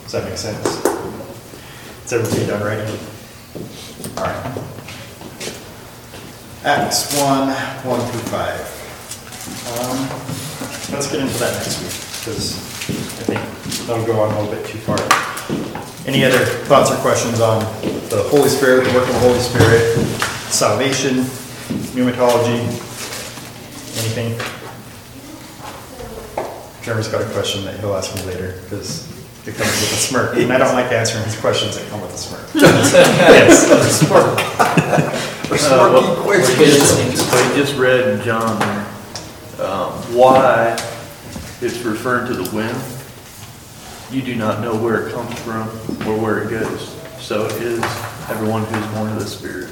Does 0.03 0.12
that 0.12 0.24
make 0.24 0.37
sense? 0.37 0.85
Is 2.05 2.12
everybody 2.12 2.47
done 2.47 2.62
writing? 2.62 2.99
All 4.18 4.24
right. 4.24 4.64
Acts 6.64 7.18
1, 7.18 7.49
1 7.87 8.01
through 8.11 8.20
5. 8.20 8.74
Um, 9.81 10.49
Let's 10.91 11.12
get 11.12 11.20
into 11.20 11.39
that 11.39 11.53
next 11.53 11.83
week, 11.83 12.08
because 12.19 12.57
I 13.21 13.25
think 13.25 13.87
that'll 13.87 14.07
go 14.07 14.21
on 14.21 14.35
a 14.35 14.41
little 14.41 14.55
bit 14.55 14.66
too 14.66 14.79
far. 14.79 14.99
Any 16.07 16.25
other 16.25 16.45
thoughts 16.66 16.91
or 16.91 16.97
questions 16.97 17.41
on 17.41 17.61
the 18.09 18.23
Holy 18.31 18.49
Spirit, 18.49 18.85
the 18.87 18.95
work 18.95 19.07
of 19.07 19.14
the 19.14 19.21
Holy 19.21 19.39
Spirit, 19.39 19.97
salvation, 20.51 21.25
pneumatology, 21.95 22.59
anything? 24.01 24.39
Jeremy's 26.83 27.09
got 27.09 27.21
a 27.23 27.31
question 27.33 27.64
that 27.66 27.79
he'll 27.81 27.95
ask 27.95 28.14
me 28.14 28.23
later, 28.23 28.61
because 28.64 29.07
it 29.47 29.55
comes 29.55 29.69
with 29.69 29.93
a 29.93 29.97
smirk, 29.97 30.37
and 30.37 30.53
I 30.53 30.59
don't 30.59 30.75
like 30.75 30.91
answering 30.93 31.25
his 31.25 31.39
questions 31.39 31.77
that 31.77 31.89
come 31.91 32.01
with 32.01 32.14
a 32.14 32.19
smirk. 32.19 32.49
Yes. 32.55 34.11
Or 34.11 35.25
Uh, 35.49 35.55
smirky 35.57 35.93
well, 35.95 36.23
questions. 36.25 37.23
I 37.33 37.57
just 37.57 37.75
read 37.77 38.07
in 38.07 38.23
John 38.23 38.59
there, 38.59 39.66
um, 39.66 39.93
why 40.14 40.77
it's 41.61 41.79
referring 41.79 42.27
to 42.29 42.35
the 42.35 42.55
wind. 42.55 42.77
You 44.11 44.23
do 44.23 44.35
not 44.35 44.61
know 44.61 44.77
where 44.77 45.09
it 45.09 45.13
comes 45.13 45.39
from 45.41 45.69
or 46.09 46.17
where 46.17 46.43
it 46.43 46.51
goes. 46.51 46.89
So 47.19 47.47
is 47.47 47.83
everyone 48.31 48.65
who's 48.65 48.87
born 48.95 49.11
of 49.13 49.19
the 49.19 49.27
Spirit. 49.27 49.69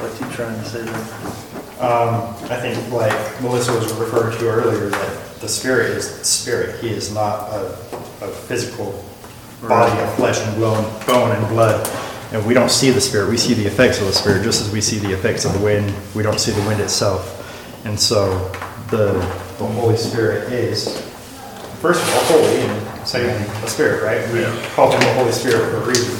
What's 0.00 0.18
he 0.18 0.24
trying 0.34 0.58
to 0.58 0.64
say 0.64 0.82
there? 0.82 1.42
Um, 1.82 2.34
I 2.50 2.60
think 2.60 2.92
like 2.92 3.12
Melissa 3.40 3.72
was 3.72 3.92
referring 3.94 4.38
to 4.38 4.48
earlier, 4.48 4.88
that 4.88 5.40
the 5.40 5.48
spirit 5.48 5.90
is 5.90 6.08
spirit. 6.22 6.80
He 6.80 6.90
is 6.90 7.12
not 7.12 7.48
a, 7.50 7.66
a 8.22 8.28
physical 8.28 9.04
body 9.60 10.00
of 10.00 10.14
flesh 10.14 10.40
and 10.40 10.60
bone, 10.60 10.84
bone 11.06 11.36
and 11.36 11.48
blood. 11.48 11.88
And 12.32 12.46
we 12.46 12.54
don't 12.54 12.70
see 12.70 12.90
the 12.90 13.00
spirit, 13.00 13.28
we 13.28 13.36
see 13.36 13.54
the 13.54 13.66
effects 13.66 14.00
of 14.00 14.06
the 14.06 14.12
spirit, 14.12 14.42
just 14.42 14.62
as 14.62 14.72
we 14.72 14.80
see 14.80 14.98
the 14.98 15.12
effects 15.12 15.44
of 15.44 15.52
the 15.52 15.58
wind, 15.58 15.92
we 16.14 16.22
don't 16.22 16.38
see 16.38 16.52
the 16.52 16.66
wind 16.66 16.80
itself. 16.80 17.40
And 17.84 17.98
so 17.98 18.48
the, 18.90 19.20
the 19.68 19.80
Holy 19.80 19.96
Spirit 19.96 20.52
is, 20.52 21.00
first 21.80 22.02
of 22.02 22.08
all, 22.14 22.24
holy, 22.24 22.60
and 22.60 23.06
secondly, 23.06 23.46
a 23.64 23.68
spirit, 23.68 24.02
right? 24.02 24.22
We 24.32 24.44
call 24.74 24.90
him 24.90 25.00
the 25.00 25.14
Holy 25.14 25.32
Spirit 25.32 25.70
for 25.70 25.82
a 25.82 25.86
reason. 25.86 26.14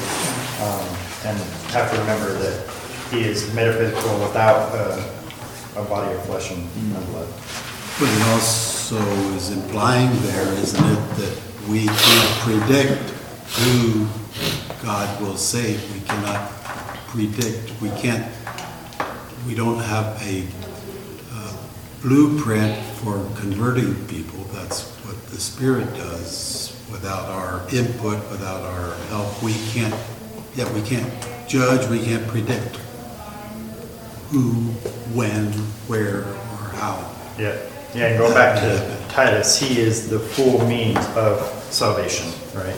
Um, 0.63 0.93
and 1.25 1.39
have 1.73 1.91
to 1.91 1.99
remember 2.01 2.33
that 2.35 2.69
he 3.11 3.23
is 3.23 3.53
metaphysical 3.55 4.19
without 4.21 4.75
a, 4.75 5.81
a 5.81 5.85
body 5.85 6.15
of 6.15 6.25
flesh 6.27 6.51
and 6.51 6.63
and 6.63 7.07
blood. 7.07 7.29
But 7.99 8.09
it 8.09 8.23
also 8.29 8.99
is 9.37 9.51
implying 9.51 10.11
there, 10.23 10.49
isn't 10.55 10.85
it, 10.85 11.17
that 11.17 11.41
we 11.69 11.87
can't 11.87 12.31
predict 12.41 13.11
who 13.59 14.07
God 14.83 15.21
will 15.21 15.37
save. 15.37 15.81
We 15.95 16.01
cannot 16.01 16.51
predict, 17.09 17.81
we 17.81 17.91
can't, 17.91 18.27
we 19.47 19.55
don't 19.55 19.79
have 19.79 20.21
a 20.23 20.47
blueprint 22.03 22.77
for 22.97 23.15
converting 23.37 23.95
people. 24.07 24.41
That's 24.53 24.89
what 25.05 25.17
the 25.27 25.41
Spirit 25.41 25.87
does. 25.95 26.77
Without 26.91 27.27
our 27.31 27.63
input, 27.75 28.19
without 28.31 28.61
our 28.61 28.95
help, 29.07 29.43
we 29.43 29.55
can't, 29.71 29.95
yeah, 30.55 30.71
we 30.75 30.83
can't 30.83 31.11
judge, 31.49 31.89
we 31.89 32.05
can't 32.05 32.27
predict 32.29 32.77
who, 34.29 34.53
when, 35.15 35.47
where, 35.89 36.21
or 36.21 36.69
how. 36.75 37.11
Yeah, 37.39 37.59
yeah, 37.95 38.09
and 38.09 38.19
going 38.19 38.35
back 38.35 38.61
to 38.61 39.13
Titus, 39.13 39.59
he 39.59 39.79
is 39.79 40.09
the 40.09 40.19
full 40.19 40.67
means 40.67 40.99
of 41.17 41.41
salvation, 41.71 42.31
right? 42.55 42.77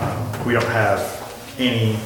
Um, 0.00 0.46
We 0.46 0.52
don't 0.52 0.64
have 0.66 1.00
any, 1.58 1.98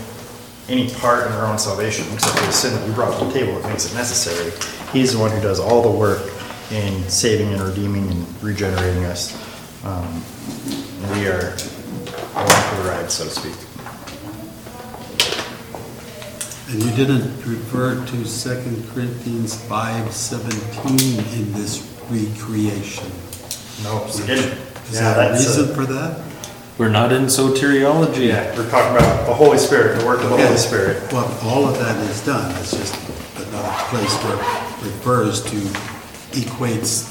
any 0.69 0.89
part 0.95 1.27
in 1.27 1.33
our 1.33 1.47
own 1.47 1.59
salvation 1.59 2.07
except 2.15 2.39
for 2.39 2.47
the 2.47 2.53
sin 2.53 2.75
that 2.75 2.89
we 2.89 2.95
brought 2.95 3.19
to 3.19 3.27
the 3.27 3.33
table 3.33 3.59
that 3.61 3.69
makes 3.69 3.91
it 3.91 3.95
necessary. 3.95 4.53
He's 4.93 5.13
the 5.13 5.19
one 5.19 5.31
who 5.31 5.41
does 5.41 5.61
all 5.61 5.83
the 5.83 5.91
work 5.91 6.32
in 6.73 7.09
saving 7.09 7.53
and 7.53 7.61
redeeming 7.63 8.09
and 8.11 8.43
regenerating 8.43 9.05
us. 9.05 9.33
Um, 9.85 10.23
We 11.13 11.27
are 11.27 11.53
along 12.35 12.63
for 12.71 12.77
the 12.83 12.89
ride, 12.89 13.11
so 13.11 13.25
to 13.25 13.31
speak. 13.31 13.57
And 16.71 16.83
you 16.83 16.91
didn't 16.93 17.45
refer 17.45 17.97
to 18.07 18.25
2 18.25 18.87
Corinthians 18.95 19.55
5:17 19.69 21.19
in 21.35 21.53
this 21.53 21.83
recreation. 22.09 23.11
No, 23.85 24.07
we 24.15 24.27
didn't. 24.27 24.59
Is 24.89 24.95
Yeah, 24.95 25.15
there 25.15 25.27
a 25.27 25.33
that's, 25.33 25.47
reason 25.47 25.75
for 25.75 25.85
that? 25.87 26.21
We're 26.79 26.89
not 26.89 27.13
in 27.13 27.27
soteriology. 27.27 28.29
Yeah, 28.29 28.57
we're 28.57 28.71
talking 28.71 28.97
about 28.97 29.27
the 29.27 29.35
Holy 29.35 29.59
Spirit, 29.59 30.01
the 30.01 30.07
work 30.07 30.23
of 30.23 30.31
the 30.31 30.37
Holy 30.39 30.57
Spirit. 30.57 31.13
Well, 31.13 31.29
all 31.43 31.69
of 31.69 31.79
that 31.79 31.97
is 32.09 32.21
done, 32.21 32.51
it's 32.61 32.71
just 32.71 32.95
another 33.37 33.75
place 33.91 34.15
where 34.25 34.37
it 34.39 34.95
refers 34.95 35.43
to, 35.43 35.59
equates 36.33 37.09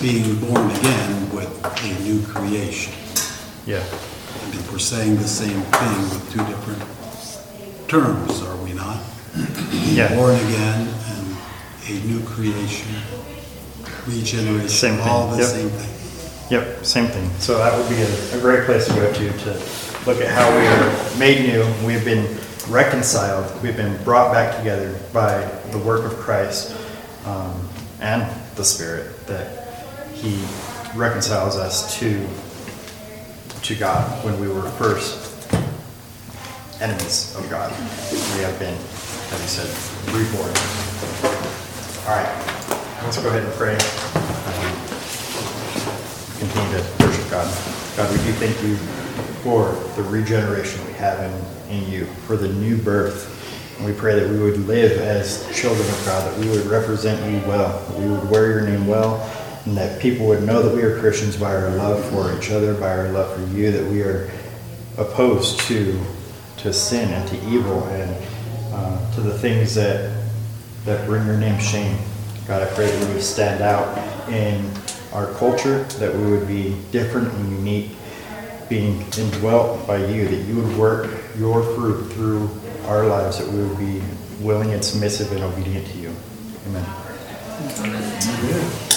being 0.00 0.38
born 0.40 0.70
again 0.70 1.30
with 1.34 1.50
a 1.64 2.02
new 2.02 2.22
creation. 2.26 2.92
Yeah. 3.66 3.82
I 3.82 4.50
mean, 4.50 4.60
we're 4.70 4.78
saying 4.78 5.16
the 5.16 5.28
same 5.28 5.60
thing 5.62 6.00
with 6.10 6.32
two 6.32 6.44
different 6.46 7.88
terms, 7.88 8.42
are 8.42 8.56
we 8.62 8.72
not? 8.72 9.00
Yeah. 9.72 10.14
Born 10.14 10.34
again 10.34 10.88
and 11.06 11.36
a 11.88 12.06
new 12.06 12.22
creation, 12.24 12.94
regeneration. 14.06 14.68
Same 14.68 14.96
thing, 14.96 15.08
All 15.08 15.30
the 15.30 15.38
yep. 15.38 15.46
same 15.46 15.68
thing. 15.70 15.90
Yep, 16.50 16.84
same 16.84 17.06
thing. 17.08 17.30
So 17.38 17.56
that 17.58 17.76
would 17.76 17.88
be 17.88 18.02
a, 18.02 18.36
a 18.36 18.40
great 18.40 18.64
place 18.66 18.86
to 18.86 18.94
go 18.94 19.10
to, 19.12 19.32
to 19.32 19.50
look 20.06 20.20
at 20.20 20.28
how 20.28 20.50
we 20.54 20.66
are 20.66 21.18
made 21.18 21.46
new. 21.48 21.64
We've 21.86 22.04
been 22.04 22.36
reconciled. 22.68 23.62
We've 23.62 23.76
been 23.76 24.02
brought 24.04 24.32
back 24.32 24.56
together 24.58 24.98
by 25.12 25.40
the 25.70 25.78
work 25.78 26.04
of 26.04 26.18
Christ 26.18 26.76
um, 27.24 27.68
and 28.04 28.30
the 28.56 28.64
Spirit 28.64 29.26
that 29.26 29.66
He 30.12 30.44
reconciles 30.94 31.56
us 31.56 31.98
to 31.98 32.28
to 33.62 33.74
God 33.74 34.22
when 34.22 34.38
we 34.38 34.46
were 34.46 34.68
first 34.72 35.48
enemies 36.82 37.34
of 37.34 37.48
God. 37.48 37.70
We 38.36 38.42
have 38.42 38.58
been, 38.58 38.74
as 38.74 39.40
He 39.40 39.48
said, 39.48 39.70
reborn. 40.12 40.52
All 42.04 42.14
right, 42.14 42.28
let's 43.02 43.16
go 43.16 43.30
ahead 43.30 43.42
and 43.42 43.52
pray 43.54 43.72
um, 43.72 44.94
continue 46.38 46.76
to 46.76 46.84
worship 47.00 47.30
God. 47.30 47.48
God, 47.96 48.10
we 48.10 48.18
do 48.24 48.32
thank 48.34 48.62
you 48.62 48.76
for 49.42 49.72
the 49.96 50.02
regeneration 50.10 50.84
we 50.86 50.92
have 50.92 51.20
in, 51.20 51.76
in 51.78 51.90
you, 51.90 52.04
for 52.26 52.36
the 52.36 52.48
new 52.48 52.76
birth. 52.76 53.33
We 53.82 53.92
pray 53.92 54.18
that 54.18 54.30
we 54.30 54.38
would 54.38 54.66
live 54.66 55.00
as 55.00 55.44
children 55.54 55.86
of 55.88 56.04
God, 56.06 56.30
that 56.30 56.38
we 56.38 56.48
would 56.48 56.66
represent 56.66 57.20
you 57.30 57.46
well, 57.48 57.78
that 57.88 57.98
we 57.98 58.08
would 58.08 58.30
wear 58.30 58.50
your 58.50 58.60
name 58.62 58.86
well, 58.86 59.20
and 59.66 59.76
that 59.76 60.00
people 60.00 60.26
would 60.26 60.44
know 60.44 60.62
that 60.62 60.74
we 60.74 60.82
are 60.82 60.98
Christians 61.00 61.36
by 61.36 61.54
our 61.54 61.70
love 61.70 62.04
for 62.10 62.36
each 62.38 62.50
other, 62.50 62.74
by 62.74 62.90
our 62.90 63.08
love 63.08 63.34
for 63.34 63.56
you, 63.56 63.72
that 63.72 63.84
we 63.90 64.02
are 64.02 64.30
opposed 64.96 65.58
to, 65.60 66.00
to 66.58 66.72
sin 66.72 67.12
and 67.12 67.28
to 67.28 67.36
evil 67.48 67.84
and 67.88 68.26
uh, 68.72 69.14
to 69.14 69.20
the 69.20 69.36
things 69.38 69.74
that, 69.74 70.24
that 70.84 71.04
bring 71.06 71.26
your 71.26 71.36
name 71.36 71.58
shame. 71.58 71.98
God, 72.46 72.62
I 72.62 72.66
pray 72.74 72.86
that 72.86 73.08
we 73.08 73.14
would 73.14 73.22
stand 73.22 73.62
out 73.62 73.98
in 74.28 74.70
our 75.12 75.32
culture, 75.34 75.82
that 75.98 76.14
we 76.14 76.30
would 76.30 76.46
be 76.46 76.76
different 76.92 77.32
and 77.32 77.52
unique, 77.52 77.90
being 78.68 79.04
indwelt 79.18 79.86
by 79.86 80.04
you, 80.06 80.28
that 80.28 80.44
you 80.44 80.56
would 80.56 80.76
work 80.76 81.10
your 81.38 81.62
fruit 81.74 82.12
through 82.12 82.48
our 82.86 83.06
lives, 83.06 83.38
that 83.38 83.48
we 83.48 83.62
would 83.62 83.78
be 83.78 84.02
willing 84.40 84.72
and 84.72 84.84
submissive 84.84 85.32
and 85.32 85.42
obedient 85.42 85.86
to 85.86 85.98
you. 85.98 86.14
Amen. 86.66 86.86
Amen. 87.78 88.93